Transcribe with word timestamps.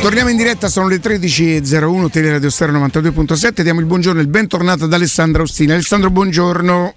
Torniamo 0.00 0.30
in 0.30 0.36
diretta, 0.36 0.68
sono 0.68 0.86
le 0.86 1.00
13.01, 1.00 2.08
Teleradio 2.08 2.50
Stereo 2.50 2.78
92.7. 2.86 3.62
Diamo 3.62 3.80
il 3.80 3.86
buongiorno 3.86 4.20
e 4.20 4.22
il 4.22 4.28
bentornato 4.28 4.84
ad 4.84 4.92
Alessandro 4.92 5.42
Ostina. 5.42 5.74
Alessandro, 5.74 6.10
buongiorno. 6.10 6.94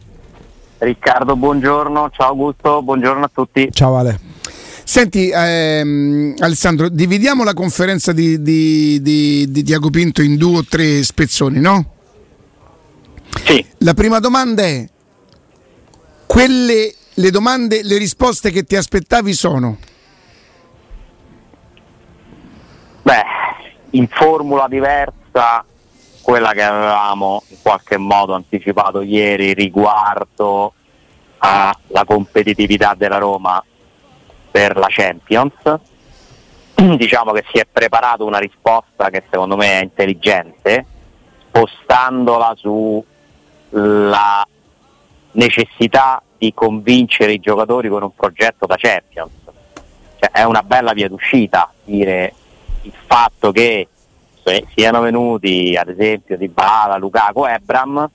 Riccardo, 0.78 1.36
buongiorno. 1.36 2.12
Ciao 2.12 2.28
Augusto, 2.28 2.84
buongiorno 2.84 3.26
a 3.26 3.32
tutti. 3.34 3.70
Ciao 3.72 3.98
Ale. 3.98 4.20
Senti, 4.84 5.32
ehm, 5.34 6.36
Alessandro, 6.38 6.90
dividiamo 6.90 7.44
la 7.44 7.54
conferenza 7.54 8.12
di, 8.14 8.40
di, 8.42 9.02
di, 9.02 9.50
di 9.50 9.64
Tiago 9.64 9.90
Pinto 9.90 10.22
in 10.22 10.38
due 10.38 10.60
o 10.60 10.64
tre 10.64 11.04
spezzoni, 11.04 11.60
no? 11.60 11.94
Sì. 13.44 13.66
La 13.80 13.96
prima 13.96 14.20
domanda 14.20 14.62
è: 14.62 14.88
quelle, 16.28 16.94
le 17.16 17.30
domande, 17.32 17.82
le 17.84 17.98
risposte 17.98 18.52
che 18.52 18.64
ti 18.64 18.76
aspettavi 18.76 19.34
sono? 19.34 19.78
Beh, 23.12 23.26
in 23.90 24.08
formula 24.08 24.70
diversa, 24.70 25.66
quella 26.22 26.54
che 26.54 26.64
avevamo 26.64 27.44
in 27.50 27.58
qualche 27.62 27.98
modo 27.98 28.34
anticipato 28.34 29.02
ieri 29.02 29.54
riguardo 29.54 30.72
alla 31.40 32.06
competitività 32.06 32.94
della 32.96 33.18
Roma 33.18 33.62
per 34.50 34.78
la 34.78 34.88
Champions. 34.88 35.52
Diciamo 36.96 37.34
che 37.34 37.44
si 37.52 37.60
è 37.60 37.68
preparato 37.70 38.24
una 38.24 38.38
risposta 38.38 39.10
che 39.10 39.24
secondo 39.30 39.58
me 39.58 39.80
è 39.80 39.84
intelligente, 39.84 40.86
spostandola 41.50 42.56
sulla 42.56 44.48
necessità 45.34 46.24
di 46.38 46.54
convincere 46.54 47.34
i 47.34 47.42
giocatori 47.42 47.90
con 47.90 48.04
un 48.04 48.16
progetto 48.16 48.66
da 48.66 48.78
Champions. 48.78 49.32
Cioè, 50.18 50.32
è 50.32 50.44
una 50.44 50.64
bella 50.64 50.94
via 50.94 51.10
d'uscita 51.10 51.74
dire 51.84 52.36
il 52.82 52.94
fatto 53.06 53.52
che 53.52 53.88
siano 54.74 55.02
venuti 55.02 55.78
ad 55.78 55.90
esempio 55.90 56.38
Di 56.38 56.48
Bala, 56.48 56.98
Lukaku, 56.98 57.46
Ebram 57.46 58.10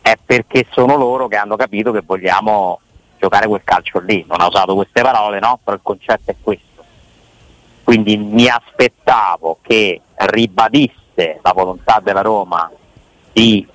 è 0.00 0.16
perché 0.24 0.66
sono 0.70 0.96
loro 0.96 1.28
che 1.28 1.36
hanno 1.36 1.56
capito 1.56 1.92
che 1.92 2.02
vogliamo 2.04 2.80
giocare 3.18 3.46
quel 3.46 3.62
calcio 3.62 4.00
lì. 4.00 4.24
Non 4.26 4.40
ha 4.40 4.46
usato 4.46 4.74
queste 4.74 5.02
parole, 5.02 5.38
no? 5.38 5.60
Però 5.62 5.76
il 5.76 5.82
concetto 5.82 6.30
è 6.30 6.34
questo. 6.40 6.84
Quindi 7.84 8.16
mi 8.16 8.48
aspettavo 8.48 9.58
che 9.60 10.00
ribadisse 10.14 11.38
la 11.42 11.52
volontà 11.52 12.00
della 12.02 12.22
Roma 12.22 12.70
di 13.32 13.66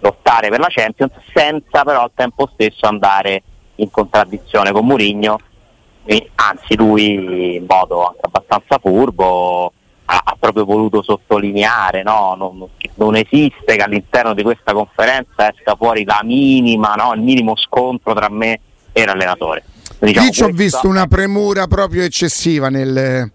lottare 0.00 0.48
per 0.48 0.58
la 0.58 0.68
Champions 0.68 1.12
senza 1.32 1.84
però 1.84 2.02
al 2.02 2.10
tempo 2.14 2.48
stesso 2.52 2.86
andare 2.86 3.42
in 3.76 3.90
contraddizione 3.90 4.72
con 4.72 4.86
Mourinho 4.86 5.38
anzi 6.34 6.76
lui 6.76 7.56
in 7.56 7.66
modo 7.68 8.06
anche 8.06 8.20
abbastanza 8.22 8.78
furbo 8.78 9.72
ha, 10.06 10.22
ha 10.24 10.36
proprio 10.38 10.64
voluto 10.64 11.02
sottolineare 11.02 12.02
no? 12.02 12.34
non, 12.36 12.66
non, 12.94 13.16
esiste 13.16 13.76
che 13.76 13.82
all'interno 13.82 14.34
di 14.34 14.42
questa 14.42 14.72
conferenza 14.72 15.50
esca 15.52 15.76
fuori 15.76 16.04
la 16.04 16.20
minima, 16.24 16.94
no? 16.94 17.12
il 17.14 17.20
minimo 17.20 17.56
scontro 17.56 18.12
tra 18.12 18.28
me 18.28 18.60
e 18.92 19.04
l'allenatore. 19.04 19.62
Diciamo, 20.00 20.26
Lì 20.26 20.32
ci 20.32 20.42
ho 20.42 20.48
visto 20.48 20.88
una 20.88 21.06
premura 21.06 21.66
proprio 21.66 22.02
eccessiva 22.02 22.70
nel, 22.70 23.30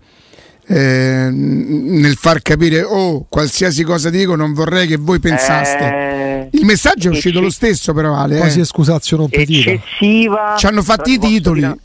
eh, 0.68 1.30
nel 1.30 2.16
far 2.16 2.42
capire 2.42 2.82
oh 2.82 3.26
qualsiasi 3.30 3.84
cosa 3.84 4.10
dico 4.10 4.36
non 4.36 4.54
vorrei 4.54 4.88
che 4.88 4.98
voi 4.98 5.20
pensaste 5.20 5.84
eh, 5.84 6.50
il 6.54 6.66
messaggio 6.66 7.10
è 7.10 7.12
uscito 7.12 7.40
lo 7.40 7.52
stesso 7.52 7.94
però 7.94 8.16
Ale 8.16 8.38
quasi 8.38 8.58
eh. 8.58 8.62
escusazio 8.64 9.18
non 9.18 9.28
eccessiva 9.30 10.56
ci 10.58 10.66
hanno 10.66 10.82
fatti 10.82 11.12
i 11.12 11.20
titoli 11.20 11.84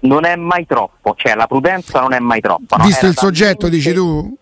non 0.00 0.24
è 0.24 0.36
mai 0.36 0.66
troppo, 0.66 1.14
cioè 1.16 1.34
la 1.34 1.46
prudenza 1.46 2.00
non 2.00 2.12
è 2.12 2.18
mai 2.18 2.40
troppa. 2.40 2.76
No? 2.76 2.84
Visto 2.84 3.06
Era 3.06 3.08
il 3.08 3.16
soggetto, 3.18 3.68
dici 3.68 3.92
tu? 3.92 4.36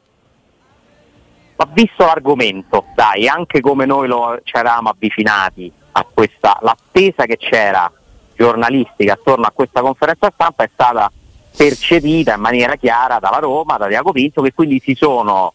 Ma 1.57 1.69
visto 1.73 2.05
l'argomento, 2.05 2.87
dai, 2.95 3.29
anche 3.29 3.61
come 3.61 3.87
noi 3.87 4.09
lo, 4.09 4.41
ci 4.43 4.57
eravamo 4.57 4.89
avvicinati 4.89 5.71
a 5.93 6.07
questa, 6.13 6.59
l'attesa 6.63 7.27
che 7.27 7.37
c'era 7.37 7.91
giornalistica 8.37 9.13
attorno 9.13 9.47
a 9.47 9.53
questa 9.55 9.81
conferenza 9.81 10.33
stampa 10.35 10.65
è 10.65 10.71
stata 10.73 11.11
percepita 11.57 12.35
in 12.35 12.41
maniera 12.41 12.75
chiara 12.75 13.21
dalla 13.21 13.39
Roma, 13.39 13.77
da 13.77 13.87
Diaco 13.87 14.11
Pinto, 14.11 14.43
che 14.43 14.53
quindi 14.53 14.81
si 14.85 14.95
sono 14.95 15.53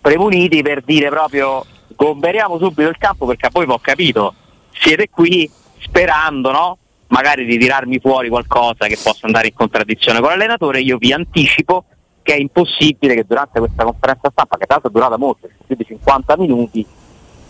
premuniti 0.00 0.62
per 0.62 0.82
dire 0.82 1.08
proprio 1.08 1.64
gomberiamo 1.88 2.58
subito 2.58 2.88
il 2.88 2.98
campo 2.98 3.26
perché 3.26 3.48
poi 3.50 3.64
ho 3.68 3.78
capito, 3.78 4.34
siete 4.72 5.08
qui 5.08 5.50
sperando 5.78 6.50
no? 6.50 6.78
Magari 7.08 7.44
di 7.44 7.58
tirarmi 7.58 7.98
fuori 7.98 8.28
qualcosa 8.28 8.86
che 8.86 8.98
possa 9.00 9.26
andare 9.26 9.48
in 9.48 9.54
contraddizione 9.54 10.20
con 10.20 10.30
l'allenatore, 10.30 10.80
io 10.80 10.96
vi 10.98 11.12
anticipo 11.12 11.84
che 12.22 12.34
è 12.34 12.38
impossibile 12.38 13.14
che 13.14 13.24
durante 13.24 13.60
questa 13.60 13.84
conferenza 13.84 14.30
stampa, 14.30 14.56
che 14.56 14.66
tra 14.66 14.74
l'altro 14.74 14.90
è 14.90 14.92
durata 14.92 15.16
molto, 15.16 15.48
più 15.64 15.76
di 15.76 15.84
50 15.84 16.36
minuti, 16.36 16.84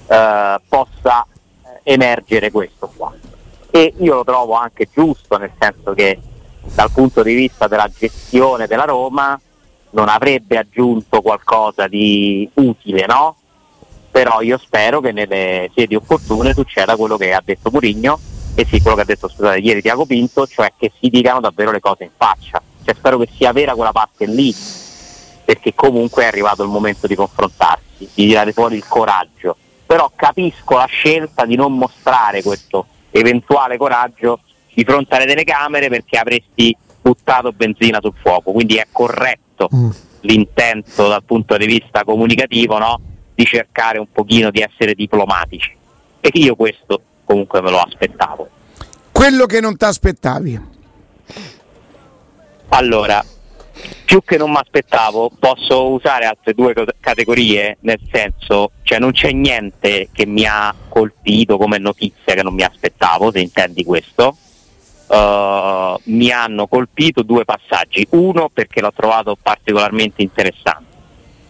eh, 0.06 0.56
possa 0.68 1.26
eh, 1.26 1.92
emergere 1.92 2.50
questo 2.50 2.92
qua. 2.94 3.12
E 3.70 3.94
io 3.98 4.14
lo 4.14 4.24
trovo 4.24 4.52
anche 4.52 4.88
giusto, 4.92 5.38
nel 5.38 5.52
senso 5.58 5.94
che 5.94 6.20
dal 6.74 6.90
punto 6.90 7.22
di 7.22 7.34
vista 7.34 7.68
della 7.68 7.90
gestione 7.96 8.66
della 8.66 8.84
Roma 8.84 9.40
non 9.90 10.08
avrebbe 10.08 10.58
aggiunto 10.58 11.22
qualcosa 11.22 11.86
di 11.86 12.48
utile, 12.54 13.06
no? 13.06 13.36
Però 14.10 14.42
io 14.42 14.58
spero 14.58 15.00
che 15.00 15.12
nelle 15.12 15.70
sedi 15.74 15.94
opportune 15.94 16.52
succeda 16.52 16.96
quello 16.96 17.16
che 17.16 17.32
ha 17.32 17.42
detto 17.42 17.70
Murigno, 17.70 18.18
e 18.58 18.64
sì, 18.64 18.80
quello 18.80 18.96
che 18.96 19.02
ha 19.02 19.04
detto 19.04 19.28
scusate, 19.28 19.58
ieri 19.58 19.82
Tiago 19.82 20.06
Pinto, 20.06 20.46
cioè 20.46 20.72
che 20.78 20.90
si 20.98 21.10
dicano 21.10 21.40
davvero 21.40 21.70
le 21.70 21.78
cose 21.78 22.04
in 22.04 22.10
faccia. 22.16 22.62
Cioè, 22.82 22.94
spero 22.94 23.18
che 23.18 23.28
sia 23.36 23.52
vera 23.52 23.74
quella 23.74 23.92
parte 23.92 24.24
lì, 24.24 24.54
perché 25.44 25.74
comunque 25.74 26.22
è 26.22 26.26
arrivato 26.26 26.62
il 26.62 26.70
momento 26.70 27.06
di 27.06 27.14
confrontarsi, 27.14 28.08
di 28.14 28.26
tirare 28.26 28.52
fuori 28.52 28.76
il 28.76 28.88
coraggio. 28.88 29.58
Però 29.84 30.10
capisco 30.16 30.74
la 30.74 30.86
scelta 30.86 31.44
di 31.44 31.54
non 31.54 31.76
mostrare 31.76 32.42
questo 32.42 32.86
eventuale 33.10 33.76
coraggio 33.76 34.40
di 34.72 34.84
fronte 34.84 35.16
alle 35.16 35.26
telecamere 35.26 35.88
perché 35.90 36.16
avresti 36.16 36.74
buttato 37.02 37.52
benzina 37.52 37.98
sul 38.00 38.14
fuoco. 38.18 38.52
Quindi 38.52 38.76
è 38.76 38.86
corretto 38.90 39.68
mm. 39.74 39.90
l'intento 40.20 41.08
dal 41.08 41.24
punto 41.24 41.58
di 41.58 41.66
vista 41.66 42.04
comunicativo 42.04 42.78
no? 42.78 43.00
di 43.34 43.44
cercare 43.44 43.98
un 43.98 44.10
pochino 44.10 44.50
di 44.50 44.60
essere 44.60 44.94
diplomatici. 44.94 45.76
E 46.20 46.30
io 46.32 46.56
questo 46.56 47.02
comunque 47.26 47.60
me 47.60 47.70
lo 47.70 47.80
aspettavo. 47.80 48.48
Quello 49.12 49.46
che 49.46 49.60
non 49.60 49.76
ti 49.76 49.84
aspettavi? 49.84 50.60
Allora, 52.68 53.24
più 54.04 54.22
che 54.24 54.36
non 54.36 54.50
mi 54.50 54.58
aspettavo, 54.58 55.30
posso 55.38 55.90
usare 55.90 56.26
altre 56.26 56.54
due 56.54 56.74
categorie, 57.00 57.78
nel 57.80 58.00
senso, 58.10 58.70
cioè 58.82 58.98
non 58.98 59.12
c'è 59.12 59.32
niente 59.32 60.08
che 60.12 60.26
mi 60.26 60.46
ha 60.46 60.74
colpito 60.88 61.56
come 61.58 61.78
notizia 61.78 62.34
che 62.34 62.42
non 62.42 62.54
mi 62.54 62.62
aspettavo, 62.62 63.30
se 63.30 63.40
intendi 63.40 63.84
questo. 63.84 64.36
Uh, 65.08 65.96
mi 66.04 66.30
hanno 66.30 66.66
colpito 66.66 67.22
due 67.22 67.44
passaggi. 67.44 68.06
Uno 68.10 68.48
perché 68.52 68.80
l'ho 68.80 68.92
trovato 68.92 69.36
particolarmente 69.40 70.22
interessante, 70.22 70.94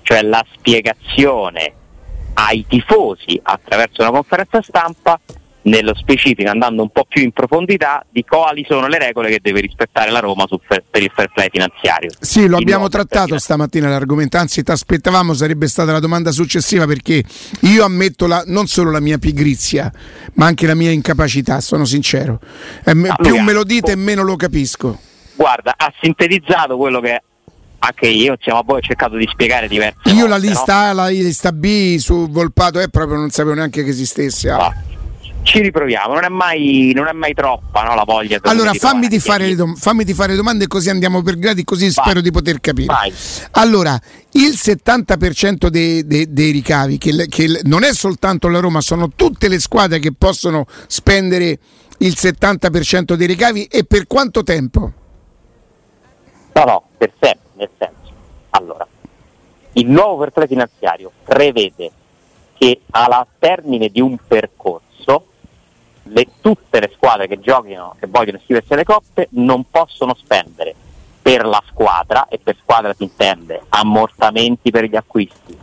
cioè 0.02 0.22
la 0.22 0.44
spiegazione 0.52 1.72
ai 2.34 2.66
tifosi 2.66 3.40
attraverso 3.42 4.02
una 4.02 4.10
conferenza 4.10 4.60
stampa 4.60 5.18
nello 5.66 5.94
specifico 5.94 6.50
andando 6.50 6.82
un 6.82 6.90
po' 6.90 7.04
più 7.08 7.22
in 7.22 7.32
profondità 7.32 8.04
di 8.10 8.24
quali 8.24 8.64
sono 8.68 8.86
le 8.88 8.98
regole 8.98 9.30
che 9.30 9.40
deve 9.42 9.60
rispettare 9.60 10.10
la 10.10 10.20
Roma 10.20 10.46
per, 10.46 10.84
per 10.88 11.02
il 11.02 11.10
fair 11.14 11.30
play 11.32 11.48
finanziario. 11.50 12.10
Sì, 12.20 12.46
lo 12.46 12.56
abbiamo 12.56 12.88
trattato 12.88 13.38
stamattina 13.38 13.88
l'argomento, 13.88 14.36
anzi 14.36 14.62
ti 14.62 14.70
aspettavamo 14.70 15.34
sarebbe 15.34 15.68
stata 15.68 15.92
la 15.92 16.00
domanda 16.00 16.30
successiva 16.30 16.86
perché 16.86 17.22
io 17.62 17.84
ammetto 17.84 18.26
la, 18.26 18.42
non 18.46 18.66
solo 18.66 18.90
la 18.90 19.00
mia 19.00 19.18
pigrizia 19.18 19.92
ma 20.34 20.46
anche 20.46 20.66
la 20.66 20.74
mia 20.74 20.90
incapacità, 20.90 21.60
sono 21.60 21.84
sincero. 21.84 22.40
Eh, 22.84 22.90
ah, 23.08 23.16
più 23.16 23.38
me 23.40 23.52
lo 23.52 23.64
dite 23.64 23.92
e 23.92 23.96
meno 23.96 24.22
lo 24.22 24.36
capisco. 24.36 24.98
Guarda, 25.34 25.74
ha 25.76 25.92
sintetizzato 26.00 26.76
quello 26.76 27.00
che 27.00 27.22
anche 27.78 28.06
io 28.06 28.32
insieme 28.32 28.58
a 28.58 28.62
voi 28.64 28.78
ho 28.78 28.82
cercato 28.82 29.16
di 29.16 29.28
spiegare 29.30 29.68
diverse 29.68 29.98
io 30.04 30.14
cose, 30.14 30.28
la 30.28 30.36
lista 30.38 30.74
no? 30.74 30.88
A, 30.88 30.92
la 30.92 31.08
lista 31.08 31.52
B 31.52 31.98
su 31.98 32.28
Volpato 32.30 32.80
è 32.80 32.88
proprio 32.88 33.18
non 33.18 33.30
sapevo 33.30 33.54
neanche 33.54 33.84
che 33.84 33.90
esistesse. 33.90 34.50
Ah. 34.50 34.56
No 34.56 34.95
ci 35.46 35.60
riproviamo, 35.60 36.14
non 36.14 36.24
è 36.24 36.28
mai, 36.28 36.92
non 36.92 37.06
è 37.06 37.12
mai 37.12 37.32
troppa 37.32 37.84
no, 37.84 37.94
la 37.94 38.02
voglia. 38.02 38.38
Allora 38.42 38.72
fammi 38.72 39.06
di, 39.06 39.20
fare 39.20 39.54
dom- 39.54 39.76
fammi 39.76 40.02
di 40.02 40.12
fare 40.12 40.34
domande 40.34 40.66
così 40.66 40.90
andiamo 40.90 41.22
per 41.22 41.38
gradi, 41.38 41.62
così 41.62 41.84
Vai. 41.84 41.92
spero 41.92 42.20
di 42.20 42.32
poter 42.32 42.60
capire. 42.60 42.92
Vai. 42.92 43.14
Allora, 43.52 43.96
il 44.32 44.50
70% 44.50 45.68
dei, 45.68 46.04
dei, 46.04 46.32
dei 46.32 46.50
ricavi, 46.50 46.98
che, 46.98 47.28
che 47.28 47.60
non 47.62 47.84
è 47.84 47.94
soltanto 47.94 48.48
la 48.48 48.58
Roma, 48.58 48.80
sono 48.80 49.10
tutte 49.14 49.46
le 49.46 49.60
squadre 49.60 50.00
che 50.00 50.12
possono 50.12 50.66
spendere 50.88 51.58
il 51.98 52.14
70% 52.16 53.14
dei 53.14 53.26
ricavi 53.28 53.66
e 53.66 53.84
per 53.84 54.08
quanto 54.08 54.42
tempo? 54.42 54.92
No, 56.54 56.64
no, 56.64 56.82
per 56.98 57.12
sempre, 57.20 57.50
nel 57.54 57.70
senso. 57.78 58.12
Allora, 58.50 58.86
il 59.74 59.86
nuovo 59.86 60.26
fair 60.28 60.48
finanziario 60.48 61.12
prevede 61.22 61.92
che 62.58 62.80
alla 62.90 63.24
termine 63.38 63.90
di 63.90 64.00
un 64.00 64.18
percorso 64.26 64.85
le, 66.08 66.26
tutte 66.40 66.80
le 66.80 66.90
squadre 66.94 67.26
che 67.26 67.40
giochino 67.40 67.96
e 68.00 68.06
vogliono 68.06 68.38
iscriversi 68.38 68.72
alle 68.72 68.84
coppe 68.84 69.28
non 69.32 69.64
possono 69.70 70.14
spendere 70.14 70.74
per 71.22 71.44
la 71.44 71.62
squadra, 71.68 72.28
e 72.28 72.38
per 72.40 72.56
squadra 72.62 72.94
si 72.94 73.02
intende 73.02 73.62
ammortamenti 73.68 74.70
per 74.70 74.84
gli 74.84 74.94
acquisti, 74.94 75.58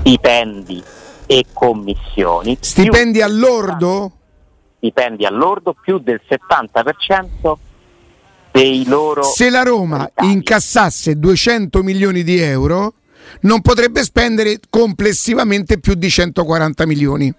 stipendi 0.00 0.82
e 1.26 1.44
commissioni. 1.52 2.58
Stipendi 2.58 3.22
all'ordo? 3.22 4.10
Stipendi 4.78 5.24
all'ordo 5.24 5.76
più 5.80 5.98
del 5.98 6.20
70% 6.28 7.54
dei 8.50 8.84
loro... 8.86 9.22
Se 9.22 9.50
la 9.50 9.62
Roma 9.62 10.04
ricavi. 10.04 10.32
incassasse 10.32 11.16
200 11.16 11.82
milioni 11.82 12.24
di 12.24 12.40
euro, 12.40 12.94
non 13.42 13.60
potrebbe 13.60 14.02
spendere 14.02 14.58
complessivamente 14.68 15.78
più 15.78 15.94
di 15.94 16.10
140 16.10 16.86
milioni. 16.86 17.32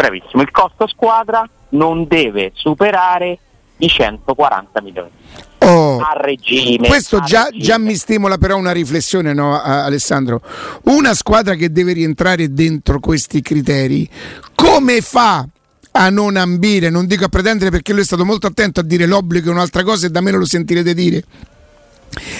Bravissimo, 0.00 0.40
il 0.40 0.50
costo 0.50 0.86
squadra 0.86 1.46
non 1.70 2.06
deve 2.06 2.52
superare 2.54 3.38
i 3.76 3.86
140 3.86 4.80
milioni. 4.80 5.10
Oh, 5.58 5.98
a 5.98 6.14
regime. 6.14 6.88
Questo 6.88 7.18
a 7.18 7.20
già, 7.20 7.44
regime. 7.44 7.62
già, 7.62 7.76
mi 7.76 7.94
stimola 7.96 8.38
però 8.38 8.56
una 8.56 8.72
riflessione, 8.72 9.34
no, 9.34 9.60
Alessandro? 9.60 10.40
Una 10.84 11.12
squadra 11.12 11.54
che 11.54 11.70
deve 11.70 11.92
rientrare 11.92 12.50
dentro 12.54 12.98
questi 12.98 13.42
criteri, 13.42 14.08
come 14.54 15.02
fa 15.02 15.46
a 15.90 16.08
non 16.08 16.36
ambire, 16.36 16.88
non 16.88 17.04
dico 17.04 17.26
a 17.26 17.28
pretendere 17.28 17.68
perché 17.68 17.92
lui 17.92 18.00
è 18.00 18.06
stato 18.06 18.24
molto 18.24 18.46
attento 18.46 18.80
a 18.80 18.82
dire 18.82 19.04
l'obbligo 19.04 19.50
è 19.50 19.52
un'altra 19.52 19.82
cosa 19.82 20.06
e 20.06 20.10
da 20.10 20.22
me 20.22 20.30
lo 20.30 20.46
sentirete 20.46 20.94
dire, 20.94 21.22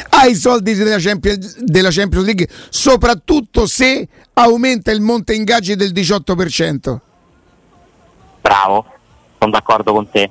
ai 0.09 0.35
soldi 0.35 0.73
della 0.73 0.97
Champions, 0.99 1.59
della 1.59 1.91
Champions 1.91 2.25
League, 2.25 2.49
soprattutto 2.71 3.67
se 3.67 4.09
aumenta 4.33 4.91
il 4.93 5.03
monte 5.03 5.35
ingaggi 5.35 5.77
del 5.77 5.93
18%. 5.93 7.01
Bravo, 8.41 8.87
sono 9.39 9.51
d'accordo 9.51 9.93
con 9.93 10.09
te. 10.11 10.31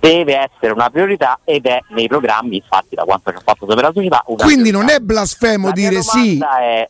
Deve 0.00 0.36
essere 0.36 0.72
una 0.72 0.90
priorità 0.90 1.40
ed 1.44 1.64
è 1.66 1.80
nei 1.90 2.08
programmi, 2.08 2.56
infatti, 2.56 2.94
da 2.94 3.04
quanto 3.04 3.30
ci 3.30 3.36
ha 3.36 3.42
fatto 3.42 3.66
sapere 3.66 3.86
la 3.86 3.92
società. 3.94 4.22
Quindi 4.24 4.70
non 4.70 4.90
è 4.90 4.98
blasfemo 4.98 5.68
la 5.68 5.72
dire 5.72 6.02
sì. 6.02 6.38
È... 6.38 6.88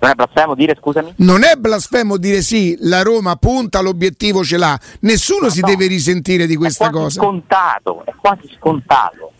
Non 0.00 0.10
è 0.10 0.14
blasfemo 0.14 0.54
dire, 0.54 0.76
scusami? 0.78 1.14
Non 1.16 1.42
è 1.42 1.56
blasfemo 1.56 2.18
dire 2.18 2.42
sì, 2.42 2.76
la 2.80 3.02
Roma 3.02 3.34
punta, 3.36 3.80
l'obiettivo 3.80 4.44
ce 4.44 4.58
l'ha. 4.58 4.78
Nessuno 5.00 5.46
no, 5.46 5.50
si 5.50 5.60
no. 5.60 5.66
deve 5.66 5.86
risentire 5.86 6.46
di 6.46 6.54
questa 6.54 6.90
cosa. 6.90 7.18
È 7.18 7.24
scontato, 7.24 8.02
è 8.04 8.12
quasi 8.14 8.48
scontato. 8.56 9.32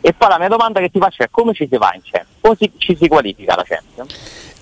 E 0.00 0.12
poi 0.12 0.28
la 0.28 0.38
mia 0.38 0.48
domanda 0.48 0.80
che 0.80 0.90
ti 0.90 0.98
faccio 0.98 1.22
è 1.22 1.28
come 1.30 1.54
ci 1.54 1.66
si 1.68 1.78
va 1.78 1.92
in 1.94 2.02
Champions? 2.02 2.36
Come 2.42 2.56
si, 2.60 2.70
ci 2.76 2.94
si 2.94 3.08
qualifica 3.08 3.56
la 3.56 3.64
Champions? 3.66 4.14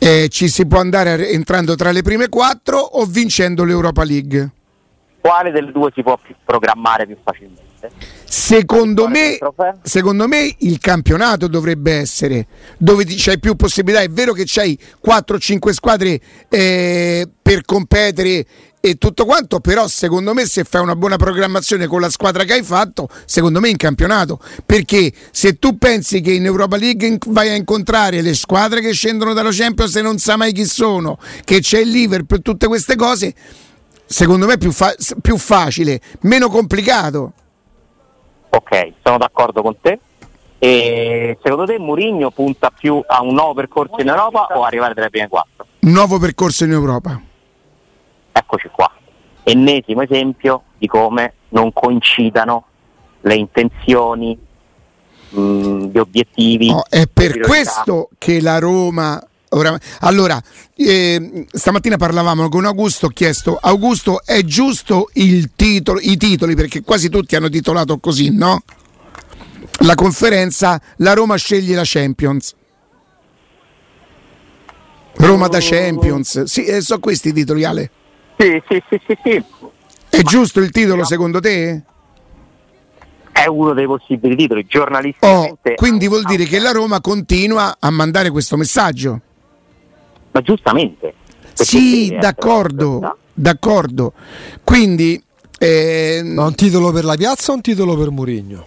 Eh, 0.05 0.29
ci 0.31 0.49
si 0.49 0.67
può 0.67 0.81
andare 0.81 1.29
entrando 1.29 1.77
tra 1.77 1.93
le 1.93 2.03
prime 2.03 2.29
quattro 2.29 2.77
o 2.77 3.05
vincendo 3.05 3.63
l'Europa 3.63 4.03
League? 4.03 4.51
Quale 5.21 5.53
delle 5.53 5.71
due 5.71 5.93
si 5.95 6.03
può 6.03 6.19
programmare 6.45 7.07
più 7.07 7.17
facilmente? 7.23 7.72
Secondo 8.25 9.09
me, 9.09 9.39
secondo 9.83 10.27
me, 10.27 10.55
il 10.59 10.79
campionato 10.79 11.49
dovrebbe 11.49 11.93
essere 11.93 12.47
dove 12.79 13.05
c'hai 13.07 13.39
più 13.39 13.55
possibilità. 13.57 14.01
È 14.01 14.09
vero 14.09 14.33
che 14.33 14.45
c'hai 14.47 14.79
4-5 15.05 15.71
squadre 15.71 16.21
eh, 16.49 17.29
per 17.41 17.65
competere 17.65 18.47
e 18.85 18.97
tutto 18.97 19.25
quanto, 19.25 19.61
però 19.61 19.87
secondo 19.87 20.35
me 20.35 20.45
se 20.45 20.65
fai 20.65 20.83
una 20.83 20.97
buona 20.97 21.15
programmazione 21.15 21.87
con 21.87 22.01
la 22.01 22.11
squadra 22.11 22.43
che 22.43 22.55
hai 22.55 22.65
fatto, 22.65 23.09
secondo 23.27 23.61
me 23.61 23.69
in 23.69 23.77
campionato, 23.77 24.41
perché 24.67 25.13
se 25.31 25.61
tu 25.61 25.79
pensi 25.79 26.21
che 26.21 26.33
in 26.33 26.45
Europa 26.45 26.77
League 26.77 27.19
vai 27.29 27.51
a 27.51 27.55
incontrare 27.55 28.23
le 28.23 28.35
squadre 28.35 28.81
che 28.81 28.91
scendono 28.91 29.35
dalla 29.35 29.51
Champions 29.53 29.95
e 29.95 30.03
non 30.03 30.19
sa 30.19 30.37
mai 30.37 30.53
chi 30.53 30.65
sono, 30.65 31.17
che 31.45 31.61
c'è 31.61 31.79
il 31.79 31.91
Liverpool, 31.91 32.43
tutte 32.43 32.67
queste 32.67 32.97
cose, 32.97 33.33
secondo 34.05 34.47
me 34.47 34.55
è 34.55 34.59
più, 34.59 34.73
fa- 34.73 34.97
più 35.21 35.37
facile, 35.37 36.01
meno 36.23 36.49
complicato. 36.49 37.35
Ok, 38.55 38.93
sono 39.03 39.19
d'accordo 39.19 39.63
con 39.63 39.81
te. 39.81 39.99
E 40.59 41.39
secondo 41.43 41.65
te 41.65 41.79
Mourinho 41.79 42.31
punta 42.31 42.71
più 42.71 43.03
a 43.05 43.21
un 43.21 43.35
nuovo 43.35 43.55
percorso 43.55 44.01
in 44.01 44.09
Europa 44.09 44.47
o 44.55 44.63
arrivare 44.63 44.95
tra 44.95 45.03
le 45.05 45.11
prime 45.11 45.29
quattro? 45.29 45.67
Nuovo 45.81 46.19
percorso 46.19 46.65
in 46.65 46.71
Europa 46.71 47.21
eccoci 48.33 48.69
qua. 48.69 48.91
Ennesimo 49.45 50.03
esempio 50.03 50.63
di 50.79 50.87
come 50.87 51.35
non 51.51 51.73
coincidano 51.73 52.65
le 53.21 53.35
intenzioni, 53.35 54.39
mh, 55.29 55.85
gli 55.87 55.99
obiettivi. 55.99 56.71
Oh, 56.71 56.85
è 56.89 57.07
per 57.13 57.39
questo 57.41 58.09
che 58.19 58.41
la 58.41 58.59
Roma. 58.59 59.25
Ora, 59.55 59.79
allora, 60.01 60.43
eh, 60.77 61.47
stamattina 61.51 61.97
parlavamo 61.99 62.49
con 62.49 62.65
Augusto, 62.65 63.07
ho 63.07 63.11
chiesto, 63.11 63.59
Augusto, 63.61 64.25
è 64.25 64.43
giusto 64.43 65.11
il 65.15 65.51
titolo, 65.55 65.99
i 66.01 66.17
titoli, 66.17 66.55
perché 66.55 66.83
quasi 66.83 67.11
tutti 67.11 67.37
hanno 67.37 67.51
titolato 67.51 67.99
così, 67.99 68.35
no? 68.35 68.63
La 69.81 69.95
conferenza, 69.95 70.81
la 70.99 71.13
Roma 71.13 71.37
sceglie 71.37 71.75
la 71.75 71.83
Champions. 71.85 72.55
Roma 75.17 75.49
da 75.49 75.59
Champions, 75.61 76.45
sì, 76.45 76.65
eh, 76.65 76.81
sono 76.81 77.01
questi 77.01 77.29
i 77.29 77.33
titoli, 77.35 77.65
Ale. 77.65 77.91
Sì, 78.39 78.63
sì, 78.67 78.83
sì, 78.89 79.01
sì, 79.07 79.19
sì. 79.23 79.45
È 80.09 80.17
Ma 80.17 80.23
giusto 80.23 80.61
il 80.61 80.71
titolo 80.71 81.05
secondo 81.05 81.41
te? 81.41 81.83
È 83.31 83.47
uno 83.47 83.75
dei 83.75 83.87
possibili 83.87 84.35
titoli, 84.35 84.65
giornalisticamente. 84.67 85.73
Oh, 85.73 85.75
quindi 85.75 86.09
vuol 86.09 86.23
dire 86.25 86.45
che 86.45 86.59
la 86.59 86.71
Roma 86.71 87.03
continua 87.03 87.77
a 87.79 87.91
mandare 87.91 88.31
questo 88.31 88.57
messaggio. 88.57 89.21
Ma 90.33 90.41
giustamente. 90.41 91.15
Sì, 91.53 92.17
d'accordo, 92.19 93.17
d'accordo. 93.33 94.13
Quindi... 94.65 95.23
Eh... 95.59 96.23
Ma 96.25 96.47
un 96.47 96.55
titolo 96.55 96.91
per 96.91 97.05
la 97.05 97.15
piazza 97.15 97.53
o 97.53 97.55
un 97.55 97.61
titolo 97.61 97.97
per 97.97 98.11
Murigno? 98.11 98.67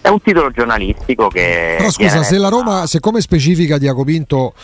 È 0.00 0.08
un 0.08 0.20
titolo 0.20 0.50
giornalistico 0.50 1.28
che... 1.28 1.76
Però 1.78 1.90
scusa, 1.90 2.22
se 2.22 2.38
la 2.38 2.48
Roma, 2.48 2.86
se 2.86 3.00
come 3.00 3.20
specifica 3.20 3.78
Diacopinto 3.78 4.54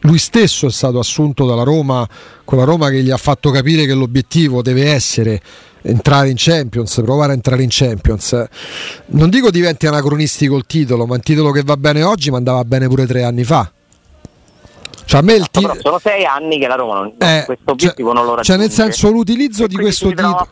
lui 0.00 0.18
stesso 0.18 0.66
è 0.66 0.70
stato 0.70 0.98
assunto 0.98 1.46
dalla 1.46 1.62
Roma, 1.62 2.08
con 2.44 2.58
la 2.58 2.64
Roma 2.64 2.90
che 2.90 3.02
gli 3.02 3.10
ha 3.10 3.16
fatto 3.16 3.50
capire 3.50 3.86
che 3.86 3.94
l'obiettivo 3.94 4.62
deve 4.62 4.90
essere 4.90 5.40
entrare 5.82 6.28
in 6.28 6.36
Champions, 6.36 7.00
provare 7.02 7.32
a 7.32 7.34
entrare 7.34 7.62
in 7.62 7.68
Champions. 7.70 8.46
Non 9.06 9.30
dico 9.30 9.50
diventi 9.50 9.86
anacronistico 9.86 10.56
il 10.56 10.64
titolo, 10.66 11.06
ma 11.06 11.14
un 11.14 11.20
titolo 11.20 11.50
che 11.50 11.62
va 11.62 11.76
bene 11.76 12.02
oggi 12.02 12.30
ma 12.30 12.36
andava 12.38 12.64
bene 12.64 12.88
pure 12.88 13.06
tre 13.06 13.22
anni 13.22 13.44
fa. 13.44 13.70
Cioè, 15.06 15.20
a 15.20 15.22
me 15.22 15.34
il 15.34 15.48
t- 15.48 15.80
sono 15.80 16.00
sei 16.00 16.24
anni 16.24 16.58
che 16.58 16.66
la 16.66 16.74
Roma 16.74 16.94
non, 16.94 17.14
eh, 17.18 17.44
questo 17.46 17.70
obiettivo 17.70 18.08
cioè, 18.08 18.16
non 18.16 18.26
lo 18.26 18.34
raggiunge. 18.34 18.44
Cioè, 18.44 18.56
nel 18.56 18.70
senso, 18.70 19.10
l'utilizzo 19.10 19.66
di 19.68 19.76
questo 19.76 20.08
titolo. 20.08 20.48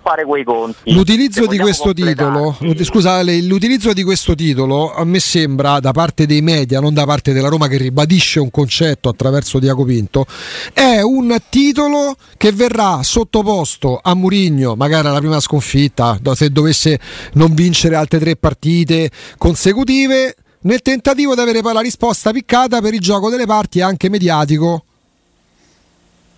L'utilizzo 0.84 1.46
di 1.46 1.58
questo 1.58 1.92
titolo. 1.92 2.56
Scusa, 2.82 3.20
l'utilizzo 3.22 3.92
di 3.92 4.04
questo 4.04 4.36
titolo 4.36 4.94
a 4.94 5.04
me 5.04 5.18
sembra 5.18 5.80
da 5.80 5.90
parte 5.90 6.24
dei 6.24 6.40
media, 6.40 6.78
non 6.78 6.94
da 6.94 7.04
parte 7.04 7.32
della 7.32 7.48
Roma 7.48 7.66
che 7.66 7.78
ribadisce 7.78 8.38
un 8.38 8.50
concetto 8.50 9.08
attraverso 9.08 9.58
Diaco 9.58 9.84
Pinto, 9.84 10.24
è 10.72 11.00
un 11.00 11.36
titolo 11.48 12.14
che 12.36 12.52
verrà 12.52 13.02
sottoposto 13.02 13.98
a 14.00 14.14
Murigno, 14.14 14.76
magari 14.76 15.08
alla 15.08 15.18
prima 15.18 15.40
sconfitta, 15.40 16.18
se 16.34 16.50
dovesse 16.50 17.00
non 17.32 17.54
vincere 17.54 17.96
altre 17.96 18.20
tre 18.20 18.36
partite 18.36 19.10
consecutive 19.36 20.36
nel 20.64 20.82
tentativo 20.82 21.34
di 21.34 21.40
avere 21.40 21.62
poi 21.62 21.72
la 21.72 21.80
risposta 21.80 22.30
piccata 22.30 22.80
per 22.80 22.94
il 22.94 23.00
gioco 23.00 23.30
delle 23.30 23.46
parti 23.46 23.80
anche 23.80 24.08
mediatico. 24.08 24.84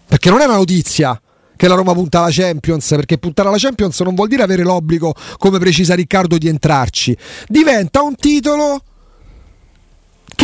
Perché 0.06 0.30
non 0.30 0.40
è 0.40 0.45
una 0.45 0.56
notizia 0.56 1.21
che 1.56 1.68
la 1.68 1.75
Roma 1.75 1.95
punta 1.95 2.18
alla 2.18 2.30
Champions, 2.30 2.87
perché 2.90 3.18
puntare 3.18 3.49
alla 3.49 3.59
Champions 3.59 3.99
non 4.00 4.14
vuol 4.14 4.28
dire 4.28 4.42
avere 4.42 4.62
l'obbligo, 4.62 5.14
come 5.38 5.59
precisa 5.59 5.95
Riccardo, 5.95 6.38
di 6.38 6.49
entrarci. 6.49 7.16
Diventa 7.49 8.02
un 8.02 8.14
titolo 8.14 8.83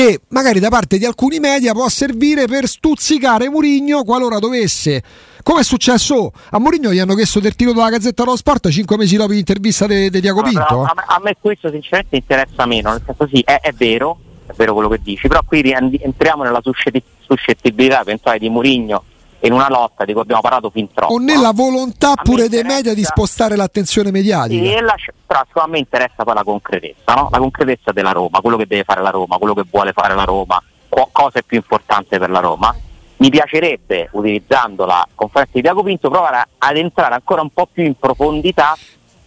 che 0.03 0.21
magari 0.31 0.59
da 0.59 0.69
parte 0.69 0.99
di 0.99 1.05
alcuni 1.05 1.39
media 1.39 1.73
può 1.73 1.89
servire 1.89 2.47
per 2.47 2.67
stuzzicare 2.67 3.49
Murigno 3.49 4.03
qualora 4.03 4.41
dovesse. 4.41 5.01
Come 5.45 5.61
è 5.61 5.65
successo 5.65 6.33
a 6.51 6.59
Mourinho? 6.59 6.93
Gli 6.93 6.99
hanno 6.99 7.15
chiesto 7.15 7.39
del 7.39 7.55
tiro 7.55 7.73
della 7.73 7.89
Gazzetta 7.89 8.25
dello 8.25 8.37
Sport 8.37 8.69
cinque 8.71 8.97
mesi 8.97 9.17
dopo 9.17 9.33
l'intervista 9.33 9.87
di 9.87 10.11
Diaco 10.11 10.43
Pinto? 10.43 10.83
a, 10.83 10.95
a, 11.07 11.21
me 11.23 11.37
questo 11.41 11.71
sinceramente 11.71 12.17
interessa 12.17 12.67
meno 12.67 12.91
nel 12.91 13.03
senso 13.05 13.29
sì 13.33 13.43
è, 13.45 13.61
è, 13.61 13.73
vero 13.73 14.19
è 14.47 14.53
vero 14.55 14.73
quello 14.75 14.89
che 14.89 15.01
dici 15.03 15.27
però 15.27 15.41
qui 15.45 15.63
entriamo 15.73 16.43
nella 16.45 16.61
suscettibilità 16.63 18.01
eventuale 18.01 18.39
di 18.39 18.49
Mourinho 18.49 19.05
in 19.43 19.53
una 19.53 19.69
lotta 19.69 20.05
di 20.05 20.13
cui 20.13 20.23
abbiamo 20.23 20.41
parlato 20.41 20.71
fin 20.71 20.93
troppo. 20.93 21.15
O 21.15 21.19
nella 21.19 21.53
volontà 21.53 22.15
pure 22.15 22.49
dei 22.49 22.63
media 22.63 22.95
di 22.95 23.03
spostare 23.03 23.57
l'attenzione 23.57 24.11
mediatica. 24.11 24.63
Sì, 24.63 24.81
la, 24.81 24.95
però 25.27 25.45
a 25.65 25.67
me 25.67 25.79
interessa 25.79 26.25
poi 26.25 26.35
la 26.35 26.45
concretezza, 26.45 27.15
no? 27.15 27.29
la 27.31 27.39
concretezza 27.39 27.93
della 27.93 28.13
Roma, 28.13 28.41
quello 28.41 28.57
che 28.57 28.67
deve 28.67 28.85
fare 28.85 29.03
la 29.03 29.11
Roma, 29.11 29.39
quello 29.39 29.55
che 29.55 29.65
vuole 29.69 29.93
fare 29.93 30.15
la 30.15 30.25
Roma, 30.25 30.63
cosa 31.11 31.39
è 31.39 31.43
più 31.43 31.57
importante 31.57 32.19
per 32.19 32.31
la 32.31 32.41
Roma. 32.41 32.75
Mi 33.17 33.31
piacerebbe, 33.31 34.09
utilizzando 34.13 34.85
la 34.85 35.07
conferenza 35.15 35.53
di 35.55 35.61
Diaco 35.61 35.83
Pinto, 35.83 36.11
provare 36.11 36.49
ad 36.59 36.77
entrare 36.77 37.15
ancora 37.15 37.43
un 37.43 37.51
po' 37.51 37.69
più 37.71 37.85
in 37.85 37.95
profondità 37.95 38.77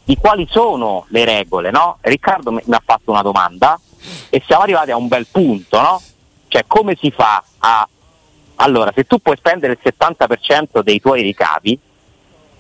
di 0.03 0.17
quali 0.17 0.47
sono 0.49 1.05
le 1.09 1.25
regole. 1.25 1.71
No? 1.71 1.97
Riccardo 2.01 2.51
mi 2.51 2.61
ha 2.69 2.81
fatto 2.83 3.11
una 3.11 3.21
domanda 3.21 3.79
e 4.29 4.41
siamo 4.45 4.63
arrivati 4.63 4.91
a 4.91 4.97
un 4.97 5.07
bel 5.07 5.25
punto, 5.31 5.81
no? 5.81 6.01
cioè 6.47 6.63
come 6.67 6.95
si 6.99 7.11
fa 7.11 7.43
a 7.59 7.87
allora, 8.57 8.91
se 8.95 9.03
tu 9.05 9.19
puoi 9.19 9.35
spendere 9.37 9.73
il 9.73 9.79
70% 9.83 10.81
dei 10.81 10.99
tuoi 10.99 11.21
ricavi, 11.21 11.77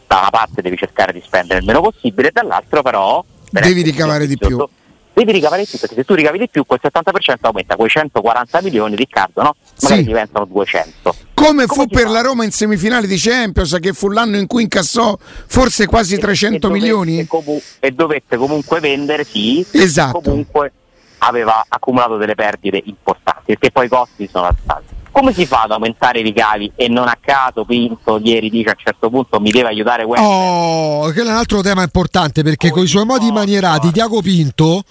da 0.07 0.19
una 0.19 0.29
parte 0.29 0.61
devi 0.61 0.77
cercare 0.77 1.13
di 1.13 1.21
spendere 1.23 1.59
il 1.59 1.65
meno 1.65 1.81
possibile, 1.81 2.31
dall'altra 2.31 2.81
però... 2.81 3.23
Devi 3.49 3.81
ricavare 3.81 4.27
di 4.27 4.37
più. 4.37 4.67
Devi 5.13 5.31
ricavare 5.31 5.61
di 5.61 5.67
più, 5.69 5.79
perché 5.79 5.95
se 5.95 6.03
tu 6.03 6.13
ricavi 6.13 6.37
di 6.37 6.49
più, 6.49 6.65
quel 6.65 6.81
70% 6.83 7.35
aumenta, 7.41 7.77
quei 7.77 7.89
140 7.89 8.61
milioni, 8.61 8.95
Riccardo, 8.95 9.41
no? 9.41 9.55
Magari 9.81 10.01
sì. 10.01 10.07
diventano 10.07 10.43
200. 10.43 11.15
Come, 11.33 11.65
Come 11.65 11.65
fu 11.67 11.87
per 11.87 12.03
fa? 12.03 12.09
la 12.09 12.21
Roma 12.21 12.43
in 12.43 12.51
semifinale 12.51 13.07
di 13.07 13.17
Champions, 13.17 13.77
che 13.79 13.93
fu 13.93 14.09
l'anno 14.09 14.35
in 14.35 14.47
cui 14.47 14.63
incassò 14.63 15.17
forse 15.47 15.85
quasi 15.85 16.15
e, 16.15 16.17
300 16.17 16.67
e 16.67 16.69
milioni? 16.69 17.19
E, 17.19 17.27
comu- 17.27 17.61
e 17.79 17.91
dovette 17.91 18.35
comunque 18.35 18.81
vendere, 18.81 19.23
sì. 19.23 19.65
Esatto. 19.71 20.19
Comunque 20.19 20.73
aveva 21.19 21.63
accumulato 21.65 22.17
delle 22.17 22.35
perdite 22.35 22.81
importanti, 22.83 23.53
perché 23.53 23.71
poi 23.71 23.85
i 23.85 23.89
costi 23.89 24.27
sono 24.29 24.47
alzati 24.47 25.03
come 25.15 25.31
si 25.31 25.45
fa 25.45 25.61
ad 25.61 25.71
aumentare 25.71 26.19
i 26.19 26.23
ricavi? 26.23 26.73
E 26.75 26.89
non 26.89 27.07
a 27.07 27.17
caso 27.17 27.63
Pinto 27.63 28.19
ieri 28.21 28.49
dice 28.49 28.67
a 28.67 28.75
un 28.77 28.83
certo 28.83 29.09
punto 29.09 29.39
mi 29.39 29.49
deve 29.49 29.69
aiutare 29.69 30.03
Wender 30.03 30.29
oh, 30.29 31.11
quello 31.13 31.29
è 31.29 31.31
un 31.31 31.37
altro 31.37 31.61
tema 31.61 31.83
importante 31.83 32.43
perché 32.43 32.69
con 32.69 32.83
i 32.83 32.87
suoi 32.87 33.05
modi 33.05 33.31
manierati 33.31 33.91
Tiago 33.91 34.21
Pinto 34.21 34.83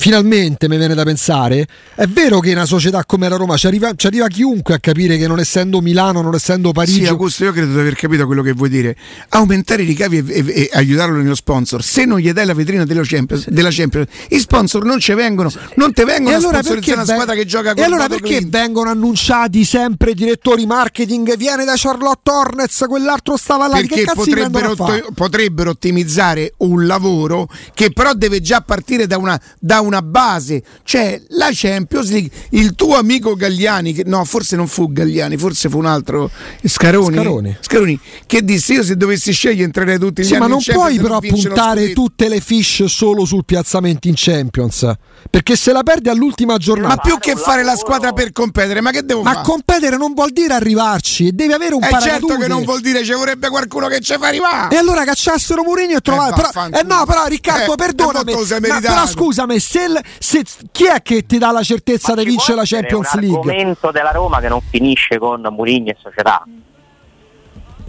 finalmente 0.00 0.66
mi 0.66 0.78
viene 0.78 0.94
da 0.94 1.02
pensare, 1.02 1.66
è 1.94 2.06
vero 2.06 2.40
che 2.40 2.48
in 2.48 2.56
una 2.56 2.64
società 2.64 3.04
come 3.04 3.28
la 3.28 3.36
Roma 3.36 3.58
ci 3.58 3.66
arriva, 3.66 3.92
ci 3.94 4.06
arriva, 4.06 4.28
chiunque 4.28 4.72
a 4.72 4.78
capire 4.78 5.18
che 5.18 5.26
non 5.26 5.38
essendo 5.38 5.82
Milano, 5.82 6.22
non 6.22 6.34
essendo 6.34 6.72
Parigi... 6.72 7.00
Sì, 7.02 7.06
Augusto, 7.06 7.44
io 7.44 7.52
credo 7.52 7.74
di 7.74 7.80
aver 7.80 7.94
capito 7.96 8.24
quello 8.24 8.40
che 8.40 8.52
vuoi 8.52 8.70
dire. 8.70 8.96
Aumentare 9.28 9.82
i 9.82 9.84
ricavi 9.84 10.16
e, 10.16 10.24
e, 10.26 10.54
e 10.54 10.70
aiutarlo 10.72 11.18
nello 11.18 11.34
sponsor. 11.34 11.84
Se 11.84 12.06
non 12.06 12.18
gli 12.18 12.32
dai 12.32 12.46
la 12.46 12.54
vetrina 12.54 12.86
della 12.86 13.02
Champions, 13.04 13.50
della 13.50 13.68
Champions 13.70 14.08
i 14.30 14.38
sponsor 14.38 14.84
non 14.84 15.00
ci 15.00 15.12
vengono, 15.12 15.52
non 15.74 15.92
ti 15.92 16.02
vengono 16.02 16.30
e 16.30 16.38
allora 16.38 16.58
a 16.58 16.62
sponsorizzare 16.62 17.02
una 17.02 17.12
squadra 17.12 17.34
che 17.34 17.44
gioca 17.44 17.74
con 17.74 17.82
E 17.82 17.86
allora 17.86 18.08
perché 18.08 18.36
Clint? 18.36 18.48
vengono 18.50 18.88
annunciati 18.88 19.64
sempre 19.66 20.14
direttori 20.14 20.64
marketing, 20.64 21.36
viene 21.36 21.66
da 21.66 21.74
Charlotte 21.76 22.30
Hornets, 22.30 22.86
quell'altro 22.88 23.36
stava 23.36 23.68
là, 23.68 23.74
perché 23.74 24.04
potrebbero, 24.14 24.74
potrebbero, 25.14 25.70
ottimizzare 25.70 26.54
un 26.58 26.86
lavoro 26.86 27.48
che 27.74 27.92
però 27.92 28.14
deve 28.14 28.40
già 28.40 28.62
partire 28.62 29.06
da 29.06 29.18
una... 29.18 29.38
Da 29.58 29.80
una 29.80 29.89
base, 29.98 30.62
cioè 30.84 31.20
la 31.30 31.48
Champions 31.52 32.10
League, 32.10 32.30
il 32.50 32.74
tuo 32.74 32.96
amico 32.96 33.34
Gagliani, 33.34 33.92
che, 33.92 34.04
no 34.06 34.24
forse 34.24 34.54
non 34.56 34.68
fu 34.68 34.92
Gagliani, 34.92 35.36
forse 35.36 35.68
fu 35.68 35.78
un 35.78 35.86
altro, 35.86 36.30
Scaroni, 36.64 37.16
Scaroni. 37.16 37.56
Scaroni 37.60 38.00
che 38.26 38.44
disse 38.44 38.74
io 38.74 38.84
se 38.84 38.96
dovessi 38.96 39.32
scegliere 39.32 39.64
entrerei 39.64 39.98
tutti 39.98 40.22
gli 40.22 40.26
sì, 40.26 40.34
anni 40.34 40.42
ma 40.42 40.48
non 40.48 40.62
puoi 40.62 40.98
però 40.98 41.18
puntare 41.20 41.92
tutte 41.92 42.28
le 42.28 42.40
fish 42.40 42.84
solo 42.84 43.24
sul 43.24 43.44
piazzamento 43.44 44.08
in 44.08 44.14
Champions, 44.16 44.90
perché 45.28 45.56
se 45.56 45.72
la 45.72 45.82
perdi 45.82 46.08
all'ultima 46.08 46.56
giornata... 46.56 46.94
Ma 46.94 47.00
più 47.00 47.18
che 47.18 47.36
fare 47.36 47.62
la 47.62 47.76
squadra 47.76 48.12
per 48.12 48.32
competere, 48.32 48.80
ma 48.80 48.90
che 48.90 49.04
devo 49.04 49.22
ma 49.22 49.32
fare? 49.32 49.40
Ma 49.40 49.48
competere 49.48 49.96
non 49.96 50.14
vuol 50.14 50.30
dire 50.30 50.54
arrivarci, 50.54 51.34
devi 51.34 51.52
avere 51.52 51.74
un 51.74 51.82
eh 51.82 51.88
paracadute. 51.88 52.26
certo 52.28 52.42
che 52.42 52.48
non 52.48 52.64
vuol 52.64 52.80
dire 52.80 53.04
ci 53.04 53.12
vorrebbe 53.12 53.48
qualcuno 53.48 53.88
che 53.88 54.00
ci 54.00 54.14
fa 54.18 54.28
arrivare. 54.28 54.74
E 54.74 54.78
allora 54.78 55.04
cacciassero 55.04 55.62
Mourinho 55.62 55.96
e 55.96 56.00
trovare... 56.00 56.30
Eh, 56.30 56.34
però, 56.34 56.66
eh 56.66 56.82
no, 56.82 57.04
però 57.06 57.26
Riccardo, 57.26 57.72
eh, 57.72 57.76
perdonami, 57.76 58.34
ma, 58.68 58.80
però 58.80 59.06
scusami, 59.06 59.58
se, 59.58 59.79
se, 60.18 60.44
chi 60.70 60.86
è 60.86 61.02
che 61.02 61.26
ti 61.26 61.38
dà 61.38 61.50
la 61.50 61.62
certezza 61.62 62.14
di 62.14 62.24
vincere 62.24 62.56
la 62.56 62.64
Champions 62.64 63.14
League? 63.14 63.40
È 63.40 63.56
l'argomento 63.56 63.90
della 63.90 64.10
Roma 64.10 64.40
che 64.40 64.48
non 64.48 64.60
finisce 64.68 65.18
con 65.18 65.46
Mourinho 65.50 65.90
e 65.90 65.96
società. 66.00 66.44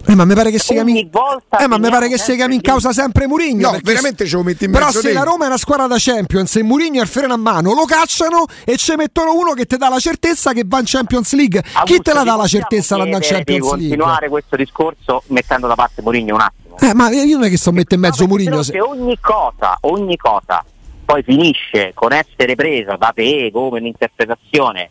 Eh, 0.04 0.14
ma 0.16 0.24
mi 0.24 0.34
pare 0.34 0.50
che 0.50 0.58
si 0.58 0.72
chiami, 0.72 0.98
eh, 0.98 1.66
ma 1.68 1.78
mi 1.78 1.88
pare 1.88 2.08
che 2.08 2.18
si 2.18 2.34
chiami 2.34 2.56
in 2.56 2.60
causa 2.60 2.92
sempre 2.92 3.26
Mourinho. 3.26 3.70
No, 3.70 3.78
veramente 3.82 4.26
ce 4.26 4.36
lo 4.36 4.42
metti 4.42 4.64
in 4.64 4.72
mezzo. 4.72 4.86
Però 4.86 5.00
se 5.00 5.12
la 5.12 5.22
Roma 5.22 5.44
è 5.44 5.46
una 5.46 5.56
squadra 5.56 5.86
da 5.86 5.96
Champions 5.98 6.56
e 6.56 6.62
Mourinho 6.62 6.98
è 6.98 7.02
il 7.02 7.08
freno 7.08 7.34
a 7.34 7.36
mano, 7.36 7.72
lo 7.72 7.84
cacciano 7.84 8.46
e 8.64 8.76
ci 8.76 8.94
mettono 8.96 9.34
uno 9.34 9.52
che 9.52 9.64
ti 9.64 9.76
dà 9.76 9.88
la 9.88 10.00
certezza 10.00 10.52
che 10.52 10.64
va 10.66 10.80
in 10.80 10.86
Champions 10.86 11.32
League. 11.34 11.62
Chi 11.84 12.00
te 12.00 12.12
la 12.12 12.24
dà 12.24 12.34
la 12.34 12.46
certezza 12.46 12.96
di 12.96 13.02
andare 13.02 13.24
in 13.24 13.30
Champions 13.30 13.70
League? 13.72 13.88
continuare 13.88 14.28
questo 14.28 14.56
discorso 14.56 15.22
mettendo 15.28 15.68
da 15.68 15.74
parte 15.74 16.02
Mourinho 16.02 16.34
un 16.34 16.40
attimo. 16.40 16.78
Eh, 16.80 16.94
ma 16.94 17.10
io 17.10 17.36
non 17.36 17.44
è 17.44 17.48
che 17.48 17.56
sto 17.56 17.70
mettendo 17.70 18.06
in 18.06 18.10
mezzo 18.10 18.26
Mourinho. 18.26 18.62
Se 18.62 18.80
ogni 18.80 19.16
cosa, 19.20 19.78
ogni 19.82 20.16
cosa 20.16 20.64
poi 21.12 21.22
finisce 21.22 21.92
con 21.92 22.10
essere 22.12 22.54
presa 22.54 22.96
da 22.96 23.12
te 23.14 23.50
come 23.52 23.80
un'interpretazione 23.80 24.88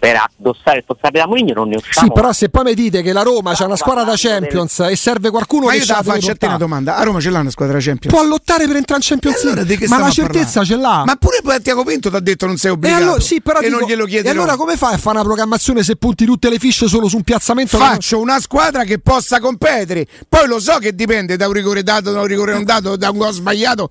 per 0.00 0.16
addossare 0.16 0.78
il 0.78 0.84
responsabile 0.86 1.20
da 1.20 1.26
Mourinho 1.28 1.52
non 1.52 1.68
ne 1.68 1.76
usciamo. 1.76 2.06
Sì, 2.06 2.12
però 2.12 2.32
se 2.32 2.48
poi 2.48 2.64
mi 2.64 2.74
dite 2.74 3.02
che 3.02 3.12
la 3.12 3.20
Roma 3.22 3.52
c'ha 3.54 3.66
una 3.66 3.76
squadra 3.76 4.02
da 4.02 4.14
Champions 4.16 4.78
del... 4.80 4.92
e 4.92 4.96
serve 4.96 5.28
qualcuno 5.28 5.66
ma 5.66 5.72
che 5.72 5.78
io 5.78 5.84
te 5.84 5.92
la 5.92 6.02
faccio 6.02 6.30
a 6.30 6.34
te 6.34 6.46
una 6.46 6.56
domanda. 6.56 6.96
A 6.96 7.02
Roma 7.02 7.20
ce 7.20 7.28
l'ha 7.28 7.40
una 7.40 7.50
squadra 7.50 7.76
da 7.76 7.82
Champions? 7.82 8.16
Può 8.16 8.26
lottare 8.26 8.66
per 8.66 8.76
entrare 8.76 9.02
in 9.02 9.06
Champions 9.06 9.44
League, 9.44 9.74
allora, 9.76 9.88
ma 9.88 9.98
la 9.98 10.10
certezza 10.10 10.64
ce 10.64 10.76
l'ha. 10.76 11.02
Ma 11.04 11.16
pure 11.16 11.40
poi 11.42 11.60
Tiago 11.60 11.84
Pinto 11.84 12.08
ti 12.08 12.16
ha 12.16 12.20
detto 12.20 12.46
non 12.46 12.56
sei 12.56 12.70
obbligato. 12.70 12.98
E, 12.98 13.04
allora, 13.04 13.20
sì, 13.20 13.42
però 13.42 13.58
e 13.60 13.66
dico, 13.66 13.78
non 13.78 13.88
glielo 13.88 14.06
chiederò. 14.06 14.28
E 14.28 14.32
allora 14.32 14.56
come 14.56 14.76
fai 14.78 14.94
a 14.94 14.98
fare 14.98 15.16
una 15.16 15.24
programmazione 15.24 15.82
se 15.82 15.96
punti 15.96 16.24
tutte 16.24 16.48
le 16.48 16.58
fiche 16.58 16.88
solo 16.88 17.06
su 17.06 17.16
un 17.16 17.22
piazzamento? 17.22 17.76
Faccio 17.76 18.18
una 18.18 18.40
squadra 18.40 18.84
che 18.84 19.00
possa 19.00 19.38
competere. 19.38 20.06
Poi 20.26 20.46
lo 20.46 20.58
so 20.60 20.78
che 20.78 20.94
dipende 20.94 21.36
da 21.36 21.46
un 21.46 21.52
rigore 21.52 21.82
dato, 21.82 22.10
da 22.10 22.20
un 22.20 22.26
rigore 22.26 22.54
non 22.54 22.64
dato, 22.64 22.96
da 22.96 23.10
un 23.10 23.18
gol 23.18 23.32
sbagliato. 23.32 23.90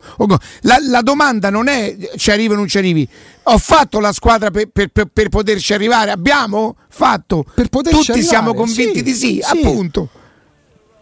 La, 0.62 0.78
la 0.82 1.02
domanda 1.02 1.52
non 1.52 1.68
è 1.68 1.96
ci 2.18 2.32
arrivi 2.32 2.54
o 2.54 2.56
non 2.56 2.68
ci 2.68 2.80
arrivi 2.80 3.08
ho 3.44 3.58
fatto 3.58 4.00
la 4.00 4.12
squadra 4.12 4.52
per, 4.52 4.68
per, 4.68 4.90
per, 4.90 5.08
per, 5.12 5.30
poterci 5.30 5.74
arrivare. 5.74 6.12
Abbiamo 6.12 6.76
fatto. 6.90 7.46
Per 7.54 7.70
poterci 7.70 7.98
Tutti 7.98 8.12
arrivare. 8.12 8.36
siamo 8.36 8.54
convinti 8.54 8.98
sì, 8.98 9.04
di 9.04 9.14
sì, 9.14 9.42
sì, 9.44 9.58
appunto. 9.58 10.10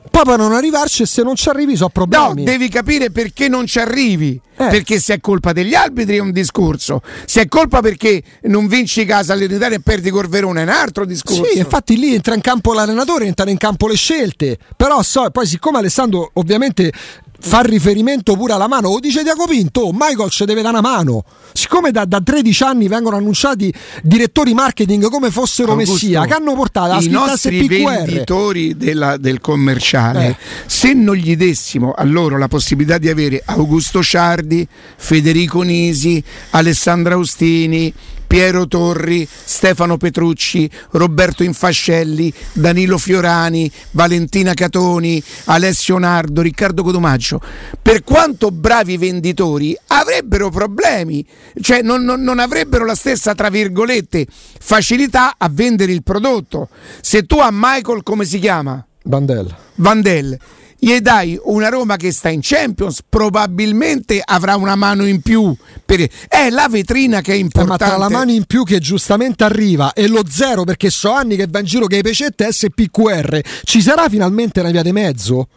Poi 0.10 0.24
per 0.24 0.38
non 0.38 0.54
arrivarci, 0.54 1.06
se 1.06 1.22
non 1.22 1.36
ci 1.36 1.50
arrivi, 1.50 1.76
sono 1.76 1.90
problemi. 1.90 2.44
No, 2.44 2.44
devi 2.44 2.70
capire 2.70 3.12
perché 3.12 3.48
non 3.48 3.66
ci 3.66 3.80
arrivi. 3.80 4.40
Eh. 4.60 4.68
Perché 4.70 5.00
se 5.00 5.16
è 5.16 5.20
colpa 5.20 5.54
degli 5.54 5.76
arbitri 5.76 6.18
è 6.18 6.20
un 6.20 6.32
discorso, 6.32 7.04
se 7.26 7.42
è 7.42 7.48
colpa 7.48 7.80
perché 7.82 8.24
non 8.44 8.66
vinci 8.66 9.06
casa 9.06 9.34
all'Italia 9.34 9.78
e 9.78 9.82
perdi 9.82 10.10
col 10.10 10.28
Verona 10.28 10.62
è 10.62 10.64
un 10.64 10.70
altro 10.70 11.06
discorso. 11.06 11.46
Sì, 11.46 11.60
infatti 11.60 11.96
lì 11.96 12.16
entra 12.16 12.34
in 12.34 12.42
campo 12.42 12.74
l'allenatore, 12.74 13.26
entrano 13.26 13.52
in 13.52 13.58
campo 13.58 13.88
le 13.88 13.96
scelte. 13.96 14.58
Però 14.76 15.04
so, 15.04 15.30
poi 15.30 15.46
siccome 15.46 15.78
Alessandro 15.78 16.32
ovviamente 16.34 16.92
fa 17.40 17.62
riferimento 17.62 18.36
pure 18.36 18.54
alla 18.54 18.68
mano, 18.68 18.90
o 18.90 19.00
dice 19.00 19.24
Diaco 19.24 19.46
Pinto, 19.48 19.92
Michael 19.94 20.30
ci 20.30 20.46
deve 20.46 20.62
dare 20.62 20.78
una 20.78 20.88
mano. 20.88 21.24
Siccome 21.54 21.92
da, 21.92 22.06
da, 22.06 22.22
13 22.22 22.64
anni 22.64 22.88
vengono 22.88 23.16
annunciati 23.16 23.74
direttori 24.04 24.54
marketing 24.54 25.10
come 25.10 25.32
fossero 25.32 25.72
Augusto, 25.72 25.94
Messia, 25.94 26.26
che 26.26 26.34
hanno 26.34 26.54
portato 26.54 26.94
la 26.94 27.00
i 27.02 27.08
nostri 27.08 27.64
SPQR. 27.64 27.84
venditori 27.84 28.78
della, 28.78 29.18
del 29.18 29.40
commerciale, 29.40 30.28
eh. 30.28 30.36
se 30.66 30.94
non 30.94 31.16
gli 31.16 31.36
dessimo 31.36 31.94
a 31.94 32.04
loro 32.04 32.38
la 32.38 32.48
possibilità 32.48 32.98
di 32.98 33.10
avere 33.10 33.42
Augusto 33.46 34.04
Ciardi, 34.04 34.68
Federico 34.98 35.62
Nisi, 35.62 36.24
Alessandra 36.52 37.16
Austini, 37.16 37.92
Piero 38.28 38.68
Torri, 38.68 39.28
Stefano 39.28 39.98
Petrucci, 39.98 40.70
Roberto 40.92 41.44
Infascelli, 41.44 42.32
Danilo 42.54 42.98
Fiorani, 42.98 43.72
Valentina 43.92 44.54
Catoni, 44.54 45.24
Alessio 45.46 45.98
Nardo, 45.98 46.42
Riccardo 46.42 46.84
Codomaggio, 46.84 47.42
per 47.82 48.04
quanto 48.04 48.52
bravi 48.52 48.98
venditori, 48.98 49.76
avrebbero 49.88 50.50
problemi, 50.50 51.26
cioè 51.62 51.82
non, 51.82 52.04
non, 52.04 52.22
non 52.22 52.40
avrebbero 52.40 52.86
la 52.86 52.96
stessa, 52.96 53.34
tra 53.34 53.50
virgolette, 53.50 54.28
facilità 54.30 55.36
a 55.38 55.50
vendere 55.50 55.94
il 55.94 56.04
prodotto. 56.04 56.70
Se 57.02 57.26
tu 57.26 57.38
a 57.40 57.50
Michael, 57.52 58.04
come 58.04 58.26
si 58.26 58.40
chiama? 58.40 58.86
Vandel. 59.04 59.56
Vandel 59.76 60.38
gli 60.80 60.98
dai 61.00 61.40
una 61.44 61.70
Roma 61.70 61.96
che 61.96 62.12
sta 62.12 62.30
in 62.30 62.40
Champions, 62.42 63.02
probabilmente 63.08 64.22
avrà 64.24 64.56
una 64.56 64.76
mano 64.76 65.06
in 65.06 65.22
più. 65.22 65.56
Per... 65.84 66.08
È 66.28 66.50
la 66.50 66.68
vetrina 66.70 67.22
che 67.22 67.34
è 67.34 67.36
importante. 67.36 67.84
Eh, 67.84 67.88
ma 67.88 67.96
tra 67.96 67.98
la 67.98 68.10
mano 68.10 68.32
in 68.32 68.46
più 68.46 68.64
che 68.64 68.80
giustamente 68.80 69.44
arriva 69.44 69.94
e 69.94 70.08
lo 70.08 70.24
zero, 70.30 70.64
perché 70.64 70.90
so 70.90 71.12
anni 71.12 71.36
che 71.36 71.48
va 71.50 71.60
in 71.60 71.66
giro 71.66 71.88
che 71.88 71.98
hai 71.98 72.04
pecette 72.04 72.52
SPQR, 72.52 73.42
ci 73.64 73.82
sarà 73.82 74.08
finalmente 74.10 74.60
una 74.60 74.72
via 74.72 74.84
di 74.84 74.92
mezzo? 74.92 75.48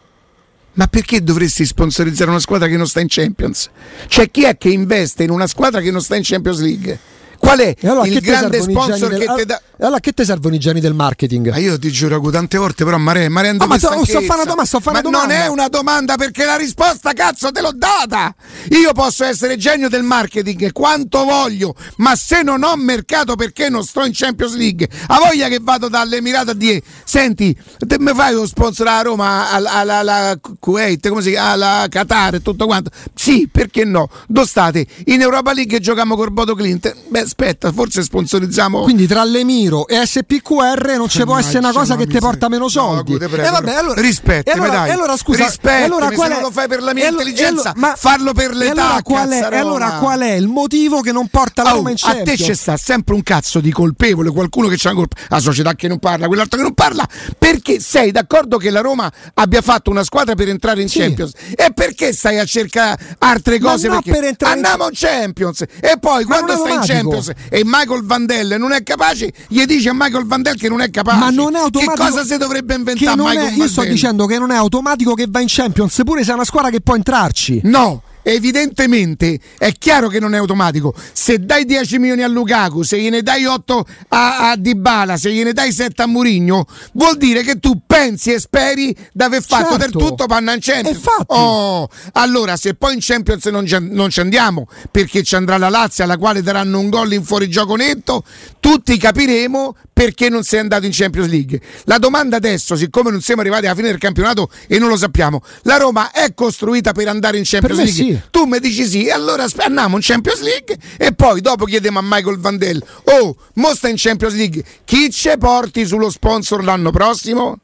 Ma 0.73 0.87
perché 0.87 1.21
dovresti 1.21 1.65
sponsorizzare 1.65 2.29
una 2.29 2.39
squadra 2.39 2.67
che 2.67 2.77
non 2.77 2.87
sta 2.87 3.01
in 3.01 3.07
Champions? 3.09 3.69
Cioè, 4.07 4.31
chi 4.31 4.43
è 4.43 4.57
che 4.57 4.69
investe 4.69 5.23
in 5.23 5.29
una 5.29 5.47
squadra 5.47 5.81
che 5.81 5.91
non 5.91 6.01
sta 6.01 6.15
in 6.15 6.23
Champions 6.23 6.59
League? 6.61 6.99
Qual 7.41 7.57
è 7.57 7.75
allora, 7.83 8.05
il 8.05 8.19
grande 8.21 8.61
sponsor 8.61 9.09
del... 9.09 9.19
che 9.19 9.33
ti 9.35 9.45
dà? 9.45 9.61
Allora, 9.79 9.99
che 9.99 10.11
ti 10.11 10.23
servono 10.23 10.53
i 10.53 10.59
geni 10.59 10.79
del 10.79 10.93
marketing? 10.93 11.49
Ma 11.49 11.57
io 11.57 11.77
ti 11.79 11.89
giuro 11.91 12.21
tante 12.29 12.59
volte, 12.59 12.85
però 12.85 12.97
Mare, 12.97 13.29
Mare 13.29 13.49
oh, 13.57 13.65
ma 13.65 13.79
sto, 13.79 14.05
sto 14.05 14.21
fare 14.21 14.41
una 14.41 14.43
domanda, 14.43 14.65
sto 14.65 14.79
fare 14.79 15.01
ma 15.01 15.07
una 15.07 15.17
domanda. 15.17 15.33
non 15.33 15.43
è 15.43 15.47
una 15.47 15.67
domanda 15.67 16.15
perché 16.17 16.45
la 16.45 16.55
risposta 16.55 17.13
cazzo 17.13 17.51
te 17.51 17.61
l'ho 17.61 17.73
data. 17.73 18.35
Io 18.69 18.93
posso 18.93 19.23
essere 19.25 19.57
genio 19.57 19.89
del 19.89 20.03
marketing 20.03 20.71
quanto 20.71 21.23
voglio, 21.23 21.73
ma 21.97 22.15
se 22.15 22.43
non 22.43 22.61
ho 22.61 22.75
mercato 22.75 23.35
perché 23.35 23.69
non 23.69 23.83
sto 23.83 24.05
in 24.05 24.11
Champions 24.13 24.55
League, 24.55 24.87
ha 25.07 25.17
voglia 25.17 25.47
che 25.47 25.57
vado 25.59 25.89
dall'Emirato 25.89 26.51
a 26.51 26.53
dire 26.53 26.83
"Senti, 27.03 27.57
te 27.79 27.97
mi 27.97 28.13
fai 28.13 28.35
lo 28.35 28.45
sponsor 28.45 28.87
a 28.87 29.01
Roma 29.01 29.49
alla 29.49 30.39
Kuwait, 30.59 31.09
come 31.09 31.23
si 31.23 31.31
chiama, 31.31 31.49
alla 31.49 31.87
Qatar 31.89 32.35
e 32.35 32.41
tutto 32.43 32.67
quanto?". 32.67 32.91
Sì, 33.15 33.49
perché 33.51 33.83
no? 33.83 34.07
Dove 34.27 34.45
state? 34.45 34.85
In 35.05 35.21
Europa 35.21 35.53
League 35.53 35.79
giochiamo 35.79 36.15
col 36.15 36.31
Bodo 36.31 36.53
Clint. 36.53 36.95
Beh, 37.07 37.29
aspetta, 37.31 37.71
forse 37.71 38.03
sponsorizziamo 38.03 38.81
Quindi 38.81 39.07
tra 39.07 39.23
l'Emiro 39.23 39.87
e 39.87 40.05
SPQR 40.05 40.95
non 40.97 41.07
ci 41.07 41.23
può 41.23 41.37
essere 41.37 41.59
una 41.59 41.71
cosa 41.71 41.95
che 41.95 42.05
ti 42.05 42.19
porta 42.19 42.49
meno 42.49 42.67
soldi. 42.67 43.13
No, 43.13 43.19
e 43.19 43.25
eh, 43.25 43.49
vabbè, 43.49 43.73
allora, 43.73 44.01
rispettami, 44.01 44.59
allora, 44.59 44.79
dai. 44.79 44.89
allora 44.91 45.17
scusa, 45.17 45.45
rispettami, 45.45 45.83
allora, 45.85 46.09
se 46.09 46.27
non 46.27 46.41
lo 46.41 46.51
fai 46.51 46.67
per 46.67 46.81
la 46.81 46.93
mia 46.93 47.07
allora, 47.07 47.23
intelligenza, 47.23 47.73
ma 47.75 47.95
farlo 47.95 48.33
per 48.33 48.53
l'età. 48.53 48.71
Allora 48.71 49.01
qual, 49.01 49.29
è, 49.29 49.39
allora 49.55 49.89
qual 49.99 50.19
è 50.19 50.33
il 50.33 50.47
motivo 50.47 51.01
che 51.01 51.11
non 51.11 51.27
porta 51.27 51.63
la 51.63 51.73
oh, 51.73 51.75
Roma 51.77 51.91
in 51.91 51.95
Champions? 51.95 52.27
A 52.29 52.31
te 52.31 52.43
c'è 52.43 52.53
sta 52.53 52.77
sempre 52.77 53.15
un 53.15 53.23
cazzo 53.23 53.59
di 53.59 53.71
colpevole, 53.71 54.29
qualcuno 54.29 54.67
che 54.67 54.75
c'ha 54.77 54.89
una 54.89 54.99
colpa, 54.99 55.15
la 55.29 55.39
società 55.39 55.73
che 55.73 55.87
non 55.87 55.99
parla, 55.99 56.27
quell'altro 56.27 56.57
che 56.57 56.63
non 56.63 56.73
parla, 56.73 57.07
perché 57.37 57.79
sei 57.79 58.11
d'accordo 58.11 58.57
che 58.57 58.69
la 58.69 58.81
Roma 58.81 59.11
abbia 59.35 59.61
fatto 59.61 59.89
una 59.89 60.03
squadra 60.03 60.35
per 60.35 60.49
entrare 60.49 60.81
in 60.81 60.89
sì. 60.89 60.99
Champions? 60.99 61.31
E 61.55 61.71
perché 61.73 62.13
stai 62.13 62.39
a 62.39 62.45
cercare 62.45 63.15
altre 63.19 63.59
cose? 63.59 63.87
Ma 63.87 63.95
perché 63.95 64.11
per 64.11 64.23
entrare 64.25 64.53
andiamo 64.53 64.85
in 64.85 64.91
Champions 64.93 65.61
e 65.61 65.97
poi 65.99 66.25
Ma 66.25 66.35
quando 66.35 66.55
stai 66.55 66.73
in 66.73 66.79
automatico. 67.11 67.20
Champions 67.21 67.49
e 67.49 67.61
Michael 67.63 68.03
Vandel 68.03 68.55
non 68.57 68.71
è 68.71 68.83
capace, 68.83 69.31
gli 69.47 69.63
dici 69.65 69.87
a 69.87 69.93
Michael 69.93 70.25
Vandel 70.25 70.57
che 70.57 70.69
non 70.69 70.81
è 70.81 70.89
capace. 70.89 71.17
Ma 71.19 71.29
non 71.29 71.55
è 71.55 71.59
automatico. 71.59 72.03
Che 72.03 72.09
cosa 72.09 72.25
si 72.25 72.37
dovrebbe 72.37 72.75
inventare 72.75 73.15
Michael 73.17 73.53
è, 73.53 73.55
io 73.55 73.67
sto 73.67 73.81
Vandel? 73.81 73.93
dicendo 73.93 74.25
che 74.25 74.37
non 74.37 74.51
è 74.51 74.55
automatico 74.55 75.13
che 75.13 75.27
va 75.29 75.39
in 75.39 75.47
Champions, 75.49 76.01
pure 76.03 76.23
se 76.23 76.31
è 76.31 76.33
una 76.33 76.45
squadra 76.45 76.69
che 76.69 76.81
può 76.81 76.95
entrarci. 76.95 77.61
No, 77.63 78.01
evidentemente 78.23 79.39
è 79.57 79.71
chiaro 79.73 80.07
che 80.07 80.19
non 80.19 80.33
è 80.33 80.37
automatico. 80.37 80.93
Se 81.13 81.39
dai 81.39 81.65
10 81.65 81.97
milioni 81.99 82.23
a 82.23 82.27
Lukaku, 82.27 82.83
se 82.83 82.99
gliene 82.99 83.21
dai 83.21 83.45
8 83.45 83.85
a, 84.09 84.49
a 84.51 84.55
Dybala, 84.55 85.17
se 85.17 85.31
gliene 85.31 85.53
dai 85.53 85.71
7 85.71 86.01
a 86.01 86.07
Murigno, 86.07 86.65
vuol 86.93 87.17
dire 87.17 87.41
che 87.43 87.59
tu 87.59 87.81
pensi 87.85 88.31
e 88.33 88.39
speri 88.39 88.95
di 89.11 89.23
aver 89.23 89.41
fatto 89.43 89.69
Certo. 89.71 89.77
del 89.77 89.91
tutto 89.91 90.25
panna 90.25 90.53
in 90.53 90.59
Champions. 90.61 90.99
Oh, 91.27 91.87
allora 92.13 92.57
se 92.57 92.73
poi 92.73 92.93
in 92.95 92.99
Champions 93.01 93.45
non 93.45 93.65
ci, 93.65 93.77
non 93.79 94.09
ci 94.09 94.19
andiamo 94.19 94.67
perché 94.89 95.23
ci 95.23 95.35
andrà 95.35 95.57
la 95.57 95.69
Lazio 95.69 96.03
alla 96.03 96.17
quale 96.17 96.41
daranno 96.41 96.79
un 96.79 96.89
gol 96.89 97.13
in 97.13 97.23
fuorigioco 97.23 97.75
netto, 97.75 98.23
tutti 98.59 98.97
capiremo 98.97 99.75
perché 99.93 100.29
non 100.29 100.43
sei 100.43 100.59
andato 100.59 100.85
in 100.85 100.91
Champions 100.93 101.27
League. 101.29 101.61
La 101.83 101.97
domanda 101.99 102.37
adesso, 102.37 102.75
siccome 102.75 103.11
non 103.11 103.21
siamo 103.21 103.41
arrivati 103.41 103.65
alla 103.65 103.75
fine 103.75 103.89
del 103.89 103.99
campionato 103.99 104.49
e 104.67 104.79
non 104.79 104.89
lo 104.89 104.97
sappiamo, 104.97 105.41
la 105.63 105.77
Roma 105.77 106.11
è 106.11 106.33
costruita 106.33 106.91
per 106.91 107.07
andare 107.07 107.37
in 107.37 107.43
Champions 107.45 107.77
Per 107.77 107.85
League? 107.85 108.03
sì. 108.10 108.10
Tu 108.31 108.45
mi 108.45 108.59
dici 108.59 108.85
sì, 108.85 109.05
e 109.05 109.11
allora 109.11 109.45
andiamo 109.57 109.95
in 109.95 110.01
Champions 110.01 110.41
League 110.41 110.77
e 110.97 111.13
poi 111.13 111.41
dopo 111.41 111.65
chiediamo 111.65 111.99
a 111.99 112.03
Michael 112.03 112.39
Vandel, 112.39 112.83
oh, 113.03 113.35
mo 113.55 113.73
sta 113.73 113.87
in 113.87 113.95
Champions 113.97 114.35
League, 114.35 114.63
chi 114.85 115.09
ci 115.11 115.29
porti 115.37 115.85
sullo 115.85 116.09
sponsor 116.09 116.63
l'anno 116.63 116.91
prossimo? 116.91 117.59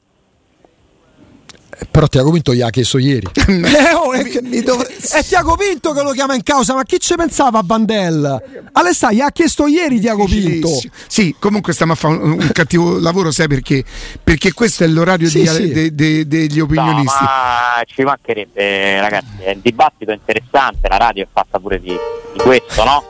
Però 1.91 2.07
Tiago 2.07 2.31
Pinto 2.31 2.53
gli 2.53 2.61
ha 2.61 2.69
chiesto 2.69 2.97
ieri. 2.97 3.27
eh, 3.35 3.93
oh, 3.93 4.11
è, 4.13 4.23
Mi- 4.41 4.61
dov- 4.61 4.85
è 4.85 5.23
Tiago 5.23 5.55
Pinto 5.55 5.93
che 5.93 6.01
lo 6.01 6.11
chiama 6.11 6.33
in 6.33 6.41
causa, 6.43 6.73
ma 6.73 6.83
chi 6.83 6.99
ci 6.99 7.13
pensava 7.15 7.59
a 7.59 7.63
Bandel? 7.63 8.65
Alessà 8.73 9.11
gli 9.11 9.21
ha 9.21 9.29
chiesto 9.31 9.67
ieri 9.67 9.99
Tiago 9.99 10.25
Pinto. 10.25 10.69
Sì, 11.07 11.35
comunque 11.39 11.73
stiamo 11.73 11.93
a 11.93 11.95
fare 11.95 12.15
un, 12.15 12.31
un 12.31 12.49
cattivo 12.51 12.99
lavoro, 12.99 13.31
sai 13.31 13.47
perché? 13.47 13.83
Perché 14.23 14.53
questo 14.53 14.83
è 14.83 14.87
l'orario 14.87 15.29
Sì, 15.29 15.41
di- 15.41 15.47
sì. 15.47 15.71
de- 15.71 15.93
de- 15.95 16.27
degli 16.27 16.57
No, 16.57 16.63
opinionisti. 16.63 17.23
ma 17.23 17.83
ci 17.85 18.01
mancherebbe, 18.03 18.99
ragazzi. 18.99 19.27
È 19.43 19.51
un 19.51 19.59
dibattito 19.61 20.11
interessante, 20.11 20.87
la 20.87 20.97
radio 20.97 21.23
è 21.23 21.27
fatta 21.31 21.59
pure 21.59 21.79
di, 21.79 21.89
di 22.33 22.39
questo, 22.39 22.83
no? 22.83 23.03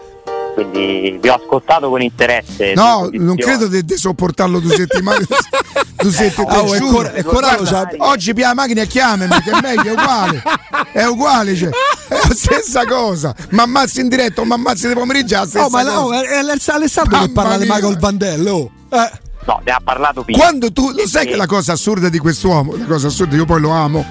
Quindi 0.58 1.20
vi 1.22 1.30
ho 1.30 1.36
ascoltato 1.36 1.88
con 1.88 2.02
interesse. 2.02 2.74
No, 2.74 3.08
non 3.12 3.36
credo 3.36 3.68
di 3.68 3.86
di 3.86 3.96
sopportarlo 3.96 4.60
due 4.60 4.76
settimane. 4.76 5.24
due 6.02 6.12
settimane. 6.12 6.58
Ah, 6.58 6.62
oh, 6.64 6.74
è 6.74 6.78
giuro. 6.80 6.92
cor- 6.94 7.12
è 7.12 7.22
Guarda, 7.22 7.90
oggi 8.00 8.34
pia 8.34 8.48
la 8.48 8.54
macchina 8.56 8.82
e 8.82 8.88
chiamami, 8.88 9.40
che 9.44 9.52
è 9.52 9.60
meglio, 9.62 9.84
è 9.84 9.92
uguale. 9.92 10.44
È 10.92 11.04
uguale, 11.06 11.56
cioè, 11.56 11.70
è 11.70 12.16
la 12.28 12.34
stessa 12.34 12.86
cosa. 12.86 13.36
Ma 13.52 13.64
ammazzi 13.64 14.00
in 14.02 14.08
diretta 14.10 14.42
o 14.42 14.46
mi 14.46 14.54
ammazzi 14.54 14.88
di 14.88 14.96
pomeriggio 14.96 15.36
è 15.36 15.38
la 15.38 15.46
stessa 15.46 15.66
Oh, 15.66 15.70
ma 15.70 15.84
cosa. 15.84 16.02
oh, 16.02 16.12
è 16.14 16.22
è 16.26 16.38
Aless- 16.38 16.70
Alessandro 16.70 17.20
che 17.20 17.30
parla 17.30 17.58
di. 17.58 17.66
Michael 17.70 17.98
Vandello. 18.00 18.72
Eh. 18.90 19.12
No, 19.46 19.62
ne 19.64 19.72
ha 19.72 19.80
parlato 19.84 20.24
Pinto. 20.24 20.42
Quando 20.42 20.72
tu 20.74 20.90
lo 20.92 21.06
sai 21.08 21.22
Sì. 21.26 21.28
che 21.30 21.36
la 21.36 21.46
cosa 21.46 21.74
assurda 21.74 22.10
di 22.10 22.18
quest'uomo, 22.18 22.76
la 22.76 22.86
cosa 22.86 23.08
assurda, 23.08 23.36
io 23.36 23.46
poi 23.46 23.62
lo 23.62 23.70
amo, 23.70 24.04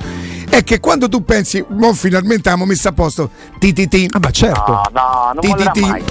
è 0.49 0.63
che 0.63 0.79
quando 0.79 1.09
tu 1.09 1.25
pensi, 1.25 1.63
mo 1.71 1.93
finalmente 1.93 2.49
abbiamo 2.49 2.65
messo 2.67 2.87
a 2.89 2.93
posto 2.93 3.31
TTT, 3.59 4.15
Ah, 4.15 4.19
ma 4.23 4.31
certo. 4.31 4.71
No, 4.73 4.83
no, 4.93 5.33
non 5.35 5.41
Ti- 5.41 5.55
ti- 5.63 5.71
ti- 5.73 5.81
mai. 5.81 6.05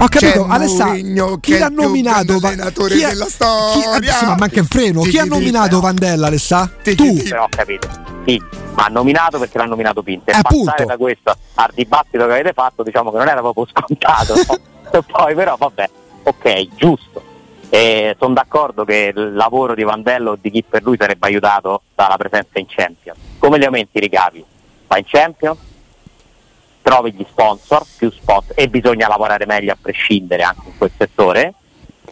Ho 0.00 0.06
capito, 0.06 0.44
C'è 0.46 0.52
Alessà, 0.52 0.84
Mourinho 0.86 1.38
chi 1.38 1.58
l'ha 1.58 1.66
il 1.66 1.72
nominato? 1.72 2.38
Va- 2.38 2.48
allenatore 2.48 2.94
chi 2.94 3.02
è- 3.02 3.08
della 3.08 3.24
chi- 3.24 3.30
storia. 3.32 3.96
eh, 3.98 4.12
sì, 4.12 4.24
ma 4.26 4.36
manca 4.36 4.58
in 4.60 4.66
freno. 4.66 5.00
Chi 5.02 5.18
ha 5.18 5.24
nominato 5.24 5.80
Vandella, 5.80 6.28
Alessà? 6.28 6.70
Ti- 6.82 6.94
Tu. 6.94 7.22
Però 7.24 7.42
ho 7.44 7.48
capito. 7.48 7.88
Sì, 8.24 8.40
ma 8.74 8.84
ha 8.84 8.88
nominato 8.88 9.38
perché 9.40 9.58
l'ha 9.58 9.64
nominato 9.64 10.02
Pinto. 10.04 10.30
E 10.30 10.34
Appunto. 10.34 10.64
passare 10.66 10.84
da 10.84 10.96
questo 10.96 11.36
al 11.54 11.70
dibattito 11.74 12.26
che 12.26 12.32
avete 12.32 12.52
fatto, 12.52 12.82
diciamo 12.84 13.10
che 13.10 13.16
non 13.18 13.26
era 13.28 13.40
proprio 13.40 13.66
scontato. 13.74 14.34
no? 14.36 15.02
Poi 15.10 15.34
però 15.34 15.56
vabbè, 15.56 15.90
ok, 16.22 16.68
giusto. 16.76 17.22
sono 18.18 18.34
d'accordo 18.34 18.84
che 18.84 19.12
il 19.14 19.34
lavoro 19.34 19.74
di 19.74 19.82
Vandello 19.82 20.30
o 20.32 20.38
di 20.40 20.50
chi 20.52 20.62
per 20.62 20.82
lui 20.84 20.96
sarebbe 20.96 21.26
aiutato 21.26 21.82
dalla 21.96 22.16
presenza 22.16 22.58
in 22.60 22.66
Champions. 22.68 23.18
Come 23.38 23.58
li 23.58 23.64
aumenti 23.64 23.96
i 23.98 24.00
ricavi? 24.00 24.44
Vai 24.86 25.00
in 25.00 25.06
Champions, 25.08 25.58
trovi 26.88 27.12
gli 27.12 27.26
sponsor, 27.28 27.84
più 27.98 28.10
sponsor 28.10 28.54
e 28.56 28.66
bisogna 28.68 29.08
lavorare 29.08 29.44
meglio 29.44 29.72
a 29.72 29.76
prescindere 29.78 30.42
anche 30.42 30.68
in 30.68 30.78
quel 30.78 30.90
settore, 30.96 31.52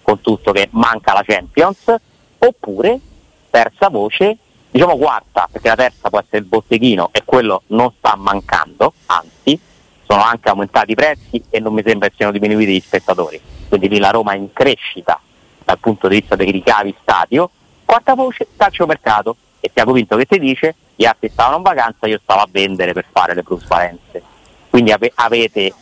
con 0.02 0.20
tutto 0.20 0.52
che 0.52 0.68
manca 0.72 1.14
la 1.14 1.22
Champions, 1.26 1.94
oppure 2.36 3.00
terza 3.48 3.88
voce, 3.88 4.36
diciamo 4.70 4.98
quarta, 4.98 5.48
perché 5.50 5.68
la 5.68 5.76
terza 5.76 6.10
può 6.10 6.18
essere 6.18 6.38
il 6.38 6.44
botteghino 6.44 7.08
e 7.12 7.22
quello 7.24 7.62
non 7.68 7.90
sta 7.96 8.16
mancando, 8.16 8.92
anzi 9.06 9.58
sono 10.06 10.22
anche 10.22 10.50
aumentati 10.50 10.92
i 10.92 10.94
prezzi 10.94 11.42
e 11.48 11.58
non 11.58 11.72
mi 11.72 11.82
sembra 11.82 12.08
che 12.08 12.14
siano 12.16 12.32
diminuiti 12.32 12.74
gli 12.74 12.80
spettatori, 12.80 13.40
quindi 13.68 13.88
lì 13.88 13.98
la 13.98 14.10
Roma 14.10 14.32
è 14.32 14.36
in 14.36 14.52
crescita 14.52 15.18
dal 15.64 15.78
punto 15.78 16.06
di 16.06 16.20
vista 16.20 16.36
dei 16.36 16.50
ricavi 16.50 16.94
stadio, 17.00 17.48
quarta 17.82 18.14
voce 18.14 18.46
calciomercato 18.54 19.36
e 19.58 19.70
Tiago 19.72 19.92
Vinto 19.92 20.16
che 20.16 20.26
ti 20.26 20.38
dice 20.38 20.74
gli 20.94 21.06
altri 21.06 21.30
stavano 21.30 21.56
in 21.56 21.62
vacanza, 21.62 22.06
io 22.06 22.20
stavo 22.22 22.42
a 22.42 22.48
vendere 22.50 22.92
per 22.92 23.06
fare 23.10 23.34
le 23.34 23.42
plusvalenze. 23.42 24.34
Quindi 24.76 24.92
ave- 24.92 25.12
avete 25.14 25.72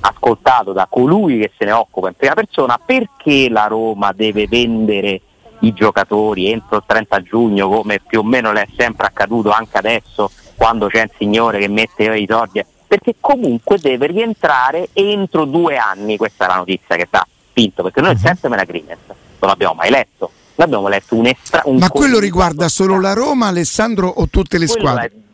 ascoltato 0.00 0.72
da 0.72 0.86
colui 0.88 1.38
che 1.40 1.52
se 1.58 1.66
ne 1.66 1.72
occupa 1.72 2.08
in 2.08 2.14
prima 2.14 2.32
persona 2.32 2.80
perché 2.82 3.50
la 3.50 3.66
Roma 3.66 4.12
deve 4.12 4.46
vendere 4.48 5.20
i 5.58 5.74
giocatori 5.74 6.50
entro 6.50 6.78
il 6.78 6.84
30 6.86 7.20
giugno 7.20 7.68
come 7.68 8.00
più 8.00 8.20
o 8.20 8.22
meno 8.22 8.50
le 8.52 8.62
è 8.62 8.68
sempre 8.78 9.08
accaduto 9.08 9.50
anche 9.50 9.76
adesso 9.76 10.30
quando 10.56 10.86
c'è 10.86 11.02
un 11.02 11.10
signore 11.18 11.58
che 11.58 11.68
mette 11.68 12.16
i 12.16 12.26
soldi? 12.26 12.64
Perché 12.86 13.16
comunque 13.20 13.78
deve 13.78 14.06
rientrare 14.06 14.88
entro 14.94 15.44
due 15.44 15.76
anni 15.76 16.16
questa 16.16 16.46
è 16.46 16.48
la 16.48 16.56
notizia 16.56 16.96
che 16.96 17.04
sta 17.08 17.26
spinto 17.50 17.82
perché 17.82 18.00
noi 18.00 18.12
il 18.12 18.38
la 18.40 18.64
Greenest 18.64 19.06
non 19.06 19.50
l'abbiamo 19.50 19.74
mai 19.74 19.90
letto 19.90 20.30
noi 20.54 20.66
abbiamo 20.66 20.88
letto 20.88 21.14
un 21.14 21.26
estra 21.26 21.60
un 21.66 21.76
Ma 21.76 21.90
quello 21.90 22.18
riguarda 22.18 22.68
solo 22.68 22.98
la 22.98 23.12
Roma, 23.12 23.48
Alessandro, 23.48 24.08
o 24.08 24.28
tutte 24.30 24.56
le 24.56 24.64
quello 24.64 24.80
squadre? 24.80 25.04
è- 25.04 25.28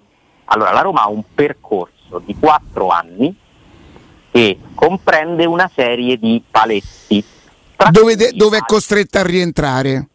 allora, 0.46 0.72
la 0.72 0.80
Roma 0.80 1.02
ha 1.02 1.08
un 1.08 1.22
percorso 1.34 1.95
di 2.24 2.36
quattro 2.38 2.88
anni 2.88 3.34
che 4.30 4.58
comprende 4.74 5.44
una 5.46 5.70
serie 5.74 6.18
di 6.18 6.42
paletti. 6.50 7.24
Dove, 7.90 8.16
de- 8.16 8.32
dove 8.34 8.58
è 8.58 8.60
costretta 8.60 9.20
a 9.20 9.24
rientrare. 9.24 10.08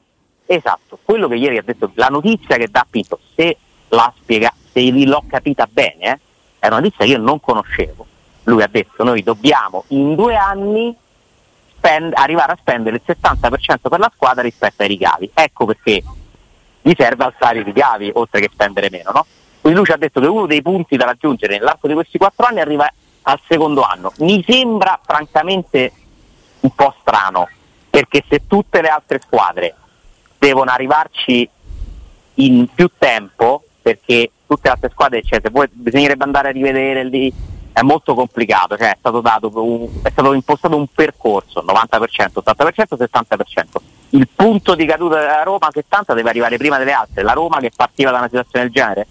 Esatto, 0.46 1.00
quello 1.04 1.28
che 1.28 1.36
ieri 1.36 1.58
ha 1.58 1.64
detto, 1.64 1.92
la 1.96 2.08
notizia 2.08 2.58
che 2.58 2.68
dà 2.70 2.86
Pinto, 2.90 3.20
se 3.36 3.58
l'ha 3.90 4.14
spiegata, 4.18 4.56
se 4.72 4.92
l'ho 4.92 5.24
capita 5.28 5.68
bene, 5.72 6.06
eh, 6.06 6.20
è 6.60 6.68
una 6.68 6.80
notizia 6.80 7.06
che 7.06 7.12
io 7.12 7.18
non 7.20 7.40
conoscevo. 7.40 8.06
Lui 8.44 8.62
ha 8.62 8.68
detto 8.68 9.04
noi 9.04 9.24
dobbiamo 9.24 9.86
in 9.90 10.16
due 10.16 10.36
anni 10.36 10.96
spend- 11.78 12.14
arrivare 12.16 12.52
a 12.52 12.58
spendere 12.60 12.98
il 12.98 13.02
70% 13.06 13.90
per 13.90 14.00
la 14.00 14.12
squadra 14.14 14.44
rispetto 14.44 14.82
ai 14.84 14.90
ricavi. 14.90 15.32
Ecco 15.34 15.66
perché 15.66 16.04
gli 16.82 16.94
serve 16.98 17.24
alzare 17.24 17.60
i 17.60 17.64
ricavi 17.64 18.12
oltre 18.14 18.42
che 18.42 18.50
spendere 18.52 18.90
meno. 18.90 19.12
No? 19.12 19.26
Quindi 19.62 19.78
lui 19.78 19.88
ci 19.88 19.94
ha 19.94 19.98
detto 19.98 20.20
che 20.20 20.28
uno 20.28 20.48
dei 20.48 20.64
punti 20.64 20.98
da 20.98 21.06
raggiungere 21.06 21.58
nell'arco 21.58 21.88
di 21.88 21.94
questi 21.94 22.18
quattro 22.18 22.48
anni 22.48 22.62
arriva 22.62 22.92
al 23.22 23.40
secondo 23.48 23.84
anno. 23.84 24.12
Mi 24.18 24.44
sembra 24.48 25.00
francamente 25.04 25.94
un 26.62 26.72
po' 26.72 26.96
strano, 27.00 27.48
perché 27.90 28.24
se 28.28 28.48
tutte 28.48 28.82
le 28.82 28.88
altre 28.88 29.20
squadre 29.24 29.76
devono 30.40 30.72
arrivarci 30.72 31.48
in 32.36 32.68
più 32.74 32.90
tempo, 32.98 33.64
perché 33.82 34.32
tutte 34.48 34.62
le 34.64 34.74
altre 34.74 34.90
squadre, 34.90 35.22
cioè, 35.22 35.40
se 35.44 35.50
vuoi, 35.52 35.68
bisognerebbe 35.72 36.24
andare 36.24 36.50
a 36.50 36.52
rivedere 36.52 37.04
lì, 37.04 37.32
è 37.72 37.82
molto 37.82 38.16
complicato, 38.16 38.76
cioè, 38.78 38.92
è, 38.92 38.96
stato 38.98 39.22
un, 39.64 39.88
è 40.02 40.10
stato 40.10 40.34
impostato 40.34 40.76
un 40.76 40.88
percorso, 40.88 41.64
90%, 41.64 42.42
80%, 42.44 42.98
70%. 42.98 43.64
Il 44.10 44.28
punto 44.36 44.74
di 44.74 44.86
caduta 44.86 45.20
della 45.20 45.44
Roma 45.44 45.70
70 45.72 46.16
deve 46.16 46.30
arrivare 46.30 46.58
prima 46.58 46.80
delle 46.80 46.92
altre, 46.92 47.22
la 47.22 47.34
Roma 47.34 47.60
che 47.60 47.72
partiva 47.74 48.10
da 48.10 48.18
una 48.18 48.28
situazione 48.28 48.66
del 48.66 48.74
genere 48.74 49.08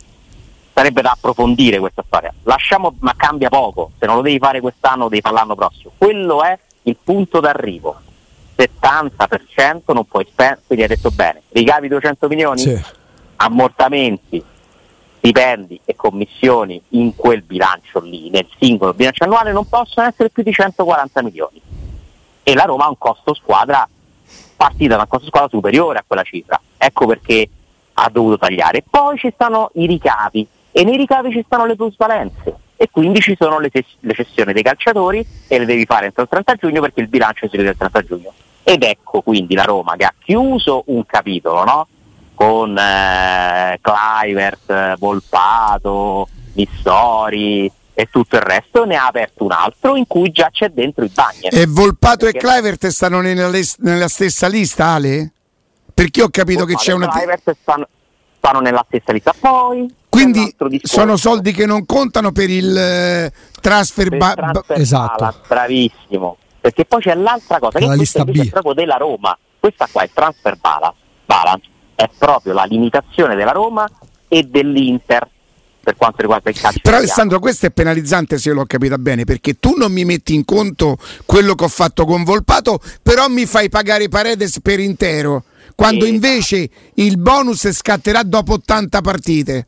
sarebbe 0.81 1.03
da 1.03 1.11
approfondire 1.11 1.79
questa 1.79 2.03
storia. 2.07 2.33
Lasciamo, 2.45 2.95
ma 3.01 3.13
cambia 3.15 3.51
poco, 3.51 3.91
se 3.99 4.07
non 4.07 4.17
lo 4.17 4.23
devi 4.23 4.39
fare 4.39 4.63
quest'anno 4.63 5.11
devi 5.11 5.21
fare 5.21 5.35
l'anno 5.35 5.55
prossimo. 5.55 5.93
Quello 5.97 6.43
è 6.43 6.59
il 6.85 6.97
punto 7.03 7.39
d'arrivo. 7.41 8.01
70% 8.57 9.93
non 9.93 10.07
puoi 10.07 10.27
spendere, 10.27 10.63
quindi 10.67 10.85
hai 10.85 10.91
detto 10.91 11.11
bene, 11.11 11.43
ricavi 11.51 11.89
200 11.89 12.29
milioni, 12.29 12.61
sì. 12.61 12.83
ammortamenti, 13.37 14.43
stipendi 15.19 15.81
e 15.85 15.95
commissioni 15.97 16.81
in 16.91 17.15
quel 17.15 17.43
bilancio 17.43 18.01
lì, 18.01 18.31
nel 18.31 18.47
singolo 18.59 18.95
bilancio 18.95 19.25
annuale, 19.25 19.53
non 19.53 19.69
possono 19.69 20.07
essere 20.07 20.31
più 20.31 20.43
di 20.43 20.53
140 20.53 21.23
milioni. 21.23 21.61
E 22.43 22.55
la 22.55 22.65
Roma 22.65 22.87
ha 22.87 22.89
un 22.89 22.99
costo 22.99 23.35
squadra, 23.35 23.87
partita 24.57 24.97
da 24.97 25.03
un 25.03 25.09
costo 25.09 25.27
squadra 25.27 25.51
superiore 25.51 25.99
a 25.99 26.05
quella 26.07 26.23
cifra. 26.23 26.59
Ecco 26.79 27.07
perché 27.07 27.49
ha 27.93 28.09
dovuto 28.11 28.39
tagliare. 28.39 28.83
Poi 28.89 29.19
ci 29.19 29.31
stanno 29.35 29.71
i 29.75 29.87
ricavi 29.87 30.49
e 30.81 30.85
nei 30.85 30.97
ricavi 30.97 31.31
ci 31.31 31.43
stanno 31.45 31.67
le 31.67 31.77
plusvalenze 31.77 32.55
e 32.75 32.89
quindi 32.91 33.21
ci 33.21 33.37
sono 33.39 33.59
le, 33.59 33.71
le 33.71 34.15
cessioni 34.15 34.55
dei 34.55 34.63
calciatori 34.63 35.27
e 35.47 35.59
le 35.59 35.67
devi 35.67 35.85
fare 35.85 36.07
entro 36.07 36.23
il 36.23 36.29
30 36.31 36.55
giugno 36.55 36.81
perché 36.81 37.01
il 37.03 37.09
bilancio 37.09 37.47
si 37.51 37.59
vede 37.59 37.71
il 37.71 37.77
30 37.77 38.03
giugno. 38.03 38.33
Ed 38.63 38.83
ecco 38.83 39.21
quindi 39.21 39.55
la 39.55 39.65
Roma 39.65 39.95
che 39.97 40.05
ha 40.07 40.15
chiuso 40.19 40.85
un 40.87 41.05
capitolo 41.05 41.65
no? 41.65 41.87
con 42.35 42.75
eh, 42.79 43.79
Clivert, 43.83 44.97
Volpato, 44.97 46.29
Missori 46.55 47.71
e 47.93 48.09
tutto 48.11 48.37
il 48.37 48.43
resto, 48.43 48.87
ne 48.87 48.97
ha 48.97 49.05
aperto 49.05 49.45
un 49.45 49.53
altro 49.53 49.97
in 49.97 50.07
cui 50.07 50.31
già 50.31 50.49
c'è 50.51 50.71
dentro 50.71 51.05
il 51.05 51.11
bagno. 51.13 51.51
E 51.51 51.67
Volpato 51.67 52.25
perché... 52.25 52.39
e 52.39 52.41
Clivert 52.41 52.87
stanno 52.87 53.21
nella, 53.21 53.51
nella, 53.81 54.09
stessa 54.09 54.47
lista, 54.47 54.87
Ale? 54.87 55.31
Perché 55.93 56.23
ho 56.23 56.31
capito 56.31 56.61
Volpato 56.61 56.79
che 56.79 56.85
c'è 56.87 56.95
una... 56.95 57.09
Clivert 57.09 57.55
stanno, 57.61 57.87
stanno 58.39 58.61
nella 58.61 58.85
stessa 58.89 59.13
lista. 59.13 59.35
Poi 59.39 59.99
quindi 60.11 60.55
sono 60.83 61.17
soldi 61.17 61.53
che 61.53 61.65
non 61.65 61.87
contano 61.87 62.33
per 62.33 62.51
il 62.51 62.77
eh, 62.77 63.33
transfer, 63.61 64.09
per 64.11 64.19
ba- 64.19 64.35
transfer 64.35 64.79
esatto. 64.79 65.15
Balance, 65.19 65.41
bravissimo 65.49 66.37
perché 66.61 66.85
poi 66.85 67.01
c'è 67.01 67.15
l'altra 67.15 67.59
cosa 67.59 67.79
che 67.79 67.87
questa 67.87 68.25
è 68.25 68.49
proprio 68.49 68.75
della 68.75 68.97
Roma 68.97 69.39
questa 69.61 69.87
qua 69.91 70.03
è 70.03 70.11
transfer 70.13 70.57
balance, 70.57 70.99
balance 71.27 71.69
è 71.95 72.09
proprio 72.17 72.55
la 72.55 72.65
limitazione 72.65 73.37
della 73.37 73.53
Roma 73.53 73.87
e 74.27 74.45
dell'Inter 74.45 75.29
per 75.83 75.97
quanto 75.97 76.21
riguarda 76.21 76.51
il 76.51 76.59
calcio. 76.59 76.81
Però 76.83 76.97
Alessandro, 76.97 77.39
questo 77.39 77.67
è 77.67 77.71
penalizzante 77.71 78.39
se 78.39 78.53
l'ho 78.53 78.65
capita 78.65 78.97
bene, 78.97 79.25
perché 79.25 79.59
tu 79.59 79.75
non 79.77 79.93
mi 79.93 80.05
metti 80.05 80.35
in 80.35 80.45
conto 80.45 80.97
quello 81.27 81.55
che 81.55 81.65
ho 81.65 81.69
fatto 81.69 82.05
con 82.05 82.23
Volpato, 82.23 82.81
però 83.03 83.29
mi 83.29 83.47
fai 83.47 83.69
pagare 83.69 84.09
Paredes 84.09 84.61
per 84.61 84.79
intero, 84.79 85.45
quando 85.75 86.05
esatto. 86.05 86.15
invece 86.15 86.71
il 86.95 87.19
bonus 87.19 87.71
scatterà 87.71 88.23
dopo 88.23 88.55
80 88.55 89.01
partite. 89.01 89.67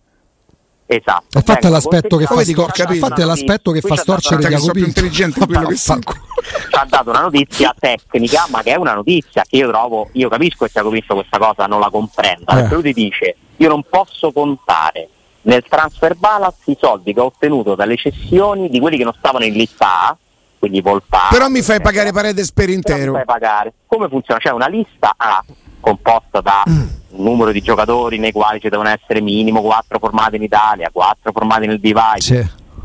Esatto. 0.95 1.39
Infatti 1.39 1.53
ecco, 1.53 1.67
è 1.67 1.71
l'aspetto 1.71 2.17
che 2.19 2.27
fa, 2.27 2.45
storcere, 2.45 2.95
infatti 2.95 3.21
è 3.23 3.25
l'aspetto 3.25 3.71
che 3.73 3.81
fa 3.81 3.97
storcere 3.97 4.43
Jacopino. 4.43 4.73
più 4.73 4.85
intelligente 4.85 5.41
di 5.41 5.47
quello 5.47 5.69
che 5.69 5.77
fa. 5.77 5.99
Ci 5.99 6.77
ha 6.77 6.87
dato 6.87 7.11
una 7.11 7.21
notizia 7.21 7.75
tecnica, 7.79 8.47
ma 8.51 8.63
che 8.63 8.73
è 8.73 8.77
una 8.77 8.95
notizia 8.95 9.43
che 9.49 9.57
io 9.57 9.69
trovo, 9.69 10.11
io 10.13 10.29
capisco 10.29 10.67
che 10.67 10.71
Jacopino 10.75 11.15
questa 11.15 11.39
cosa 11.39 11.67
non 11.67 11.81
la 11.81 11.89
comprenda, 11.89 12.53
eh. 12.53 12.55
perché 12.57 12.75
lui 12.75 12.83
ti 12.83 12.93
dice 12.93 13.37
io 13.57 13.69
non 13.69 13.85
posso 13.89 14.33
contare 14.33 15.09
nel 15.43 15.65
transfer 15.69 16.15
balance 16.15 16.59
i 16.71 16.77
soldi 16.79 17.15
che 17.15 17.21
ho 17.21 17.27
ottenuto 17.27 17.75
dalle 17.75 17.97
cessioni 17.97 18.69
di 18.69 18.79
quelli 18.79 18.97
che 18.99 19.05
non 19.05 19.15
stavano 19.17 19.45
in 19.45 19.55
lista 19.55 20.09
A, 20.09 20.17
quindi 20.59 20.81
Volpato. 20.81 21.35
Però 21.35 21.49
mi 21.49 21.63
fai 21.63 21.81
pagare 21.81 22.13
Paredes 22.13 22.53
per 22.53 22.69
intero. 22.69 23.13
Mi 23.13 23.17
fai 23.17 23.25
pagare. 23.25 23.73
Come 23.87 24.09
funziona? 24.09 24.41
C'è 24.41 24.51
una 24.51 24.69
lista 24.69 25.15
A 25.17 25.43
composta 25.81 26.41
da 26.41 26.63
mm. 26.69 26.87
Un 27.13 27.25
numero 27.25 27.53
di 27.53 27.61
giocatori 27.61 28.19
nei 28.19 28.33
quali 28.33 28.61
ci 28.61 28.69
devono 28.69 28.89
essere 28.89 29.21
minimo 29.21 29.61
4 29.61 29.99
formati 29.99 30.37
in 30.37 30.43
Italia, 30.43 30.91
4 30.93 31.33
formati 31.33 31.67
nel 31.67 31.81
divide. 31.81 32.21
Sì. 32.21 32.35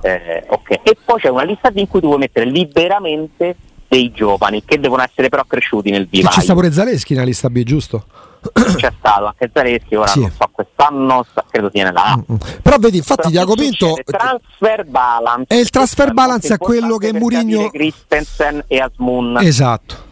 Eh, 0.01 0.43
okay. 0.47 0.79
E 0.83 0.97
poi 1.03 1.19
c'è 1.19 1.29
una 1.29 1.43
lista 1.43 1.71
in 1.73 1.87
cui 1.87 1.99
tu 2.01 2.07
puoi 2.07 2.19
mettere 2.19 2.45
liberamente 2.45 3.55
dei 3.87 4.11
giovani 4.11 4.63
che 4.65 4.79
devono 4.79 5.01
essere 5.01 5.29
però 5.29 5.43
cresciuti 5.45 5.89
nel 5.89 6.07
divide. 6.07 6.31
Ci 6.31 6.41
sta 6.41 6.53
pure 6.53 6.71
Zaleschi 6.71 7.13
nella 7.13 7.25
lista 7.25 7.49
B, 7.49 7.63
giusto? 7.63 8.05
C'è 8.53 8.93
stato 8.97 9.25
anche 9.25 9.49
Zaleschi, 9.51 9.95
ora 9.95 10.07
sì. 10.07 10.21
non 10.21 10.31
so, 10.31 10.49
quest'anno 10.51 11.25
credo 11.49 11.69
sia 11.73 11.85
nella 11.85 12.03
A. 12.03 12.17
Mm-hmm. 12.17 12.39
Però 12.61 12.77
vedi, 12.77 12.97
infatti 12.97 13.29
Diaco 13.29 13.55
Pinto... 13.55 13.95
transfer 14.05 14.85
balance. 14.85 15.53
E 15.53 15.59
il 15.59 15.69
transfer 15.69 16.13
balance 16.13 16.53
è 16.53 16.57
quello 16.57 16.97
che 16.97 17.13
Murigno... 17.13 17.69
Christensen 17.69 18.63
e 18.67 18.79
Asmun. 18.79 19.37
Esatto. 19.41 20.05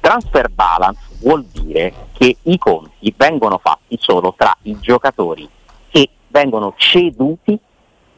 Transfer 0.00 0.48
balance 0.48 1.07
vuol 1.20 1.44
dire 1.44 1.92
che 2.12 2.36
i 2.42 2.58
conti 2.58 3.12
vengono 3.16 3.58
fatti 3.58 3.96
solo 4.00 4.34
tra 4.36 4.56
i 4.62 4.78
giocatori 4.80 5.48
che 5.90 6.08
vengono 6.28 6.74
ceduti 6.76 7.58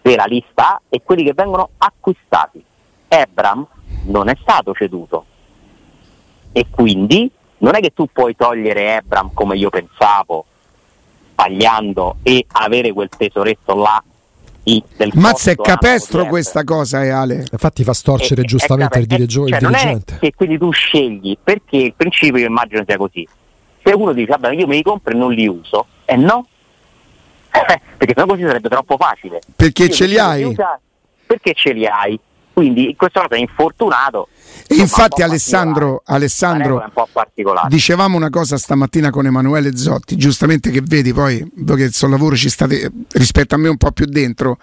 della 0.02 0.24
lista 0.24 0.74
A 0.74 0.80
e 0.88 1.02
quelli 1.02 1.24
che 1.24 1.34
vengono 1.34 1.70
acquistati. 1.78 2.62
Ebram 3.08 3.66
non 4.04 4.28
è 4.28 4.36
stato 4.40 4.72
ceduto 4.74 5.24
e 6.52 6.66
quindi 6.70 7.30
non 7.58 7.74
è 7.74 7.80
che 7.80 7.92
tu 7.92 8.06
puoi 8.10 8.34
togliere 8.34 8.96
Ebram 8.96 9.32
come 9.34 9.56
io 9.56 9.68
pensavo, 9.68 10.44
sbagliando 11.32 12.16
e 12.22 12.44
avere 12.52 12.92
quel 12.92 13.08
tesoretto 13.08 13.74
là 13.74 14.02
Mazza 15.14 15.50
è 15.50 15.56
capestro 15.56 16.26
questa 16.26 16.64
cosa, 16.64 17.02
eh, 17.02 17.10
Ale. 17.10 17.44
Infatti 17.50 17.84
fa 17.84 17.92
storcere 17.92 18.42
è, 18.42 18.44
giustamente 18.44 18.98
è, 18.98 19.00
il, 19.00 19.06
dire- 19.06 19.26
cioè, 19.26 19.48
il 19.48 19.56
dirigente. 19.58 20.18
che 20.20 20.32
quindi 20.34 20.58
tu 20.58 20.70
scegli, 20.70 21.36
perché 21.42 21.76
il 21.76 21.94
principio 21.96 22.38
io 22.38 22.46
immagino 22.46 22.82
sia 22.86 22.96
così. 22.96 23.26
Se 23.82 23.92
uno 23.92 24.12
dice, 24.12 24.28
vabbè, 24.30 24.52
io 24.52 24.66
me 24.66 24.76
li 24.76 24.82
compro 24.82 25.12
e 25.12 25.16
non 25.16 25.32
li 25.32 25.46
uso, 25.46 25.86
e 26.04 26.12
eh 26.12 26.16
no, 26.16 26.46
perché 27.50 28.12
sennò 28.14 28.26
così 28.26 28.42
sarebbe 28.42 28.68
troppo 28.68 28.96
facile. 28.96 29.40
Perché 29.56 29.84
io 29.84 29.90
ce 29.90 30.06
li 30.06 30.18
hai? 30.18 30.44
Usare, 30.44 30.80
perché 31.26 31.54
ce 31.54 31.72
li 31.72 31.86
hai? 31.86 32.18
Quindi 32.52 32.90
in 32.90 32.96
questo 32.96 33.20
caso 33.20 33.34
è 33.34 33.38
infortunato 33.38 34.28
e 34.66 34.76
infatti 34.76 35.22
Alessandro, 35.22 36.02
Alessandro 36.04 36.82
dicevamo 37.68 38.16
una 38.16 38.30
cosa 38.30 38.56
stamattina 38.56 39.10
con 39.10 39.26
Emanuele 39.26 39.76
Zotti, 39.76 40.16
giustamente 40.16 40.70
che 40.70 40.80
vedi 40.82 41.12
poi, 41.12 41.44
che 41.66 41.90
sul 41.90 42.10
lavoro 42.10 42.36
ci 42.36 42.48
state 42.48 42.90
rispetto 43.12 43.54
a 43.54 43.58
me 43.58 43.68
un 43.68 43.76
po' 43.76 43.90
più 43.90 44.06
dentro, 44.06 44.58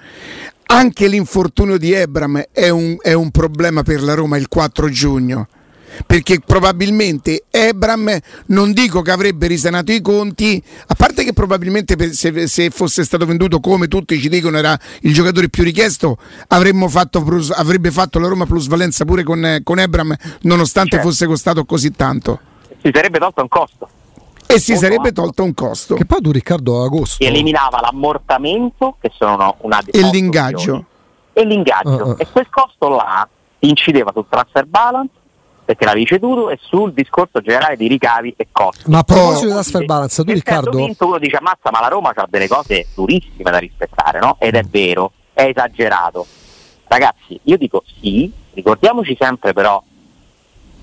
anche 0.68 1.08
l'infortunio 1.08 1.78
di 1.78 1.94
Ebram 1.94 2.44
è 2.52 2.70
un, 2.70 2.96
è 3.02 3.14
un 3.14 3.32
problema 3.32 3.84
per 3.84 4.02
la 4.02 4.14
Roma 4.14 4.38
il 4.38 4.48
4 4.48 4.90
giugno 4.90 5.48
perché 6.06 6.40
probabilmente 6.46 7.46
Ebram 7.50 8.18
non 8.48 8.74
dico 8.74 9.02
che 9.02 9.12
avrebbe 9.12 9.48
risanato 9.48 9.92
i 9.92 10.02
conti, 10.02 10.62
a 10.88 10.96
parte 10.96 11.24
che 11.24 11.34
probabilmente 11.34 12.14
se, 12.14 12.48
se, 12.48 12.70
fosse 12.70 13.04
stato 13.04 13.26
venduto 13.26 13.60
come 13.60 13.88
tutti 13.88 14.20
ci 14.20 14.30
dicono 14.30 14.58
era 14.58 14.78
il 15.02 15.14
giocatore 15.14 15.50
più 15.50 15.64
richiesto, 15.64 16.18
fatto 16.88 17.24
plus, 17.24 17.52
avrebbe 17.52 17.92
fatto 17.92 18.20
la 18.20 18.28
Roma 18.28 18.46
plusvalenza 18.46 19.06
pure 19.06 19.24
con, 19.24 19.60
con 19.64 19.80
Ebram 19.80 20.16
nonostante 20.42 20.92
certo. 20.92 21.08
fosse 21.08 21.26
costato 21.26 21.66
così 21.66 21.92
tanto. 21.92 22.40
Si 22.82 22.92
sarebbe 22.94 23.20
tolto 23.20 23.42
un 23.42 23.48
costo. 23.48 23.90
E 24.50 24.60
si 24.60 24.78
sarebbe 24.78 25.12
tolto 25.12 25.44
un 25.44 25.54
costo. 25.54 25.96
Che 25.96 26.06
poi 26.06 26.22
tu 26.22 26.32
Riccardo 26.32 26.82
agosto. 26.84 27.22
eliminava 27.24 27.82
l'ammortamento, 27.82 28.96
che 29.00 29.12
sono 29.14 29.56
una 29.60 29.82
E 29.86 30.02
l'ingaggio. 30.04 30.86
E 31.34 31.44
l'ingaggio. 31.44 31.90
Uh-uh. 31.90 32.16
E 32.18 32.28
quel 32.32 32.48
costo 32.50 32.88
là 32.88 33.28
incideva 33.60 34.12
sul 34.14 34.26
transfer 34.30 34.66
balance 34.66 35.12
perché 35.68 35.84
l'avevi 35.84 36.06
ceduto 36.06 36.50
e 36.50 36.58
sul 36.62 36.94
discorso 36.94 37.42
generale 37.42 37.76
di 37.76 37.90
ricavi 37.90 38.34
e 38.38 38.48
costi. 38.54 38.90
Ma 38.90 39.00
a 39.00 39.04
proposito 39.04 39.48
della 39.48 39.64
sfera 39.64 39.84
balance, 39.84 40.24
tu 40.24 40.32
Riccardo... 40.32 40.78
Vinto 40.78 41.06
uno 41.06 41.18
dice 41.18 41.36
ammazza 41.36 41.72
ma 41.72 41.82
la 41.82 41.90
Roma 41.90 42.14
ha 42.16 42.26
delle 42.30 42.48
cose 42.48 42.88
durissime 42.96 43.52
da 43.52 43.58
rispettare, 43.58 44.20
no? 44.20 44.38
Ed 44.40 44.56
è 44.56 44.64
vero, 44.64 45.12
è 45.34 45.44
esagerato. 45.44 46.26
Ragazzi, 46.88 47.38
io 47.44 47.58
dico 47.58 47.84
sì, 48.00 48.32
ricordiamoci 48.54 49.18
sempre 49.20 49.52
però 49.52 49.84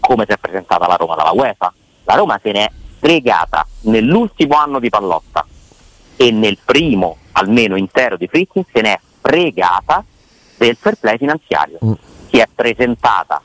come 0.00 0.26
si 0.26 0.32
è 0.32 0.36
presentata 0.36 0.86
la 0.86 0.96
Roma 0.96 1.14
dalla 1.14 1.32
UEFA. 1.32 1.72
La 2.04 2.14
Roma 2.16 2.38
se 2.42 2.52
ne 2.52 2.64
è 2.66 2.70
fregata 2.98 3.66
nell'ultimo 3.84 4.56
anno 4.56 4.80
di 4.80 4.90
Pallotta 4.90 5.46
e 6.16 6.30
nel 6.30 6.58
primo 6.62 7.16
almeno 7.32 7.76
intero 7.76 8.18
di 8.18 8.26
Fritzing 8.26 8.66
se 8.70 8.82
ne 8.82 8.92
è 8.92 9.00
fregata 9.22 10.04
del 10.58 10.76
fair 10.78 10.96
play 10.96 11.16
finanziario. 11.16 11.78
Mm. 11.82 11.92
Si 12.28 12.36
è 12.36 12.46
presentata 12.54 13.40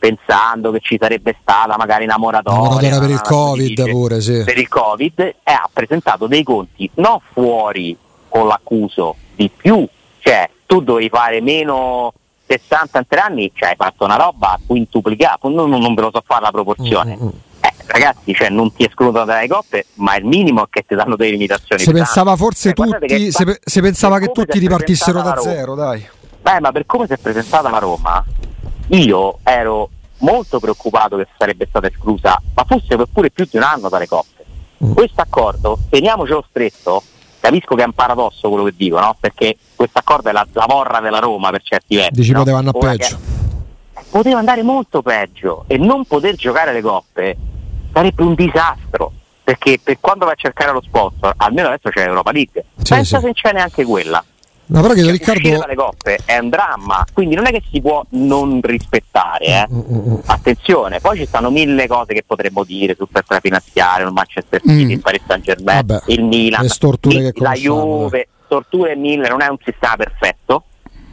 pensando 0.00 0.72
che 0.72 0.80
ci 0.80 0.96
sarebbe 0.98 1.36
stata 1.40 1.76
magari 1.76 2.04
una 2.04 2.16
moratoria, 2.16 2.98
per 2.98 3.10
il 3.10 3.20
Covid 3.20 3.68
dice, 3.68 3.90
pure, 3.90 4.20
sì. 4.20 4.42
per 4.44 4.58
il 4.58 4.66
Covid 4.66 5.20
e 5.20 5.36
ha 5.44 5.68
presentato 5.70 6.26
dei 6.26 6.42
conti 6.42 6.90
non 6.94 7.18
fuori 7.32 7.96
con 8.28 8.46
l'accuso 8.46 9.16
di 9.36 9.50
più, 9.54 9.86
cioè 10.20 10.48
tu 10.64 10.80
dovevi 10.80 11.10
fare 11.10 11.40
meno 11.42 12.14
60 12.46 12.98
in 12.98 13.06
tre 13.06 13.20
anni, 13.20 13.52
cioè 13.54 13.68
hai 13.68 13.76
fatto 13.76 14.04
una 14.04 14.16
roba 14.16 14.58
quintuplicata, 14.66 15.48
non, 15.48 15.68
non 15.68 15.94
ve 15.94 16.00
lo 16.00 16.10
so 16.12 16.22
fare 16.24 16.42
la 16.42 16.50
proporzione. 16.50 17.16
Mm-hmm. 17.16 17.28
Eh, 17.60 17.74
ragazzi, 17.86 18.32
cioè, 18.32 18.48
non 18.48 18.72
ti 18.72 18.84
escludono 18.84 19.26
dalle 19.26 19.46
coppe, 19.46 19.86
ma 19.96 20.16
il 20.16 20.24
minimo 20.24 20.62
è 20.62 20.66
che 20.70 20.84
ti 20.86 20.94
danno 20.94 21.14
delle 21.14 21.32
limitazioni. 21.32 21.82
Se 21.82 21.92
pensava 21.92 22.34
forse 22.36 22.72
cioè, 22.74 22.86
tutti, 22.88 23.30
se, 23.30 23.60
se 23.62 23.80
pensava 23.82 24.18
che 24.18 24.30
tutti 24.32 24.58
ripartissero 24.58 25.20
da 25.20 25.36
zero, 25.36 25.74
dai. 25.74 26.08
Beh, 26.40 26.60
ma 26.60 26.72
per 26.72 26.86
come 26.86 27.06
si 27.06 27.12
è 27.12 27.18
presentata 27.18 27.68
la 27.68 27.78
Roma, 27.78 28.24
io 28.90 29.38
ero 29.42 29.90
molto 30.18 30.58
preoccupato 30.58 31.16
che 31.16 31.26
sarebbe 31.36 31.66
stata 31.68 31.86
esclusa, 31.86 32.40
ma 32.54 32.64
forse 32.64 32.96
per 32.96 33.06
pure 33.12 33.30
più 33.30 33.46
di 33.48 33.56
un 33.56 33.62
anno 33.62 33.88
dalle 33.88 34.06
coppe. 34.06 34.44
Mm. 34.84 34.92
Questo 34.92 35.20
accordo, 35.20 35.78
teniamocelo 35.88 36.44
stretto, 36.48 37.02
capisco 37.38 37.74
che 37.74 37.82
è 37.82 37.86
un 37.86 37.92
paradosso 37.92 38.48
quello 38.48 38.64
che 38.64 38.74
dico, 38.76 38.98
no? 38.98 39.16
Perché 39.18 39.56
questo 39.74 39.98
accordo 39.98 40.28
è 40.28 40.32
la 40.32 40.46
zavorra 40.52 41.00
della 41.00 41.18
Roma 41.18 41.50
per 41.50 41.62
certi 41.62 41.96
versi. 41.96 42.12
Dici 42.12 42.32
no? 42.32 42.38
poteva 42.38 42.58
andare 42.58 42.78
peggio. 42.78 43.16
Che... 43.16 43.38
Poteva 44.10 44.38
andare 44.38 44.62
molto 44.62 45.02
peggio 45.02 45.64
e 45.66 45.76
non 45.76 46.04
poter 46.04 46.34
giocare 46.34 46.72
le 46.72 46.80
coppe 46.80 47.36
sarebbe 47.92 48.22
un 48.22 48.34
disastro. 48.34 49.12
Perché 49.42 49.80
per 49.82 49.98
quando 49.98 50.26
vai 50.26 50.34
a 50.34 50.36
cercare 50.36 50.70
lo 50.70 50.80
sponsor, 50.80 51.34
almeno 51.36 51.68
adesso 51.68 51.88
c'è 51.88 52.06
Europa 52.06 52.30
League, 52.30 52.64
sì, 52.76 52.94
pensa 52.94 53.18
sì. 53.18 53.24
se 53.26 53.32
c'è 53.32 53.52
neanche 53.52 53.84
quella. 53.84 54.24
No, 54.70 54.82
però 54.82 54.94
cioè, 54.94 55.10
Riccardo... 55.10 55.58
dalle 55.58 55.74
coppe 55.74 56.18
è 56.24 56.38
un 56.38 56.48
dramma, 56.48 57.04
quindi 57.12 57.34
non 57.34 57.46
è 57.46 57.50
che 57.50 57.60
si 57.72 57.80
può 57.80 58.04
non 58.10 58.60
rispettare, 58.62 59.44
eh? 59.44 59.66
mm, 59.68 59.78
mm, 59.78 60.10
mm. 60.12 60.16
attenzione, 60.26 61.00
poi 61.00 61.16
ci 61.16 61.26
stanno 61.26 61.50
mille 61.50 61.88
cose 61.88 62.14
che 62.14 62.22
potremmo 62.24 62.62
dire 62.62 62.94
sul 62.94 63.08
fair 63.10 63.40
finanziario, 63.40 64.06
il 64.06 64.12
Manchester 64.12 64.60
City, 64.60 64.84
mm. 64.84 64.90
il 64.90 65.00
Paris 65.00 65.22
Saint 65.26 65.42
Germain, 65.42 65.84
Vabbè, 65.84 66.02
il 66.06 66.22
Milan, 66.22 66.64
il, 66.64 67.32
la 67.34 67.52
Juve, 67.52 68.28
storture 68.44 68.92
e 68.92 68.96
mille, 68.96 69.28
non 69.28 69.42
è 69.42 69.48
un 69.48 69.58
sistema 69.64 69.96
perfetto, 69.96 70.62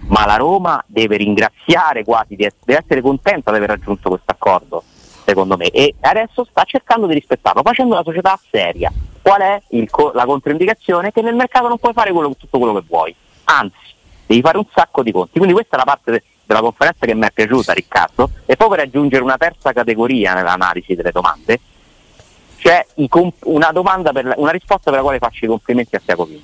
ma 0.01 0.27
la 0.27 0.35
Roma 0.35 0.83
deve 0.85 1.17
ringraziare 1.17 2.03
quasi, 2.03 2.35
deve 2.35 2.53
essere 2.63 3.01
contenta 3.01 3.49
di 3.49 3.57
aver 3.57 3.69
raggiunto 3.69 4.09
questo 4.09 4.29
accordo, 4.29 4.83
secondo 5.25 5.57
me, 5.57 5.69
e 5.69 5.95
adesso 6.01 6.45
sta 6.47 6.63
cercando 6.63 7.07
di 7.07 7.15
rispettarlo, 7.15 7.63
facendo 7.63 7.95
una 7.95 8.03
società 8.03 8.39
seria. 8.51 8.93
Qual 9.19 9.41
è 9.41 9.59
il, 9.69 9.89
la 10.13 10.25
controindicazione? 10.25 11.11
Che 11.11 11.23
nel 11.23 11.33
mercato 11.33 11.67
non 11.67 11.79
puoi 11.79 11.93
fare 11.93 12.11
quello, 12.11 12.35
tutto 12.37 12.59
quello 12.59 12.75
che 12.75 12.83
vuoi 12.87 13.15
anzi 13.47 13.95
devi 14.25 14.41
fare 14.41 14.57
un 14.57 14.65
sacco 14.73 15.03
di 15.03 15.11
conti. 15.11 15.37
Quindi 15.37 15.53
questa 15.53 15.75
è 15.75 15.79
la 15.79 15.85
parte 15.85 16.11
de- 16.11 16.23
della 16.45 16.59
conferenza 16.59 17.05
che 17.05 17.13
mi 17.13 17.25
è 17.25 17.31
piaciuta 17.31 17.73
Riccardo 17.73 18.29
e 18.45 18.55
poi 18.55 18.69
per 18.69 18.79
aggiungere 18.79 19.23
una 19.23 19.37
terza 19.37 19.73
categoria 19.73 20.33
nell'analisi 20.33 20.95
delle 20.95 21.11
domande 21.11 21.59
c'è 22.57 22.85
comp- 23.07 23.45
una, 23.45 23.71
la- 23.71 24.33
una, 24.37 24.51
risposta 24.51 24.89
per 24.89 24.95
la 24.95 25.01
quale 25.01 25.19
faccio 25.19 25.45
i 25.45 25.47
complimenti 25.47 25.95
a 25.95 26.01
Siacopini. 26.03 26.43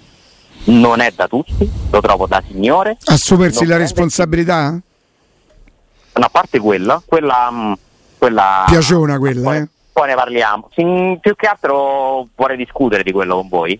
Non 0.65 1.01
è 1.01 1.11
da 1.11 1.27
tutti, 1.27 1.69
lo 1.89 2.01
trovo 2.01 2.27
da 2.27 2.41
signore. 2.47 2.97
Assumersi 3.05 3.65
la 3.65 3.77
responsabilità? 3.77 4.71
No, 4.71 6.25
a 6.25 6.29
parte 6.29 6.59
quella, 6.59 7.01
quella, 7.05 7.49
mm, 7.51 7.73
quella 8.17 8.63
piaciona 8.67 9.17
quella, 9.17 9.41
poi, 9.41 9.57
eh? 9.57 9.67
poi 9.91 10.07
ne 10.07 10.15
parliamo. 10.15 10.69
Sì, 10.73 11.17
più 11.19 11.35
che 11.35 11.47
altro 11.47 12.27
vorrei 12.35 12.55
discutere 12.55 13.03
di 13.03 13.11
quello 13.11 13.35
con 13.35 13.49
voi. 13.49 13.79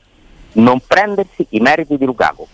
Non 0.53 0.81
prendersi 0.85 1.45
i 1.49 1.59
meriti 1.59 1.97
di 1.97 2.05
Lukaku 2.05 2.47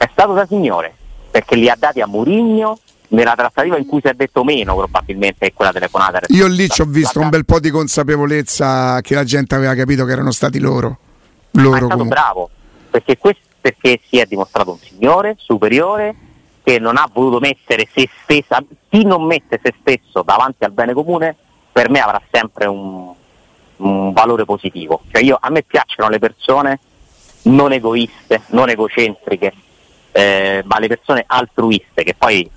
è 0.00 0.08
stato 0.12 0.32
da 0.32 0.46
signore, 0.46 0.94
perché 1.30 1.56
li 1.56 1.68
ha 1.68 1.76
dati 1.78 2.00
a 2.00 2.06
Murigno 2.06 2.78
nella 3.08 3.34
trattativa 3.34 3.76
in 3.76 3.84
cui 3.84 4.00
si 4.00 4.08
è 4.08 4.14
detto 4.14 4.44
meno 4.44 4.74
probabilmente 4.74 5.48
è 5.48 5.52
quella 5.52 5.72
telefonata. 5.72 6.20
Io 6.28 6.46
lì 6.46 6.70
ci 6.70 6.80
ho 6.80 6.86
visto 6.86 7.20
un 7.20 7.28
bel 7.28 7.44
po' 7.44 7.60
di 7.60 7.68
consapevolezza 7.68 9.02
che 9.02 9.14
la 9.14 9.24
gente 9.24 9.54
aveva 9.54 9.74
capito 9.74 10.06
che 10.06 10.12
erano 10.12 10.30
stati 10.30 10.58
loro. 10.58 10.96
loro 11.50 11.68
Ma 11.68 11.74
è 11.74 11.78
stato 11.80 11.96
comunque. 11.96 12.16
bravo, 12.16 12.50
perché, 12.88 13.18
questo, 13.18 13.42
perché 13.60 14.00
si 14.08 14.16
è 14.16 14.24
dimostrato 14.24 14.70
un 14.70 14.78
signore 14.78 15.34
superiore 15.38 16.14
che 16.62 16.78
non 16.78 16.96
ha 16.96 17.06
voluto 17.12 17.38
mettere 17.38 17.86
se 17.92 18.08
stessa, 18.22 18.64
chi 18.88 19.04
non 19.04 19.26
mette 19.26 19.60
se 19.62 19.74
stesso 19.80 20.22
davanti 20.22 20.64
al 20.64 20.72
bene 20.72 20.94
comune 20.94 21.36
per 21.70 21.90
me 21.90 22.00
avrà 22.00 22.22
sempre 22.30 22.64
un, 22.64 23.12
un 23.76 24.12
valore 24.14 24.46
positivo. 24.46 25.02
Cioè 25.12 25.22
io, 25.22 25.36
a 25.38 25.50
me 25.50 25.62
piacciono 25.62 26.08
le 26.08 26.18
persone 26.18 26.80
non 27.42 27.72
egoiste, 27.72 28.42
non 28.48 28.70
egocentriche, 28.70 29.52
eh, 30.12 30.62
ma 30.64 30.78
le 30.78 30.88
persone 30.88 31.24
altruiste, 31.26 32.02
che 32.02 32.14
poi 32.14 32.48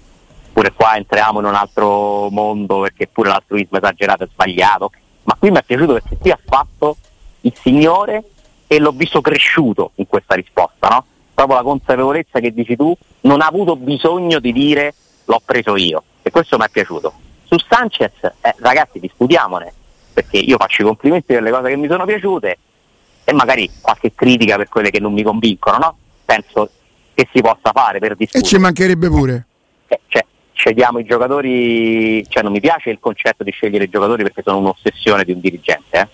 pure 0.52 0.72
qua 0.72 0.96
entriamo 0.96 1.39
in 1.39 1.46
un 1.46 1.56
altro 1.56 2.30
mondo 2.30 2.82
perché 2.82 3.08
pure 3.08 3.30
l'altruismo 3.30 3.78
esagerato 3.78 4.24
è 4.24 4.28
sbagliato, 4.32 4.92
ma 5.24 5.36
qui 5.38 5.52
mi 5.52 5.58
è 5.58 5.63
piaciuto 5.63 5.94
perché 5.94 6.18
qui 6.18 6.32
ha 6.32 6.39
fatto 6.44 6.98
il 7.42 7.54
Signore 7.60 8.24
e 8.68 8.80
l'ho 8.80 8.92
visto 8.92 9.22
cresciuto 9.22 9.92
in 9.96 10.08
questa 10.08 10.36
risposta, 10.36 10.88
no? 10.88 11.06
proprio 11.34 11.58
la 11.58 11.63
consapevolezza 11.63 12.39
che 12.39 12.54
dici 12.54 12.76
tu, 12.76 12.96
non 13.22 13.42
ha 13.42 13.48
avuto 13.48 13.76
bisogno 13.76 14.39
di 14.39 14.54
dire 14.54 14.94
l'ho 15.26 15.42
preso 15.44 15.76
io 15.76 16.04
e 16.22 16.32
questo 16.32 16.58
mi 16.58 16.66
è 16.66 16.70
piaciuto. 16.70 17.13
Su 17.44 17.58
Sanchez, 17.68 18.13
eh, 18.42 18.56
ragazzi, 18.60 19.00
discutiamone, 19.00 19.74
perché 20.13 20.38
io 20.38 20.58
faccio 20.58 20.84
i 20.84 20.86
complimenti 20.86 21.34
per 21.34 21.42
le 21.42 21.52
cose 21.52 21.70
che 21.70 21.76
mi 21.76 21.88
sono 21.88 22.06
piaciute 22.06 22.58
e 23.24 23.34
magari 23.34 23.70
qualche 23.82 24.13
critica 24.13 24.58
per 24.58 24.70
quelle 24.70 24.89
che 24.89 25.00
non 25.00 25.13
mi 25.13 25.24
convincono, 25.24 25.78
no? 25.78 25.98
Penso 26.26 26.70
che 27.13 27.28
si 27.32 27.41
possa 27.41 27.71
fare 27.73 27.99
per 27.99 28.15
discutere. 28.15 28.43
E 28.43 28.47
ci 28.47 28.58
mancherebbe 28.58 29.08
pure. 29.10 29.45
Eh, 29.88 29.99
cioè, 30.08 30.26
scegliamo 30.54 30.99
i 30.99 31.04
giocatori, 31.04 32.26
cioè 32.30 32.43
non 32.43 32.52
mi 32.52 32.60
piace 32.60 32.89
il 32.89 32.99
concetto 32.99 33.43
di 33.43 33.52
scegliere 33.52 33.86
i 33.86 33.89
giocatori 33.89 34.23
perché 34.23 34.41
sono 34.43 34.60
un'ossessione 34.60 35.23
di 35.23 35.32
un 35.32 35.39
dirigente. 35.39 35.99
Eh. 35.99 36.08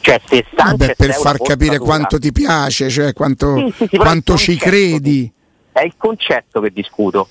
Cioè, 0.00 0.20
se 0.26 0.44
Vabbè, 0.54 0.94
per 0.96 1.12
far 1.12 1.38
capire 1.38 1.78
quanto 1.78 2.18
ti 2.18 2.32
piace, 2.32 2.88
cioè 2.88 3.12
quanto, 3.12 3.56
sì, 3.56 3.74
sì, 3.76 3.86
sì, 3.90 3.96
quanto 3.96 4.36
ci 4.36 4.56
credi. 4.56 5.30
È 5.72 5.82
il 5.82 5.94
concetto 5.96 6.60
che 6.60 6.70
discuto 6.72 7.28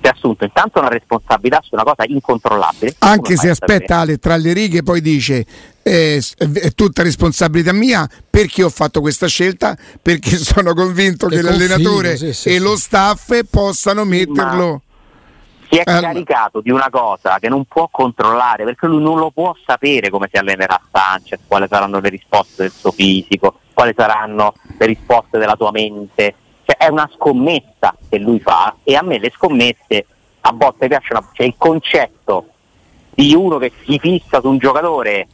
si 0.00 0.06
è 0.06 0.08
assunto 0.08 0.44
intanto 0.44 0.78
una 0.78 0.88
responsabilità 0.88 1.60
su 1.62 1.74
una 1.74 1.84
cosa 1.84 2.04
incontrollabile. 2.06 2.94
Anche 2.98 3.36
se 3.36 3.50
aspetta 3.50 3.98
Ale, 3.98 4.18
tra 4.18 4.36
le 4.36 4.52
righe 4.52 4.82
poi 4.82 5.00
dice 5.00 5.44
eh, 5.82 6.22
è 6.36 6.72
tutta 6.72 7.02
responsabilità 7.02 7.72
mia 7.72 8.08
perché 8.28 8.62
ho 8.62 8.70
fatto 8.70 9.00
questa 9.00 9.26
scelta, 9.26 9.76
perché 10.00 10.36
sono 10.38 10.74
convinto 10.74 11.26
che, 11.26 11.36
che 11.36 11.42
l'allenatore 11.42 12.16
sì, 12.16 12.32
sì, 12.32 12.48
e 12.48 12.52
sì. 12.52 12.58
lo 12.58 12.76
staff 12.76 13.44
possano 13.50 14.04
metterlo. 14.04 14.82
si 15.68 15.78
è 15.78 15.82
allora. 15.84 16.08
caricato 16.08 16.60
di 16.60 16.70
una 16.70 16.88
cosa 16.90 17.38
che 17.38 17.48
non 17.48 17.64
può 17.64 17.88
controllare 17.90 18.64
perché 18.64 18.86
lui 18.86 19.02
non 19.02 19.18
lo 19.18 19.30
può 19.30 19.54
sapere 19.64 20.10
come 20.10 20.28
si 20.30 20.38
allenerà 20.38 20.80
Sanchez, 20.90 21.40
quali 21.46 21.66
saranno 21.68 22.00
le 22.00 22.08
risposte 22.08 22.62
del 22.62 22.72
suo 22.72 22.92
fisico, 22.92 23.60
quali 23.72 23.94
saranno 23.96 24.54
le 24.78 24.86
risposte 24.86 25.38
della 25.38 25.56
tua 25.56 25.70
mente, 25.70 26.34
cioè 26.70 26.76
è 26.76 26.88
una 26.88 27.10
scommessa 27.12 27.94
che 28.08 28.18
lui 28.18 28.38
fa 28.38 28.76
e 28.84 28.94
a 28.94 29.02
me 29.02 29.18
le 29.18 29.32
scommesse 29.34 30.06
a 30.42 30.52
volte 30.54 30.86
piacciono, 30.86 31.28
cioè 31.32 31.46
il 31.46 31.54
concetto 31.56 32.46
di 33.12 33.34
uno 33.34 33.58
che 33.58 33.72
si 33.84 33.98
fissa 33.98 34.40
su 34.40 34.48
un 34.48 34.58
giocatore 34.58 35.26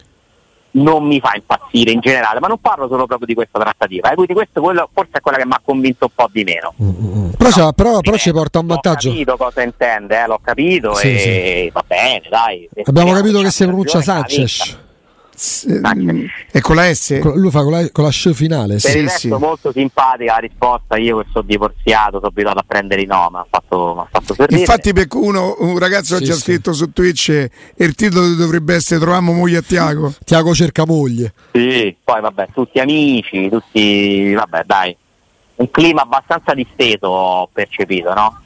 non 0.72 1.05
mi 1.05 1.20
fa 1.20 1.33
impazzire 1.35 1.90
in 1.90 2.01
generale, 2.01 2.38
ma 2.38 2.49
non 2.49 2.59
parlo 2.59 2.87
solo 2.87 3.07
proprio 3.07 3.27
di 3.27 3.35
questa 3.35 3.59
trattativa, 3.59 4.11
eh, 4.11 4.14
quindi 4.14 4.35
questo 4.35 4.61
quello, 4.61 4.88
forse 4.92 5.12
è 5.12 5.20
quella 5.20 5.38
che 5.38 5.46
mi 5.46 5.53
ha 5.53 5.61
convinto 5.64 6.05
un 6.07 6.11
po' 6.14 6.29
di 6.31 6.44
meno. 6.44 6.75
Mm-hmm. 6.83 7.31
Però, 7.31 7.51
no, 7.57 7.72
però, 7.72 8.01
però 8.01 8.16
ci 8.16 8.33
porta 8.33 8.59
un 8.59 8.66
vantaggio. 8.66 9.09
Ho 9.09 9.12
capito 9.12 9.37
cosa 9.37 9.62
intende, 9.62 10.20
eh, 10.22 10.27
l'ho 10.27 10.40
capito 10.42 10.94
sì, 10.94 11.14
e 11.14 11.18
sì. 11.18 11.70
va 11.70 11.85
bene, 11.87 12.22
dai. 12.29 12.68
Abbiamo 12.85 13.12
capito 13.12 13.40
che 13.40 13.51
si 13.51 13.64
pronuncia 13.64 14.03
Sanchez. 14.03 14.85
E 15.38 16.61
con 16.62 16.77
la 16.77 16.92
S? 16.92 17.20
Lui 17.35 17.51
fa 17.51 17.62
con 17.62 17.72
la, 17.72 17.90
con 17.90 18.05
la 18.05 18.11
S 18.11 18.33
finale. 18.33 18.75
Per 18.75 18.90
sì, 18.90 18.99
il 18.99 19.05
resto 19.05 19.18
sì. 19.18 19.29
molto 19.29 19.70
simpatica 19.70 20.33
la 20.33 20.38
risposta. 20.38 20.96
Io 20.96 21.18
che 21.18 21.27
sono 21.31 21.44
divorziato, 21.46 22.12
sono 22.12 22.29
abituato 22.29 22.59
a 22.59 22.64
prendere 22.66 23.03
i 23.03 23.07
no, 23.07 23.29
mi 23.31 23.38
ha 23.38 23.46
fatto, 23.49 24.09
fatto 24.11 24.35
sorridere. 24.35 24.61
Infatti, 24.61 24.92
per 24.94 25.07
uno, 25.12 25.57
un 25.59 25.79
ragazzo 25.79 26.16
sì, 26.16 26.22
ha 26.22 26.27
già 26.27 26.35
scritto 26.35 26.72
su 26.72 26.90
Twitch 26.90 27.29
e 27.29 27.51
il 27.77 27.94
titolo 27.94 28.35
dovrebbe 28.35 28.75
essere 28.75 28.99
Troviamo 28.99 29.33
moglie 29.33 29.59
a 29.59 29.62
Tiago. 29.62 30.14
Tiago 30.25 30.55
cerca 30.55 30.87
moglie. 30.87 31.35
Sì, 31.53 31.94
poi 32.03 32.20
vabbè, 32.22 32.49
tutti 32.55 32.79
amici, 32.79 33.49
tutti. 33.51 34.33
Vabbè, 34.33 34.62
dai. 34.64 34.96
Un 35.57 35.70
clima 35.70 36.03
abbastanza 36.03 36.55
disteso 36.55 37.07
ho 37.07 37.49
percepito, 37.53 38.12
no? 38.12 38.40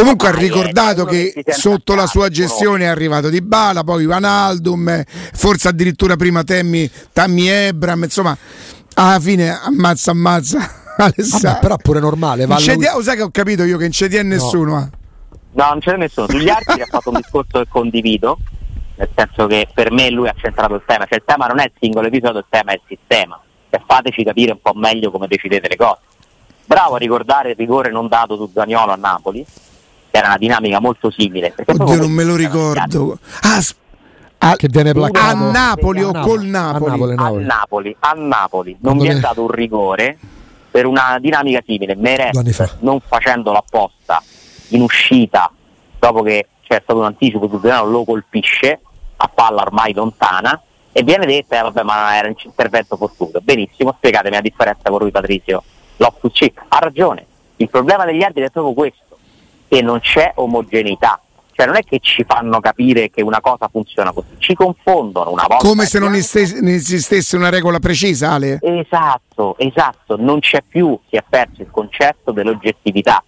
Comunque 0.00 0.28
ha 0.28 0.34
ricordato 0.34 1.04
che 1.04 1.44
sotto 1.48 1.94
la 1.94 2.06
sua 2.06 2.30
gestione 2.30 2.84
è 2.84 2.86
arrivato 2.86 3.28
Di 3.28 3.42
Bala, 3.42 3.84
poi 3.84 4.06
Van 4.06 4.24
Aldum, 4.24 5.04
forse 5.34 5.68
addirittura 5.68 6.16
prima 6.16 6.42
Tammy, 6.42 6.90
Tammy 7.12 7.46
Ebram, 7.48 8.04
insomma, 8.04 8.34
alla 8.94 9.20
fine 9.20 9.50
ammazza 9.50 10.12
ammazza. 10.12 10.58
Vabbè, 10.96 11.58
però 11.60 11.76
pure 11.76 12.00
normale. 12.00 12.46
Va 12.46 12.56
CDA, 12.56 12.94
lo 12.94 13.02
sai 13.02 13.16
che 13.16 13.22
ho 13.22 13.30
capito 13.30 13.62
io 13.64 13.76
che 13.76 13.82
non 13.82 13.90
c'è 13.90 14.22
nessuno. 14.22 14.72
No. 14.72 14.90
No, 15.52 15.68
non 15.68 15.80
c'è 15.80 15.94
nessuno. 15.98 16.28
Sugli 16.30 16.48
arbitri 16.48 16.80
ha 16.80 16.86
fatto 16.86 17.10
un 17.10 17.16
discorso 17.16 17.58
che 17.58 17.66
condivido, 17.68 18.38
nel 18.94 19.08
senso 19.14 19.46
che 19.48 19.68
per 19.70 19.92
me 19.92 20.08
lui 20.08 20.28
ha 20.28 20.34
centrato 20.34 20.76
il 20.76 20.82
tema, 20.86 21.04
cioè 21.04 21.18
il 21.18 21.24
tema 21.26 21.44
non 21.44 21.58
è 21.58 21.64
il 21.64 21.72
singolo 21.78 22.06
episodio, 22.06 22.38
il 22.38 22.46
tema 22.48 22.72
è 22.72 22.74
il 22.76 22.82
sistema. 22.86 23.38
E 23.68 23.82
fateci 23.86 24.24
capire 24.24 24.52
un 24.52 24.62
po' 24.62 24.72
meglio 24.74 25.10
come 25.10 25.26
decidete 25.26 25.68
le 25.68 25.76
cose. 25.76 25.98
Bravo 26.64 26.94
a 26.94 26.98
ricordare 26.98 27.50
il 27.50 27.56
rigore 27.56 27.90
non 27.90 28.08
dato 28.08 28.36
su 28.36 28.50
Zagnolo 28.54 28.92
a 28.92 28.96
Napoli, 28.96 29.44
era 30.10 30.28
una 30.28 30.38
dinamica 30.38 30.80
molto 30.80 31.10
simile. 31.10 31.54
Oddio, 31.66 31.96
non 31.96 32.10
me 32.10 32.24
lo 32.24 32.36
ricordo. 32.36 33.18
Ah, 33.42 33.62
a, 34.42 34.56
che 34.56 34.68
viene 34.68 34.92
placato 34.92 35.36
a 35.36 35.50
Napoli 35.50 36.02
o 36.02 36.12
col 36.12 36.44
Napoli? 36.44 36.92
A 36.92 37.14
Napoli, 37.14 37.14
Napoli. 37.14 37.42
A 37.42 37.46
Napoli, 37.46 37.96
a 37.98 38.12
Napoli. 38.12 38.76
non 38.80 38.96
mi 38.96 39.06
è 39.06 39.14
dato 39.18 39.42
un 39.42 39.50
rigore 39.50 40.18
per 40.70 40.86
una 40.86 41.18
dinamica 41.20 41.60
simile. 41.64 41.94
Meret 41.94 42.78
non 42.80 43.00
facendolo 43.00 43.58
apposta 43.58 44.22
in 44.68 44.82
uscita 44.82 45.50
dopo 45.98 46.22
che 46.22 46.48
c'è 46.62 46.80
stato 46.82 46.98
un 46.98 47.04
anticipo 47.04 47.48
sul 47.48 47.60
Granaro 47.60 47.88
lo 47.88 48.04
colpisce 48.04 48.80
a 49.16 49.28
palla 49.28 49.62
ormai 49.62 49.92
lontana 49.92 50.60
e 50.92 51.02
viene 51.02 51.26
detta 51.26 51.58
eh, 51.58 51.62
vabbè 51.62 51.82
ma 51.82 52.16
era 52.16 52.28
un 52.28 52.34
intervento 52.42 52.96
fortuito 52.96 53.40
benissimo 53.42 53.92
spiegatemi 53.96 54.36
la 54.36 54.40
differenza 54.40 54.88
con 54.88 55.00
lui 55.00 55.10
Patrizio 55.10 55.62
Loftus 55.96 56.46
ha 56.68 56.78
ragione 56.78 57.26
il 57.56 57.68
problema 57.68 58.04
degli 58.04 58.22
arbitri 58.22 58.44
è 58.44 58.50
proprio 58.50 58.72
questo 58.72 59.09
che 59.70 59.80
non 59.82 60.00
c'è 60.00 60.32
omogeneità 60.34 61.20
cioè 61.60 61.68
non 61.68 61.76
è 61.76 61.84
che 61.84 61.98
ci 62.00 62.24
fanno 62.26 62.58
capire 62.58 63.10
che 63.10 63.20
una 63.20 63.42
cosa 63.42 63.68
funziona 63.68 64.12
così, 64.12 64.28
ci 64.38 64.54
confondono 64.54 65.30
una 65.30 65.44
volta. 65.46 65.66
Come 65.66 65.84
se 65.84 65.98
non 65.98 66.14
esistesse 66.14 67.36
una 67.36 67.50
regola 67.50 67.78
precisa, 67.78 68.30
Ale? 68.30 68.60
Esatto, 68.62 69.58
esatto, 69.58 70.16
non 70.18 70.40
c'è 70.40 70.62
più, 70.66 70.98
si 71.10 71.16
è 71.16 71.24
perso 71.28 71.60
il 71.60 71.70
concetto 71.70 72.32
dell'oggettività. 72.32 73.22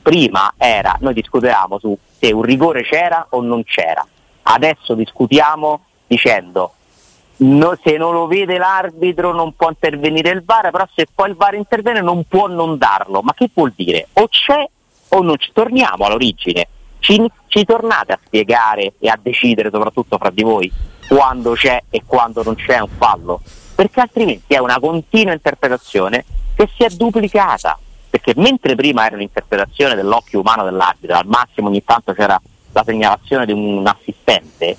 Prima 0.00 0.54
era, 0.56 0.96
noi 1.00 1.12
discutevamo 1.12 1.78
su 1.78 1.94
se 2.18 2.32
un 2.32 2.40
rigore 2.40 2.82
c'era 2.82 3.26
o 3.30 3.42
non 3.42 3.62
c'era, 3.62 4.06
adesso 4.44 4.94
discutiamo 4.94 5.80
dicendo 6.06 6.72
no, 7.38 7.76
se 7.82 7.98
non 7.98 8.14
lo 8.14 8.26
vede 8.26 8.56
l'arbitro 8.56 9.34
non 9.34 9.54
può 9.54 9.68
intervenire 9.68 10.30
il 10.30 10.42
VAR, 10.42 10.70
però 10.70 10.88
se 10.94 11.06
poi 11.14 11.28
il 11.28 11.36
VAR 11.36 11.54
interviene 11.54 12.00
non 12.00 12.24
può 12.24 12.46
non 12.46 12.78
darlo. 12.78 13.20
Ma 13.20 13.34
che 13.34 13.50
vuol 13.52 13.74
dire? 13.76 14.08
O 14.14 14.28
c'è 14.28 14.66
o 15.08 15.22
non 15.22 15.38
ci 15.38 15.50
torniamo 15.52 16.04
all'origine 16.04 16.68
ci, 17.06 17.24
ci 17.46 17.64
tornate 17.64 18.12
a 18.12 18.18
spiegare 18.24 18.94
e 18.98 19.08
a 19.08 19.18
decidere, 19.20 19.70
soprattutto 19.72 20.18
fra 20.18 20.30
di 20.30 20.42
voi, 20.42 20.70
quando 21.06 21.52
c'è 21.52 21.84
e 21.88 22.02
quando 22.04 22.42
non 22.42 22.56
c'è 22.56 22.80
un 22.80 22.88
fallo? 22.98 23.40
Perché 23.76 24.00
altrimenti 24.00 24.54
è 24.54 24.58
una 24.58 24.80
continua 24.80 25.32
interpretazione 25.32 26.24
che 26.56 26.68
si 26.76 26.82
è 26.82 26.88
duplicata. 26.88 27.78
Perché 28.08 28.32
mentre 28.36 28.74
prima 28.74 29.06
era 29.06 29.16
l'interpretazione 29.16 29.94
dell'occhio 29.94 30.40
umano 30.40 30.64
dell'arbitro, 30.64 31.16
al 31.16 31.26
massimo 31.26 31.68
ogni 31.68 31.84
tanto 31.84 32.12
c'era 32.12 32.40
la 32.72 32.82
segnalazione 32.84 33.46
di 33.46 33.52
un 33.52 33.86
assistente, 33.86 34.76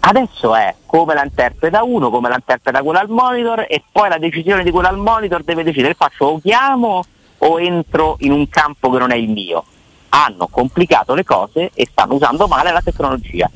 adesso 0.00 0.54
è 0.54 0.74
come 0.84 1.14
la 1.14 1.22
interpreta 1.22 1.84
uno, 1.84 2.10
come 2.10 2.28
la 2.28 2.34
interpreta 2.34 2.82
quello 2.82 2.98
al 2.98 3.08
monitor 3.08 3.66
e 3.68 3.82
poi 3.90 4.08
la 4.08 4.18
decisione 4.18 4.64
di 4.64 4.70
quello 4.70 4.88
al 4.88 4.98
monitor 4.98 5.42
deve 5.42 5.62
decidere 5.62 5.94
faccio 5.94 6.24
o 6.24 6.40
chiamo 6.40 7.04
o 7.42 7.60
entro 7.60 8.16
in 8.20 8.32
un 8.32 8.48
campo 8.48 8.90
che 8.90 8.98
non 8.98 9.10
è 9.10 9.16
il 9.16 9.28
mio 9.28 9.64
hanno 10.10 10.48
complicato 10.48 11.14
le 11.14 11.24
cose 11.24 11.70
e 11.74 11.88
stanno 11.90 12.14
usando 12.14 12.46
male 12.46 12.72
la 12.72 12.80
tecnologia. 12.82 13.50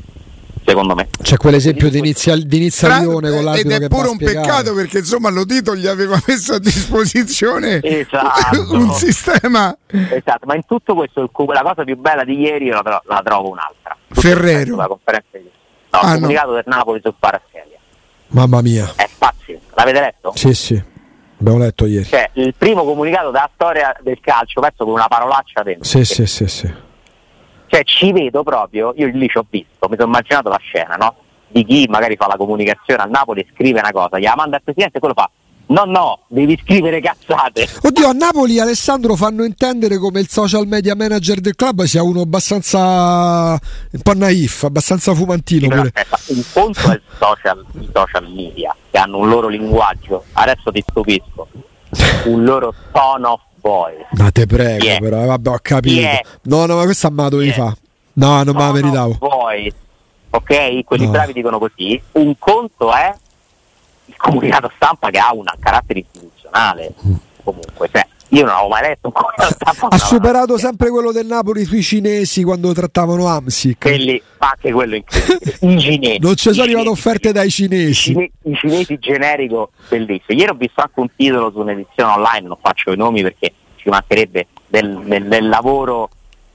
Secondo 0.66 0.94
me 0.94 1.08
c'è 1.20 1.36
quell'esempio 1.36 1.90
di 1.90 1.98
inizia, 1.98 2.34
inizia 2.34 2.98
Lione 2.98 3.30
con 3.30 3.44
l'arbitro 3.44 3.74
ed 3.74 3.82
è 3.82 3.88
pure 3.88 4.08
un 4.08 4.14
spiegare. 4.14 4.46
peccato 4.46 4.74
perché 4.74 4.98
insomma 4.98 5.28
Lotito 5.28 5.76
gli 5.76 5.86
aveva 5.86 6.18
messo 6.26 6.54
a 6.54 6.58
disposizione 6.58 7.80
esatto. 7.84 8.72
un 8.74 8.90
sistema 8.92 9.76
esatto 9.88 10.46
ma 10.46 10.54
in 10.54 10.64
tutto 10.64 10.94
questo 10.94 11.30
la 11.52 11.60
cosa 11.60 11.84
più 11.84 11.98
bella 11.98 12.24
di 12.24 12.38
ieri 12.38 12.68
la, 12.68 12.80
la 12.82 13.20
trovo 13.22 13.50
un'altra 13.50 13.94
tutto 14.08 14.20
Ferrero 14.22 14.76
la 14.76 14.86
conferenza 14.86 15.28
di 15.32 15.50
no, 15.90 15.98
ah, 15.98 16.08
il 16.08 16.14
comunicato 16.14 16.48
no. 16.48 16.54
del 16.54 16.64
Napoli 16.66 17.00
su 17.04 17.14
Paraschelia 17.18 17.78
mamma 18.28 18.62
mia 18.62 18.90
è 18.96 19.08
pazzesco 19.18 19.74
l'avete 19.74 20.00
letto? 20.00 20.32
sì 20.34 20.54
sì 20.54 20.82
Abbiamo 21.44 21.58
letto 21.58 21.84
ieri. 21.84 22.06
Cioè, 22.06 22.30
il 22.34 22.54
primo 22.56 22.84
comunicato 22.84 23.30
della 23.30 23.50
storia 23.52 23.94
del 24.00 24.18
calcio, 24.18 24.62
penso 24.62 24.84
con 24.84 24.94
una 24.94 25.08
parolaccia 25.08 25.62
dentro. 25.62 25.84
Sì, 25.84 26.02
sì, 26.02 26.24
sì, 26.24 26.46
sì. 26.46 26.72
Cioè, 27.66 27.84
ci 27.84 28.12
vedo 28.12 28.42
proprio, 28.42 28.94
io 28.96 29.08
lì 29.08 29.28
ci 29.28 29.36
ho 29.36 29.44
visto, 29.46 29.86
mi 29.90 29.96
sono 29.96 30.08
immaginato 30.08 30.48
la 30.48 30.58
scena, 30.58 30.94
no? 30.96 31.16
Di 31.48 31.62
chi 31.66 31.86
magari 31.86 32.16
fa 32.16 32.28
la 32.28 32.36
comunicazione 32.36 33.02
a 33.02 33.04
Napoli 33.04 33.46
scrive 33.52 33.80
una 33.80 33.92
cosa, 33.92 34.18
gli 34.18 34.26
manda 34.34 34.56
al 34.56 34.62
presidente 34.62 34.96
e 34.96 35.00
quello 35.00 35.14
fa 35.14 35.28
No, 35.66 35.84
no, 35.84 36.20
devi 36.28 36.58
scrivere 36.62 37.00
cazzate. 37.00 37.66
Oddio, 37.82 38.08
a 38.08 38.12
Napoli 38.12 38.60
Alessandro 38.60 39.16
fanno 39.16 39.44
intendere 39.44 39.96
come 39.96 40.20
il 40.20 40.28
social 40.28 40.66
media 40.66 40.94
manager 40.94 41.40
del 41.40 41.54
club 41.54 41.84
sia 41.84 42.02
uno 42.02 42.20
abbastanza 42.20 43.52
un 43.52 44.00
po' 44.02 44.14
naif, 44.14 44.64
abbastanza 44.64 45.14
fumantino. 45.14 45.66
Sì, 45.72 45.80
aspetta, 45.80 46.18
un 46.26 46.42
conto 46.52 46.90
è 46.92 47.00
social, 47.18 47.64
i 47.80 47.88
social 47.92 48.30
media 48.30 48.76
che 48.90 48.98
hanno 48.98 49.18
un 49.18 49.28
loro 49.28 49.48
linguaggio. 49.48 50.24
Adesso 50.32 50.70
ti 50.70 50.84
stupisco. 50.86 51.48
Un 52.24 52.44
loro 52.44 52.74
tone 52.92 53.26
of 53.26 53.40
voice. 53.60 54.06
Ma 54.12 54.30
te 54.30 54.46
prego, 54.46 54.84
yeah. 54.84 54.98
però, 54.98 55.24
vabbè, 55.24 55.48
ho 55.48 55.58
capito. 55.62 56.00
Yeah. 56.00 56.20
No, 56.42 56.66
no, 56.66 56.76
ma 56.76 56.84
questa 56.84 57.08
ma 57.08 57.28
dovevi 57.28 57.50
yeah. 57.50 57.68
fa. 57.68 57.76
No, 58.14 58.42
non 58.42 58.54
me 58.54 58.60
la 58.60 58.72
meritavo. 58.72 59.16
Voice. 59.18 59.74
Ok, 60.30 60.84
quelli 60.84 61.06
no. 61.06 61.10
bravi 61.12 61.32
dicono 61.32 61.58
così. 61.58 62.00
Un 62.12 62.36
conto 62.38 62.92
è 62.92 63.14
il 64.06 64.16
comunicato 64.16 64.70
stampa 64.76 65.10
che 65.10 65.18
ha 65.18 65.32
un 65.32 65.44
carattere 65.58 66.00
istituzionale 66.00 66.92
comunque 67.42 67.88
cioè, 67.90 68.06
io 68.28 68.44
non 68.44 68.52
avevo 68.52 68.68
mai 68.68 68.82
letto 68.82 69.06
un 69.06 69.12
comunicato 69.12 69.54
stampa 69.54 69.88
ha 69.94 69.98
superato 69.98 70.58
sempre 70.58 70.90
quello 70.90 71.12
del 71.12 71.26
Napoli 71.26 71.64
sui 71.64 71.82
cinesi 71.82 72.42
quando 72.42 72.72
trattavano 72.72 73.26
Amsic. 73.26 73.80
Quelli, 73.80 74.20
anche 74.38 74.72
quello 74.72 74.96
incredibile 74.96 75.56
i 75.74 75.80
cinesi. 75.80 76.18
Non 76.18 76.36
ci 76.36 76.52
sono 76.52 76.62
arrivate 76.62 76.88
offerte 76.88 77.32
dai 77.32 77.50
cinesi. 77.50 78.12
I, 78.12 78.30
i 78.42 78.54
cinesi 78.54 78.98
generico 78.98 79.70
bellissimo. 79.88 80.38
Ieri 80.38 80.50
ho 80.50 80.54
visto 80.54 80.80
anche 80.80 81.00
un 81.00 81.08
titolo 81.14 81.50
su 81.50 81.60
un'edizione 81.60 82.12
online 82.12 82.48
non 82.48 82.58
faccio 82.60 82.92
i 82.92 82.96
nomi 82.96 83.22
perché 83.22 83.52
ci 83.76 83.88
mancherebbe 83.88 84.46
del, 84.66 85.02
del, 85.04 85.28
del 85.28 85.48
lavoro 85.48 86.08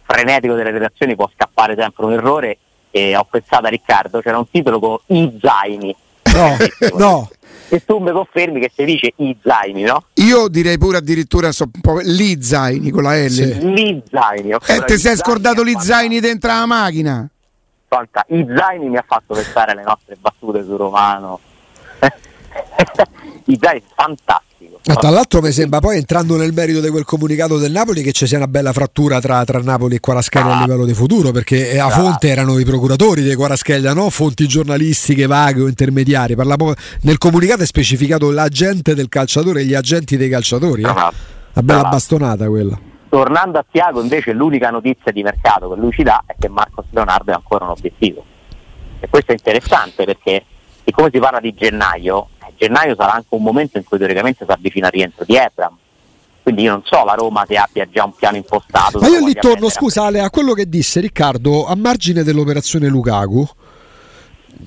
frenetico 0.03 0.55
delle 0.55 0.71
redazioni 0.71 1.15
può 1.15 1.29
scappare 1.33 1.75
sempre 1.77 2.05
un 2.05 2.13
errore 2.13 2.57
e 2.91 3.15
ho 3.15 3.23
pensato 3.29 3.67
a 3.67 3.69
Riccardo 3.69 4.21
c'era 4.21 4.39
un 4.39 4.49
titolo 4.49 4.79
con 4.79 4.97
i 5.07 5.37
zaini 5.39 5.95
no, 6.39 6.57
no 6.97 7.29
e 7.71 7.85
tu 7.85 7.99
mi 7.99 8.11
confermi 8.11 8.59
che 8.59 8.71
si 8.73 8.83
dice 8.83 9.13
i 9.17 9.37
zaini, 9.41 9.83
no? 9.83 10.05
Io 10.15 10.47
direi 10.47 10.79
pure 10.79 10.97
addirittura 10.97 11.51
so, 11.51 11.69
gli 12.03 12.41
zaini 12.41 12.89
con 12.89 13.03
la 13.03 13.15
L. 13.15 13.29
Sì. 13.29 13.45
Gli 13.45 14.01
zaini. 14.09 14.49
E 14.49 14.57
eh, 14.65 14.83
ti 14.85 14.97
sei 14.97 15.15
scordato 15.15 15.63
gli 15.63 15.75
zaini 15.77 16.19
dentro 16.19 16.49
la 16.49 16.65
macchina? 16.65 17.29
Fanta, 17.87 18.25
I 18.29 18.45
zaini 18.55 18.89
mi 18.89 18.97
ha 18.97 19.05
fatto 19.07 19.35
pensare 19.35 19.73
alle 19.73 19.83
nostre 19.83 20.17
battute 20.19 20.63
su 20.63 20.75
Romano. 20.75 21.39
I 23.49 23.57
zaini 23.59 23.83
fantastici 23.95 24.47
ma 24.87 24.95
tra 24.95 25.09
l'altro 25.09 25.41
mi 25.41 25.51
sembra 25.51 25.79
poi 25.79 25.97
entrando 25.97 26.35
nel 26.35 26.51
merito 26.51 26.81
di 26.81 26.89
quel 26.89 27.05
comunicato 27.05 27.57
del 27.57 27.71
Napoli 27.71 28.01
che 28.01 28.11
ci 28.11 28.25
sia 28.25 28.37
una 28.37 28.47
bella 28.47 28.73
frattura 28.73 29.19
tra, 29.19 29.43
tra 29.45 29.59
Napoli 29.59 29.95
e 29.95 29.99
Quaraschelli 29.99 30.49
ah. 30.49 30.57
a 30.57 30.61
livello 30.61 30.85
di 30.85 30.93
futuro 30.93 31.31
perché 31.31 31.79
a 31.79 31.85
ah. 31.85 31.89
fonte 31.89 32.27
erano 32.27 32.57
i 32.57 32.65
procuratori 32.65 33.21
dei 33.21 33.35
Quaraschelli, 33.35 33.93
no? 33.93 34.09
fonti 34.09 34.47
giornalistiche 34.47 35.27
vaghe 35.27 35.61
o 35.61 35.67
intermediari. 35.67 36.35
Parlavo, 36.35 36.73
nel 37.01 37.17
comunicato 37.17 37.61
è 37.61 37.65
specificato 37.65 38.31
l'agente 38.31 38.95
del 38.95 39.09
calciatore 39.09 39.61
e 39.61 39.65
gli 39.65 39.75
agenti 39.75 40.17
dei 40.17 40.29
calciatori. 40.29 40.81
Eh? 40.81 40.87
Ah. 40.87 41.13
Una 41.53 41.63
bella 41.63 41.87
ah. 41.87 41.89
bastonata 41.89 42.47
quella. 42.47 42.79
Tornando 43.09 43.59
a 43.59 43.65
Tiago 43.69 44.01
invece 44.01 44.33
l'unica 44.33 44.69
notizia 44.69 45.11
di 45.11 45.23
mercato 45.23 45.69
che 45.69 45.79
lui 45.79 45.91
ci 45.91 46.03
dà 46.03 46.23
è 46.25 46.35
che 46.37 46.47
Marcos 46.47 46.85
Leonardo 46.89 47.31
è 47.31 47.35
ancora 47.35 47.65
un 47.65 47.71
obiettivo. 47.71 48.23
E 48.99 49.07
questo 49.07 49.31
è 49.31 49.35
interessante 49.35 50.03
perché 50.03 50.43
siccome 50.83 51.09
si 51.11 51.19
parla 51.19 51.39
di 51.39 51.53
gennaio, 51.53 52.29
gennaio 52.59 52.95
sarà 52.95 53.13
anche 53.13 53.27
un 53.29 53.41
momento 53.41 53.77
in 53.77 53.83
cui 53.83 53.97
teoricamente 53.97 54.45
si 54.45 54.51
avvicina 54.51 54.87
il 54.87 54.93
rientro 54.93 55.23
di 55.25 55.35
Ebram. 55.35 55.75
Quindi 56.43 56.63
io 56.63 56.71
non 56.71 56.81
so 56.83 57.03
la 57.05 57.13
Roma 57.13 57.45
se 57.47 57.55
abbia 57.57 57.87
già 57.91 58.05
un 58.05 58.13
piano 58.15 58.37
impostato. 58.37 58.99
Ma 58.99 59.07
io 59.07 59.25
lì 59.25 59.33
torno, 59.33 59.69
scusa 59.69 60.05
Ale, 60.05 60.19
a 60.19 60.29
quello 60.29 60.53
che 60.53 60.67
disse 60.67 60.99
Riccardo, 60.99 61.65
a 61.65 61.75
margine 61.75 62.23
dell'operazione 62.23 62.87
Lukaku. 62.87 63.47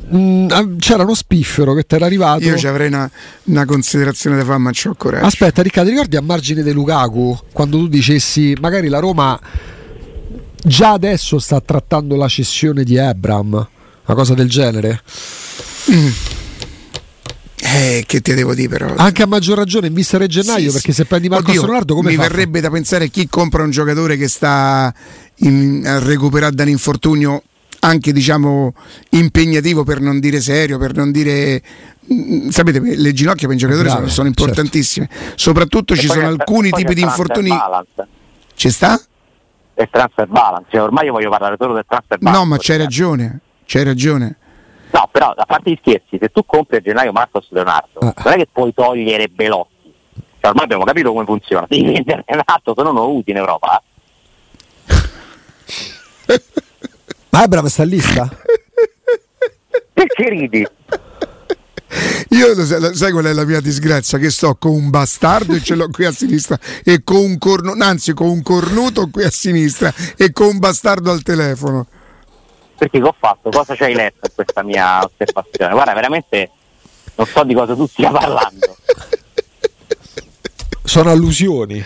Mh, 0.08 0.16
mm, 0.16 0.78
c'era 0.78 1.02
uno 1.02 1.14
spiffero 1.14 1.74
che 1.74 1.84
ti 1.84 1.96
era 1.96 2.06
arrivato. 2.06 2.44
Io 2.44 2.56
ci 2.56 2.66
avrei 2.66 2.88
una, 2.88 3.10
una 3.44 3.64
considerazione 3.64 4.36
da 4.36 4.44
fare, 4.44 4.58
ma 4.58 4.70
c'ho 4.70 4.94
coraggio. 4.96 5.26
Aspetta, 5.26 5.62
Riccardo, 5.62 5.90
ricordi 5.90 6.16
a 6.16 6.20
margine 6.20 6.62
di 6.62 6.72
Lukaku 6.72 7.36
quando 7.52 7.78
tu 7.78 7.88
dicessi 7.88 8.56
magari 8.60 8.88
la 8.88 9.00
Roma 9.00 9.38
già 10.64 10.92
adesso 10.92 11.38
sta 11.38 11.60
trattando 11.60 12.14
la 12.14 12.28
cessione 12.28 12.84
di 12.84 12.96
Ebram, 12.96 13.54
una 13.54 14.16
cosa 14.16 14.34
del 14.34 14.48
genere? 14.48 15.02
Mm. 15.90 16.31
Eh, 17.74 18.04
che 18.06 18.20
ti 18.20 18.34
devo 18.34 18.54
dire 18.54 18.68
però? 18.68 18.94
Anche 18.96 19.22
a 19.22 19.26
maggior 19.26 19.56
ragione 19.56 19.86
in 19.86 19.94
vista 19.94 20.18
del 20.18 20.28
gennaio, 20.28 20.68
sì, 20.68 20.72
perché 20.72 20.92
se 20.92 21.06
prendi 21.06 21.28
Marco 21.28 21.52
Leonardo 21.52 21.94
come 21.94 22.10
Mi 22.10 22.16
fa? 22.16 22.22
verrebbe 22.22 22.60
da 22.60 22.70
pensare 22.70 23.08
chi 23.08 23.26
compra 23.28 23.62
un 23.62 23.70
giocatore 23.70 24.16
che 24.16 24.28
sta 24.28 24.92
in, 25.36 25.82
a 25.86 25.98
recuperare 25.98 26.54
dall'infortunio 26.54 27.42
anche 27.80 28.12
diciamo 28.12 28.74
impegnativo 29.10 29.84
per 29.84 30.00
non 30.00 30.20
dire 30.20 30.40
serio, 30.40 30.78
per 30.78 30.94
non 30.94 31.10
dire 31.10 31.62
mm, 32.12 32.48
sapete 32.48 32.80
le 32.80 33.12
ginocchia 33.12 33.48
per 33.48 33.56
i 33.56 33.58
giocatori 33.58 33.88
Bravo, 33.88 34.00
sono, 34.00 34.12
sono, 34.12 34.28
certo. 34.28 34.42
importantissime, 34.42 35.08
certo. 35.10 35.32
soprattutto 35.36 35.94
e 35.94 35.96
ci 35.96 36.06
sono 36.06 36.26
alcuni 36.26 36.70
tipi 36.70 36.94
di 36.94 37.00
infortuni. 37.00 37.50
Ci 38.54 38.70
sta? 38.70 39.00
del 39.74 39.88
transfer 39.90 40.28
balance, 40.28 40.68
cioè, 40.70 40.82
ormai 40.82 41.06
io 41.06 41.12
voglio 41.12 41.30
parlare 41.30 41.56
solo 41.58 41.74
del 41.74 41.84
transfer 41.88 42.18
balance. 42.18 42.42
No, 42.42 42.46
ma 42.46 42.56
c'hai 42.58 42.76
ragione, 42.76 43.40
c'hai 43.64 43.84
ragione. 43.84 44.36
No, 44.92 45.08
però 45.10 45.32
a 45.34 45.46
parte 45.46 45.70
gli 45.70 45.78
scherzi, 45.80 46.18
se 46.20 46.28
tu 46.28 46.44
compri 46.44 46.76
a 46.76 46.80
gennaio 46.80 47.12
Marcos 47.12 47.46
Leonardo, 47.50 48.00
ah. 48.00 48.14
non 48.24 48.32
è 48.34 48.36
che 48.36 48.46
puoi 48.52 48.74
togliere 48.74 49.28
Belotti. 49.28 49.70
Cioè, 50.38 50.50
ormai 50.50 50.64
abbiamo 50.64 50.84
capito 50.84 51.12
come 51.12 51.24
funziona. 51.24 51.66
Devi 51.68 51.84
vendere 51.84 52.24
Renato, 52.26 52.74
se 52.76 52.82
no 52.82 52.92
non 52.92 52.94
lo 52.94 53.10
usi 53.14 53.30
in 53.30 53.36
Europa. 53.36 53.82
ma 57.30 57.40
Abram 57.40 57.66
sta 57.66 57.84
in 57.84 57.88
lista? 57.88 58.28
Perché 59.94 60.28
ridi? 60.28 60.66
Io 62.30 62.54
lo 62.54 62.64
sai, 62.64 62.80
lo 62.80 62.94
sai, 62.94 63.12
qual 63.12 63.24
è 63.24 63.32
la 63.32 63.44
mia 63.44 63.60
disgrazia? 63.60 64.18
Che 64.18 64.30
sto 64.30 64.54
con 64.56 64.72
un 64.72 64.90
bastardo 64.90 65.54
e 65.54 65.62
ce 65.62 65.74
l'ho 65.74 65.88
qui 65.90 66.04
a 66.04 66.12
sinistra 66.12 66.58
e 66.84 67.02
con 67.02 67.16
un 67.16 67.38
cornuto, 67.38 67.82
anzi 67.82 68.12
con 68.12 68.28
un 68.28 68.42
cornuto 68.42 69.08
qui 69.10 69.24
a 69.24 69.30
sinistra 69.30 69.92
e 70.16 70.32
con 70.32 70.48
un 70.48 70.58
bastardo 70.58 71.10
al 71.10 71.22
telefono. 71.22 71.86
Perché 72.82 72.98
che 72.98 73.06
ho 73.06 73.14
fatto? 73.16 73.48
Cosa 73.50 73.76
ci 73.76 73.84
hai 73.84 73.94
letto 73.94 74.26
in 74.26 74.32
questa 74.34 74.64
mia 74.64 75.04
osservazione? 75.04 75.72
Guarda, 75.72 75.92
veramente 75.92 76.50
non 77.14 77.26
so 77.28 77.44
di 77.44 77.54
cosa 77.54 77.76
tu 77.76 77.86
stia 77.86 78.10
parlando. 78.10 78.76
Sono 80.82 81.10
allusioni. 81.10 81.80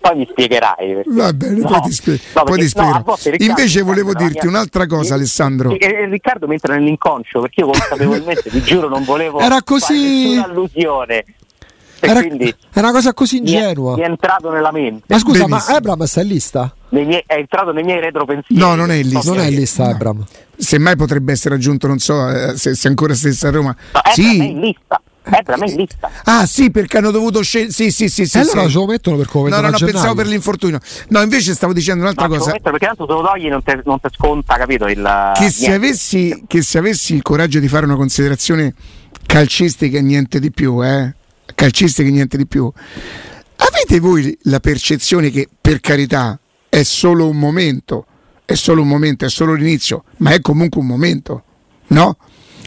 Poi 0.00 0.16
mi 0.16 0.26
spiegherai. 0.28 1.02
Va 1.06 1.32
bene, 1.32 1.60
no, 1.60 1.68
poi 1.68 1.80
ti, 1.82 1.92
spie- 1.92 2.18
no, 2.34 2.42
poi 2.42 2.66
ti. 2.66 2.72
No, 2.76 3.14
Invece 3.38 3.82
volevo 3.82 4.14
dirti 4.14 4.48
mia... 4.48 4.56
un'altra 4.56 4.86
cosa, 4.86 5.14
Alessandro. 5.14 5.70
E, 5.70 5.78
e, 5.80 6.06
Riccardo 6.06 6.48
mi 6.48 6.54
entra 6.54 6.74
nell'inconscio 6.74 7.40
perché 7.40 7.60
io 7.60 7.66
consapevolmente, 7.66 8.50
ti 8.50 8.62
giuro, 8.62 8.88
non 8.88 9.04
volevo 9.04 9.38
Era 9.38 9.62
così... 9.62 10.34
fare 10.38 10.50
allusione. 10.50 11.24
Era, 12.04 12.20
è 12.20 12.78
una 12.80 12.90
cosa 12.90 13.14
così 13.14 13.36
ingenua. 13.36 13.94
Mi 13.94 13.98
è, 13.98 14.00
mi 14.00 14.02
è, 14.02 14.10
entrato 14.10 14.50
nella 14.50 14.72
mente. 14.72 15.04
Ma 15.06 15.18
scusa, 15.18 15.44
Benissimo. 15.44 15.72
ma 15.72 15.76
Abram 15.76 16.04
sta 16.04 16.20
in 16.20 16.28
lista? 16.28 16.74
Miei, 16.88 17.22
è 17.24 17.34
entrato 17.34 17.72
nei 17.72 17.84
miei 17.84 18.00
retropensieri. 18.00 18.60
No, 18.60 18.74
non 18.74 18.90
è 18.90 18.96
in 18.96 19.08
lista. 19.08 19.30
Non 19.30 19.40
è 19.40 19.46
in 19.46 19.54
lista, 19.54 19.84
no. 19.84 19.90
Abram. 19.90 20.26
Semmai 20.56 20.96
potrebbe 20.96 21.30
essere 21.30 21.54
aggiunto, 21.54 21.86
non 21.86 21.98
so 21.98 22.28
eh, 22.28 22.56
se, 22.56 22.74
se 22.74 22.88
ancora 22.88 23.14
stessa 23.14 23.48
a 23.48 23.50
Roma. 23.52 23.76
No, 23.92 24.00
sì. 24.12 24.40
è 24.40 24.44
in 24.44 24.60
lista. 24.60 25.00
Eh, 25.24 25.56
me 25.56 25.70
in 25.70 25.76
lista. 25.76 26.10
Ah, 26.24 26.44
sì, 26.46 26.72
perché 26.72 26.98
hanno 26.98 27.12
dovuto 27.12 27.40
scegliere. 27.42 27.70
Sì, 27.70 27.92
sì, 27.92 28.08
sì. 28.08 28.26
sì, 28.26 28.38
allora 28.38 28.62
sì. 28.62 28.70
ce 28.70 28.78
lo 28.78 28.86
mettono 28.86 29.16
per 29.16 29.28
come 29.28 29.50
No, 29.50 29.60
no, 29.60 29.70
no, 29.70 29.78
pensavo 29.78 30.14
per 30.14 30.26
l'infortunio. 30.26 30.80
No, 31.08 31.22
invece 31.22 31.54
stavo 31.54 31.72
dicendo 31.72 32.02
un'altra 32.02 32.26
no, 32.26 32.36
cosa. 32.36 32.50
Mettere, 32.50 32.70
perché 32.72 32.86
tanto 32.86 33.06
se 33.06 33.12
lo 33.12 33.22
togli 33.22 33.48
non 33.48 33.62
ti 33.62 34.08
sconta, 34.10 34.56
capito? 34.56 34.88
Il, 34.88 35.32
che, 35.34 35.50
se 35.50 35.72
avessi, 35.72 36.42
che 36.48 36.62
se 36.62 36.78
avessi 36.78 37.14
il 37.14 37.22
coraggio 37.22 37.60
di 37.60 37.68
fare 37.68 37.84
una 37.84 37.94
considerazione 37.94 38.74
calcistica 39.24 39.98
e 39.98 40.02
niente 40.02 40.40
di 40.40 40.50
più, 40.50 40.84
eh? 40.84 41.14
Calcistica 41.62 42.08
e 42.08 42.10
niente 42.10 42.36
di 42.36 42.46
più. 42.48 42.68
Avete 43.54 44.00
voi 44.00 44.36
la 44.42 44.58
percezione 44.58 45.30
che, 45.30 45.48
per 45.60 45.78
carità, 45.78 46.36
è 46.68 46.82
solo 46.82 47.28
un 47.28 47.38
momento, 47.38 48.04
è 48.44 48.54
solo 48.54 48.82
un 48.82 48.88
momento, 48.88 49.26
è 49.26 49.30
solo 49.30 49.54
l'inizio, 49.54 50.02
ma 50.16 50.32
è 50.32 50.40
comunque 50.40 50.80
un 50.80 50.88
momento, 50.88 51.44
no? 51.88 52.16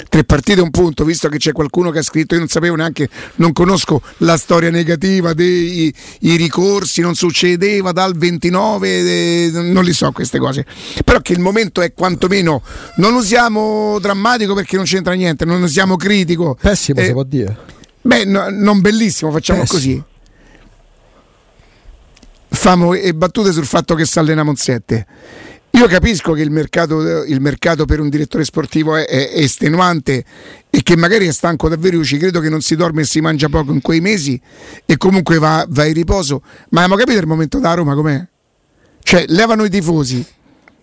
tre 0.08 0.24
partite 0.24 0.62
un 0.62 0.72
punto, 0.72 1.04
visto 1.04 1.28
che 1.28 1.38
c'è 1.38 1.52
qualcuno 1.52 1.92
che 1.92 2.00
ha 2.00 2.04
scritto, 2.04 2.36
io 2.36 2.40
non 2.40 2.48
sapevo 2.48 2.76
neanche, 2.76 3.10
non 3.36 3.52
conosco 3.52 4.02
la 4.20 4.38
storia 4.38 4.70
negativa 4.70 5.34
dei 5.34 5.94
i 6.22 6.36
ricorsi, 6.38 7.02
non 7.02 7.16
succedeva 7.16 7.92
dal 7.92 8.16
29, 8.16 8.88
eh, 8.88 9.50
non 9.52 9.84
li 9.84 9.94
so 9.94 10.10
queste 10.14 10.40
cose, 10.40 10.66
però 11.04 11.20
che 11.20 11.34
il 11.34 11.40
momento 11.40 11.82
è 11.82 11.94
quantomeno, 11.94 12.62
non 12.96 13.14
usiamo 13.14 14.00
drammatico 14.00 14.54
perché 14.54 14.78
non 14.78 14.86
c'entra 14.86 15.14
niente, 15.14 15.44
non 15.44 15.62
usiamo 15.62 15.98
critico. 15.98 16.58
Pessimo 16.62 17.02
eh, 17.02 17.06
si 17.06 17.12
può 17.12 17.24
dire. 17.24 17.74
Beh, 18.06 18.26
no, 18.26 18.50
non 18.50 18.82
bellissimo, 18.82 19.32
facciamo 19.32 19.62
Pessimo. 19.62 19.80
così. 19.80 20.04
Famo 22.48 22.94
e 22.94 23.14
battute 23.14 23.52
sul 23.52 23.66
fatto 23.66 23.96
che 23.96 24.06
si 24.06 24.18
allena 24.18 24.44
Monzette 24.44 25.06
io 25.76 25.88
capisco 25.88 26.32
che 26.32 26.42
il 26.42 26.52
mercato, 26.52 27.24
il 27.26 27.42
mercato 27.42 27.84
per 27.84 28.00
un 28.00 28.08
direttore 28.08 28.46
sportivo 28.46 28.96
è, 28.96 29.06
è, 29.06 29.32
estenuante 29.34 30.24
e 30.70 30.82
che 30.84 30.96
magari 30.96 31.28
è 31.28 31.32
stanco 31.32 31.68
davvero. 31.68 31.98
Io 31.98 32.04
ci 32.06 32.18
credo 32.18 32.40
che 32.40 32.48
non 32.48 32.62
si 32.62 32.78
dorme 32.78 33.02
e 33.02 33.06
si 33.06 33.20
mangia 33.20 33.50
poco 33.50 33.74
in 33.74 33.82
quei 33.82 34.00
mesi 34.00 34.40
e 34.86 34.96
comunque 34.96 35.38
va, 35.38 35.66
va 35.68 35.86
in 35.86 35.94
riposo. 35.94 36.42
Ma 36.70 36.84
abbiamo 36.84 36.96
capito 36.96 37.20
il 37.20 37.28
momento 37.28 37.60
da 37.60 37.74
Roma 37.74 37.94
com'è? 37.94 38.26
Cioè, 39.04 39.26
levano 39.28 39.66
i 39.66 39.70
tifosi, 39.70 40.26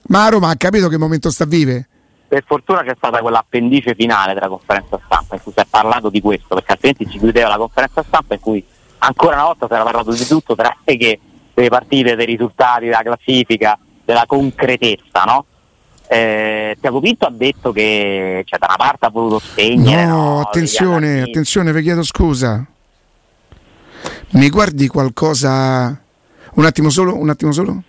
ma 0.08 0.26
a 0.26 0.28
Roma 0.28 0.50
ha 0.50 0.56
capito 0.56 0.88
che 0.88 0.98
momento 0.98 1.30
sta 1.30 1.44
a 1.44 1.46
vive? 1.46 1.88
Per 2.32 2.44
fortuna 2.46 2.82
c'è 2.82 2.94
stata 2.96 3.20
quell'appendice 3.20 3.94
finale 3.94 4.32
della 4.32 4.48
conferenza 4.48 4.98
stampa 5.04 5.34
in 5.34 5.42
cui 5.42 5.52
si 5.52 5.60
è 5.60 5.66
parlato 5.68 6.08
di 6.08 6.22
questo, 6.22 6.54
perché 6.54 6.72
altrimenti 6.72 7.06
si 7.10 7.18
chiudeva 7.18 7.48
la 7.48 7.58
conferenza 7.58 8.02
stampa 8.02 8.32
in 8.32 8.40
cui 8.40 8.64
ancora 9.00 9.34
una 9.34 9.44
volta 9.44 9.66
si 9.66 9.74
era 9.74 9.82
parlato 9.82 10.12
di 10.12 10.26
tutto, 10.26 10.54
tranne 10.54 10.96
che 10.96 11.20
delle 11.52 11.68
partite, 11.68 12.16
dei 12.16 12.24
risultati, 12.24 12.86
della 12.86 13.02
classifica 13.02 13.78
della 14.02 14.24
concretezza, 14.26 15.24
no? 15.24 15.44
Eh, 16.08 16.78
Tiago 16.80 17.00
Pinto 17.00 17.26
ha 17.26 17.30
detto 17.30 17.70
che 17.70 18.44
cioè, 18.46 18.58
da 18.58 18.66
una 18.66 18.76
parte 18.76 19.04
ha 19.04 19.10
voluto 19.10 19.38
spegnere. 19.38 20.06
No, 20.06 20.16
no 20.16 20.40
attenzione, 20.40 21.20
attenzione, 21.20 21.70
vi 21.70 21.82
chiedo 21.82 22.02
scusa. 22.02 22.66
Mi 24.30 24.48
guardi 24.48 24.86
qualcosa? 24.86 26.00
Un 26.54 26.64
attimo 26.64 26.88
solo, 26.88 27.14
un 27.14 27.28
attimo 27.28 27.52
solo. 27.52 27.82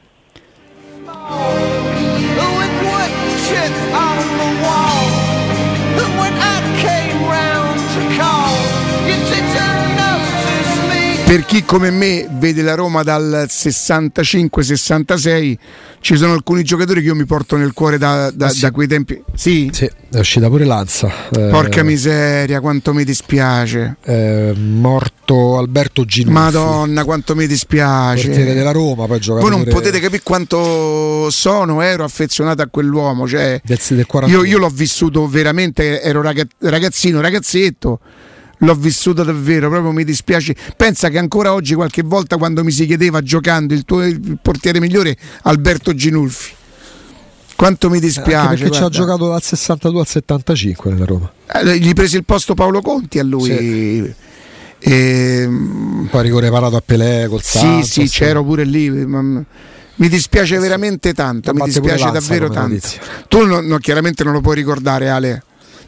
Per 11.34 11.46
chi 11.46 11.64
come 11.64 11.90
me 11.90 12.28
vede 12.30 12.62
la 12.62 12.76
Roma 12.76 13.02
dal 13.02 13.48
65-66 13.50 15.58
ci 16.00 16.16
sono 16.16 16.34
alcuni 16.34 16.62
giocatori 16.62 17.02
che 17.02 17.08
io 17.08 17.16
mi 17.16 17.26
porto 17.26 17.56
nel 17.56 17.74
cuore 17.74 17.98
da, 17.98 18.30
da, 18.30 18.46
ah, 18.46 18.50
sì. 18.50 18.60
da 18.60 18.70
quei 18.70 18.86
tempi. 18.86 19.20
Sì? 19.34 19.68
sì, 19.74 19.90
è 20.12 20.20
uscita 20.20 20.48
pure 20.48 20.64
Lanza. 20.64 21.12
Eh, 21.32 21.48
Porca 21.50 21.82
miseria, 21.82 22.60
quanto 22.60 22.94
mi 22.94 23.04
dispiace. 23.04 23.96
Eh, 24.04 24.54
morto 24.56 25.58
Alberto 25.58 26.06
Ginuffi. 26.06 26.34
Madonna, 26.34 27.04
quanto 27.04 27.34
mi 27.34 27.48
dispiace. 27.48 28.28
Portiere 28.28 28.54
della 28.54 28.70
Roma, 28.70 29.08
poi 29.08 29.20
Voi 29.20 29.50
non 29.50 29.64
potete 29.64 30.00
capire 30.00 30.22
quanto 30.22 31.32
sono, 31.32 31.82
ero 31.82 32.04
affezionato 32.04 32.62
a 32.62 32.68
quell'uomo. 32.68 33.28
Cioè, 33.28 33.60
del, 33.64 33.80
del 33.88 34.06
io, 34.28 34.44
io, 34.44 34.60
l'ho 34.60 34.70
vissuto 34.70 35.28
veramente, 35.28 36.00
ero 36.00 36.22
ragazzino, 36.60 37.22
ragazzetto 37.22 38.00
l'ho 38.64 38.76
vissuta 38.76 39.24
davvero, 39.24 39.70
proprio 39.70 39.92
mi 39.92 40.04
dispiace. 40.04 40.56
Pensa 40.76 41.10
che 41.10 41.18
ancora 41.18 41.54
oggi 41.54 41.76
qualche 41.76 42.02
volta 42.02 42.38
quando 42.38 42.64
mi 42.64 42.72
si 42.72 42.86
chiedeva 42.86 43.22
giocando 43.22 43.74
il 43.74 43.84
tuo 43.84 44.04
il 44.06 44.38
portiere 44.42 44.80
migliore 44.80 45.16
Alberto 45.44 45.94
Ginulfi. 45.94 46.52
Quanto 47.56 47.90
mi 47.90 48.00
dispiace. 48.00 48.36
Anche 48.36 48.64
perché 48.64 48.78
ci 48.78 48.84
ha 48.84 48.90
giocato 48.90 49.30
dal 49.30 49.42
62 49.42 50.00
al 50.00 50.08
75 50.08 50.92
nella 50.92 51.06
Roma. 51.06 51.32
Eh, 51.54 51.78
gli 51.78 51.94
prese 51.94 52.18
il 52.18 52.26
posto 52.26 52.56
Paolo 52.56 52.82
Conti 52.82 53.20
a 53.20 53.24
lui. 53.24 53.46
Sì. 53.46 54.14
E... 54.80 55.50
Poi 56.10 56.24
rigore 56.24 56.50
parato 56.50 56.76
a 56.76 56.84
Pelé 56.86 57.28
col 57.30 57.42
Santos. 57.42 57.90
Sì, 57.90 58.08
sì, 58.08 58.10
c'ero 58.10 58.44
pure 58.44 58.66
lì. 58.66 58.90
Mi 58.90 60.10
dispiace 60.10 60.58
veramente 60.58 61.14
tanto, 61.14 61.54
mi 61.54 61.62
dispiace 61.64 62.10
davvero 62.12 62.50
tanto. 62.50 62.88
Tu 63.28 63.46
no, 63.46 63.62
no, 63.62 63.78
chiaramente 63.78 64.24
non 64.24 64.34
lo 64.34 64.42
puoi 64.42 64.56
ricordare 64.56 65.10
Ale. 65.10 65.44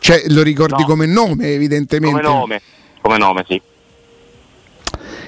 Cioè, 0.06 0.26
lo 0.28 0.43
ricordi 0.43 0.84
no. 0.84 0.88
come 0.88 1.08
nome, 1.08 1.47
evidentemente. 1.47 2.22
Come 2.22 2.36
nome, 2.36 2.62
come 3.01 3.18
nome, 3.18 3.43
sì. 3.47 3.60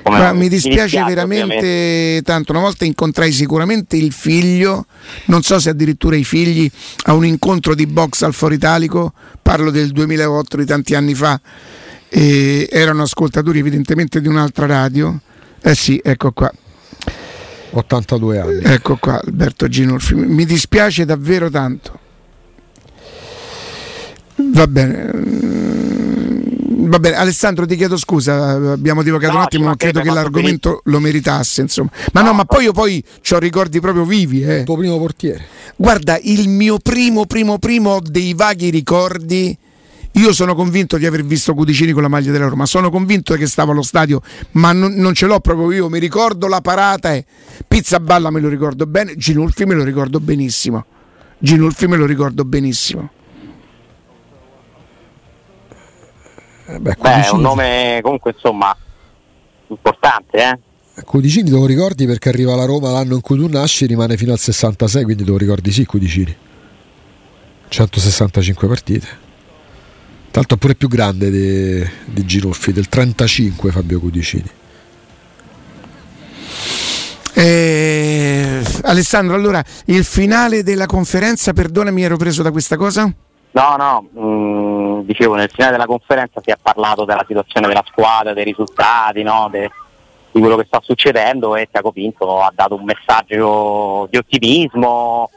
Come 0.04 0.20
nome. 0.20 0.34
Mi 0.34 0.50
dispiace, 0.50 1.04
veramente 1.04 1.56
ovviamente. 1.56 2.22
tanto. 2.22 2.52
Una 2.52 2.62
volta 2.62 2.86
incontrai 2.86 3.32
sicuramente 3.32 3.98
il 3.98 4.12
figlio, 4.12 4.86
non 5.26 5.42
so 5.42 5.60
se 5.60 5.72
addirittura 5.72 6.16
i 6.16 6.24
figli, 6.24 6.70
a 7.06 7.16
un 7.16 7.26
incontro 7.26 7.74
di 7.74 7.88
box 7.88 8.22
al 8.22 8.36
Foro 8.36 8.54
Italico, 8.54 9.14
parlo 9.42 9.72
del 9.72 9.90
2008 9.90 10.58
di 10.58 10.66
tanti 10.66 10.94
anni 10.94 11.16
fa. 11.16 11.42
E 12.08 12.70
erano 12.72 13.02
ascoltatori 13.02 13.58
evidentemente 13.58 14.22
di 14.22 14.28
un'altra 14.28 14.68
radio. 14.68 15.20
Eh 15.60 15.74
sì, 15.74 16.00
ecco 16.04 16.34
qua. 16.34 16.54
82 17.72 18.40
anni. 18.40 18.62
Ecco 18.64 18.98
qua, 18.98 19.20
Alberto 19.26 19.68
Ginolfi. 19.68 20.14
Mi 20.14 20.46
dispiace 20.46 21.04
davvero 21.04 21.50
tanto. 21.50 22.06
Va 24.38 24.68
bene. 24.68 25.76
Va 26.88 27.00
bene, 27.00 27.16
Alessandro 27.16 27.66
ti 27.66 27.76
chiedo 27.76 27.98
scusa, 27.98 28.72
abbiamo 28.72 29.04
divogato 29.04 29.34
no, 29.34 29.40
un 29.40 29.44
attimo, 29.46 29.66
ma 29.66 29.76
credo 29.76 30.00
che 30.00 30.10
l'argomento 30.10 30.82
lo 30.86 31.00
meritasse, 31.00 31.62
insomma. 31.62 31.90
Ma 32.14 32.22
no, 32.22 32.28
no 32.28 32.34
ma 32.34 32.46
poi 32.46 32.64
io 32.64 32.72
poi 32.72 33.04
ho 33.32 33.40
ricordi 33.40 33.80
proprio 33.82 34.06
vivi. 34.06 34.44
Eh. 34.44 34.60
Il 34.60 34.64
tuo 34.64 34.78
primo 34.78 34.98
portiere. 34.98 35.46
Guarda, 35.76 36.18
il 36.22 36.48
mio 36.48 36.78
primo, 36.78 37.26
primo, 37.26 37.58
primo 37.58 38.00
dei 38.00 38.34
vaghi 38.34 38.70
ricordi. 38.70 39.58
Io 40.14 40.34
sono 40.34 40.56
convinto 40.56 40.98
di 40.98 41.06
aver 41.06 41.24
visto 41.26 41.54
Cudicini 41.54 41.92
con 41.92 42.02
la 42.02 42.08
maglia 42.08 42.32
della 42.32 42.48
Roma, 42.48 42.66
sono 42.66 42.90
convinto 42.90 43.36
che 43.36 43.46
stavo 43.46 43.72
allo 43.72 43.84
stadio, 43.84 44.22
ma 44.52 44.72
non, 44.72 44.94
non 44.94 45.14
ce 45.14 45.28
l'ho 45.28 45.40
proprio 45.40 45.72
io. 45.72 45.90
Mi 45.90 46.00
ricordo 46.00 46.48
la 46.48 46.62
parata 46.62 47.14
e 47.14 47.26
Pizza 47.68 48.00
Balla 48.00 48.32
me 48.32 48.40
lo 48.40 48.50
ricordo 48.50 48.86
bene, 48.86 49.16
Ginulfi 49.16 49.66
me 49.66 49.76
lo 49.76 49.84
ricordo 49.84 50.20
benissimo. 50.20 50.86
Ginulfi 51.38 51.88
me 51.88 51.98
lo 51.98 52.06
ricordo 52.06 52.46
benissimo. 52.46 53.12
Eh 56.70 56.80
beh, 56.80 56.96
beh, 57.00 57.24
è 57.24 57.30
un 57.30 57.42
nome 57.42 58.00
comunque 58.02 58.32
insomma 58.32 58.76
importante, 59.68 60.38
eh? 60.38 60.60
Cudicini 61.04 61.50
te 61.50 61.56
lo 61.56 61.66
ricordi 61.66 62.06
perché 62.06 62.30
arriva 62.30 62.54
alla 62.54 62.66
Roma 62.66 62.92
l'anno 62.92 63.16
in 63.16 63.22
cui 63.22 63.38
tu 63.38 63.48
nasci 63.48 63.86
rimane 63.86 64.18
fino 64.18 64.32
al 64.32 64.40
66, 64.40 65.04
quindi 65.04 65.24
te 65.24 65.30
lo 65.30 65.38
ricordi 65.38 65.72
sì 65.72 65.86
Cudicini. 65.86 66.36
165 67.70 68.68
partite. 68.68 69.26
È 70.32 70.56
pure 70.56 70.76
più 70.76 70.88
grande 70.88 71.32
di, 71.32 71.90
di 72.06 72.26
Girolfi, 72.26 72.72
del 72.72 72.88
35 72.90 73.72
Fabio 73.72 74.00
Cudicini. 74.00 74.50
Eh, 77.34 78.64
Alessandro, 78.84 79.36
allora 79.36 79.64
il 79.86 80.04
finale 80.04 80.62
della 80.62 80.86
conferenza, 80.86 81.54
perdonami, 81.54 82.04
ero 82.04 82.18
preso 82.18 82.44
da 82.44 82.52
questa 82.52 82.78
cosa? 82.78 83.12
No, 83.52 83.76
no, 83.78 84.10
mh, 84.14 84.20
mm, 84.20 84.57
dicevo 85.08 85.36
nel 85.36 85.50
finale 85.50 85.72
della 85.72 85.86
conferenza 85.86 86.42
si 86.44 86.52
è 86.52 86.58
parlato 86.62 87.06
della 87.06 87.24
situazione 87.26 87.68
della 87.68 87.84
squadra, 87.88 88.34
dei 88.34 88.44
risultati, 88.44 89.24
no, 89.24 89.48
de, 89.50 89.72
di 90.32 90.40
quello 90.40 90.58
che 90.58 90.66
sta 90.66 90.80
succedendo 90.84 91.56
e 91.56 91.70
Tiago 91.72 91.92
Pinto 91.92 92.42
ha 92.42 92.52
dato 92.54 92.76
un 92.76 92.84
messaggio 92.84 94.08
di 94.12 94.18
ottimismo 94.18 95.30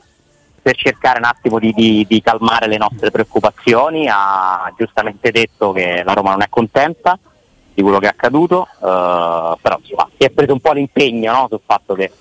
per 0.61 0.77
cercare 0.77 1.19
un 1.19 1.25
attimo 1.25 1.59
di, 1.59 1.73
di, 1.73 2.05
di 2.07 2.21
calmare 2.21 2.67
le 2.67 2.77
nostre 2.77 3.11
preoccupazioni, 3.11 4.09
ha 4.11 4.71
giustamente 4.77 5.31
detto 5.31 5.73
che 5.73 6.03
la 6.05 6.13
Roma 6.13 6.33
non 6.33 6.43
è 6.43 6.49
contenta 6.51 7.19
di 7.73 7.81
quello 7.81 7.99
che 7.99 8.07
è 8.07 8.11
accaduto, 8.11 8.67
eh, 8.67 9.57
però 9.61 9.79
insomma, 9.81 10.09
si 10.19 10.27
è 10.27 10.31
preso 10.31 10.53
un 10.53 10.61
po' 10.61 10.73
l'impegno 10.73 11.33
no, 11.33 11.47
sul 11.49 11.61
fatto 11.65 11.95
che, 11.95 12.13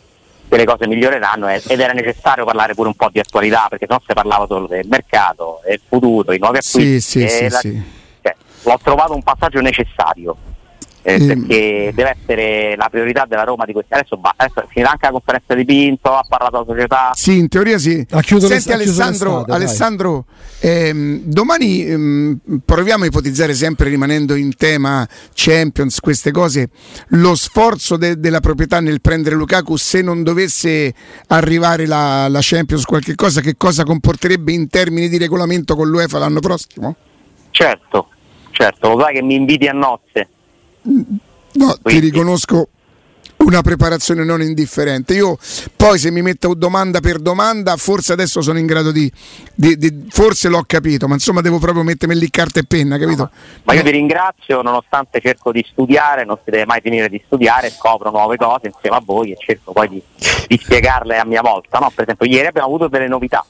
che, 0.50 0.58
le 0.58 0.66
cose 0.66 0.88
miglioreranno 0.88 1.48
ed 1.48 1.80
era 1.80 1.94
necessario 1.94 2.44
parlare 2.44 2.74
pure 2.74 2.90
un 2.90 2.96
po' 2.96 3.10
di 3.12 3.20
attualità 3.20 3.68
perché 3.70 3.86
se 3.88 3.94
no 3.94 4.02
si 4.06 4.14
parlava 4.14 4.46
solo 4.48 4.68
del 4.68 4.88
mercato, 4.88 5.62
del 5.66 5.80
futuro, 5.88 6.34
i 6.34 6.40
nuovi 6.40 6.58
acquisti. 6.58 7.00
Sì, 7.00 7.28
sì, 7.28 7.50
la, 7.50 7.60
sì, 7.60 7.84
cioè, 8.22 8.36
l'ho 8.64 8.80
trovato 8.84 9.14
un 9.14 9.24
passaggio 9.24 9.62
necessario 9.62 10.36
eh, 11.10 11.20
mm. 11.20 11.28
perché 11.28 11.92
deve 11.96 12.18
essere 12.22 12.76
la 12.76 12.88
priorità 12.90 13.26
della 13.28 13.44
Roma 13.44 13.66
di 13.66 13.74
questi 13.74 13.94
adesso, 13.94 14.20
adesso 14.22 14.66
finirà 14.68 14.92
anche 14.92 15.06
la 15.06 15.12
conferenza 15.12 15.54
di 15.56 15.66
Pinto 15.66 16.16
ha 16.16 16.24
parlato 16.28 16.60
la 16.60 16.66
società 16.66 17.12
sì 17.14 17.38
in 17.38 17.48
teoria 17.48 17.78
sì 17.78 18.06
Senti 18.08 18.68
le, 18.68 18.74
Alessandro, 18.74 19.44
Alessandro 19.48 20.26
ehm, 20.60 21.22
domani 21.24 21.86
ehm, 21.86 22.40
proviamo 22.64 23.06
a 23.06 23.08
ipotizzare 23.08 23.54
sempre 23.54 23.90
rimanendo 23.90 24.36
in 24.36 24.56
tema 24.56 25.08
Champions 25.34 26.00
queste 26.00 26.32
cose 26.32 26.70
lo 27.10 27.36
sforzo 27.36 27.98
de- 27.98 28.20
della 28.20 28.40
proprietà 28.40 28.80
nel 28.80 29.02
prendere 29.02 29.36
Lukaku 29.36 29.76
se 29.78 30.02
non 30.02 30.22
dovesse 30.24 30.94
arrivare 31.28 31.88
la, 31.88 32.28
la 32.28 32.40
Champions 32.42 32.86
qualche 32.86 33.16
cosa 33.16 33.42
che 33.42 33.56
cosa 33.58 33.84
comporterebbe 33.84 34.52
in 34.52 34.68
termini 34.68 35.10
di 35.10 35.18
regolamento 35.18 35.76
con 35.76 35.90
l'UEFA 35.90 36.20
l'anno 36.20 36.40
prossimo? 36.40 36.96
certo 37.50 38.10
certo 38.52 38.90
lo 38.90 39.02
sai 39.02 39.16
che 39.16 39.24
mi 39.24 39.36
inviti 39.36 39.66
a 39.68 39.74
nozze 39.74 40.28
No, 41.52 41.78
ti 41.82 42.00
riconosco 42.00 42.70
una 43.38 43.62
preparazione 43.62 44.24
non 44.24 44.42
indifferente. 44.42 45.14
Io 45.14 45.38
poi 45.76 45.98
se 45.98 46.12
mi 46.12 46.22
metto 46.22 46.54
domanda 46.54 47.00
per 47.00 47.20
domanda, 47.20 47.76
forse 47.78 48.14
adesso 48.14 48.42
sono 48.42 48.60
in 48.60 48.66
grado 48.66 48.92
di, 48.92 49.12
di, 49.56 49.78
di 49.78 50.06
forse 50.10 50.50
l'ho 50.50 50.64
capito, 50.66 51.08
ma 51.08 51.14
insomma 51.14 51.42
devo 51.42 51.58
proprio 51.60 51.84
mettermi 51.84 52.16
lì 52.16 52.30
carta 52.30 52.60
e 52.60 52.64
penna, 52.68 52.98
capito? 52.98 53.24
No, 53.24 53.32
ma 53.64 53.74
io 53.74 53.84
ti 53.84 53.92
ringrazio, 53.92 54.62
nonostante 54.62 55.20
cerco 55.22 55.52
di 55.52 55.66
studiare, 55.70 56.26
non 56.26 56.38
si 56.44 56.52
deve 56.52 56.66
mai 56.66 56.82
finire 56.82 57.10
di 57.10 57.22
studiare, 57.26 57.70
scopro 57.70 58.12
nuove 58.12 58.38
cose 58.38 58.68
insieme 58.68 58.98
a 58.98 59.02
voi 59.04 59.32
e 59.32 59.38
cerco 59.40 59.72
poi 59.72 59.90
di, 59.90 60.04
di 60.48 60.60
spiegarle 60.62 61.18
a 61.18 61.26
mia 61.26 61.42
volta. 61.42 61.80
No? 61.80 61.92
Per 61.94 62.04
esempio, 62.04 62.28
ieri 62.28 62.48
abbiamo 62.48 62.68
avuto 62.68 62.88
delle 62.88 63.08
novità 63.08 63.46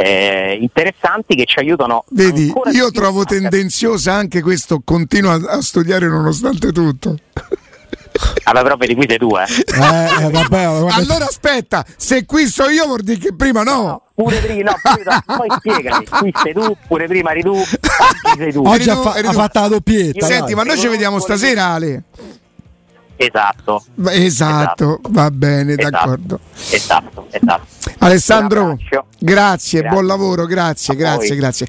eh, 0.00 0.56
interessanti 0.60 1.34
che 1.34 1.44
ci 1.44 1.58
aiutano. 1.58 2.04
Vedi, 2.10 2.52
io 2.72 2.90
trovo 2.92 3.24
tendenziosa 3.24 4.12
anche 4.12 4.40
questo, 4.42 4.80
continuo 4.84 5.32
a, 5.32 5.56
a 5.56 5.60
studiare 5.60 6.06
nonostante 6.06 6.70
tutto. 6.70 7.16
Vabbè, 8.44 8.62
però 8.62 8.76
vedi 8.76 8.94
qui 8.94 9.06
sei 9.08 9.18
tu, 9.18 9.36
eh. 9.36 9.42
eh, 9.42 10.24
eh 10.24 10.30
vabbè, 10.30 10.62
allora 10.64 11.26
aspetta, 11.26 11.84
se 11.96 12.24
qui 12.26 12.46
so 12.46 12.68
io 12.68 12.86
vuol 12.86 13.02
dire 13.02 13.18
che 13.18 13.34
prima 13.34 13.62
no. 13.62 13.82
no 13.82 14.02
pure 14.14 14.38
prima, 14.38 14.70
no, 14.70 14.76
pure, 14.82 15.22
poi 15.36 15.48
spiegami, 15.58 16.06
qui 16.06 16.32
sei 16.42 16.52
tu, 16.52 16.76
pure 16.86 17.06
prima 17.06 17.30
eri 17.30 17.42
tu, 17.42 17.52
oggi 17.52 18.36
sei 18.36 18.52
tu. 18.52 18.62
Oggi 18.64 18.90
ha, 18.90 18.96
fa- 18.96 19.12
ha 19.12 19.32
fatto 19.32 19.60
la 19.60 19.68
doppietta. 19.68 20.26
Senti, 20.26 20.54
ma 20.54 20.62
noi 20.64 20.78
ci 20.78 20.88
vediamo 20.88 21.20
stasera, 21.20 21.66
Ale. 21.66 22.04
Esatto. 23.20 23.84
Esatto, 24.06 24.12
esatto. 24.12 25.00
va 25.08 25.30
bene, 25.32 25.72
esatto. 25.72 25.90
d'accordo. 25.90 26.40
Esatto, 26.70 27.26
esatto. 27.30 27.66
Alessandro, 27.98 28.76
grazie, 28.76 29.04
grazie, 29.18 29.82
buon 29.82 30.06
lavoro, 30.06 30.46
grazie, 30.46 30.94
grazie, 30.94 31.34
grazie. 31.34 31.66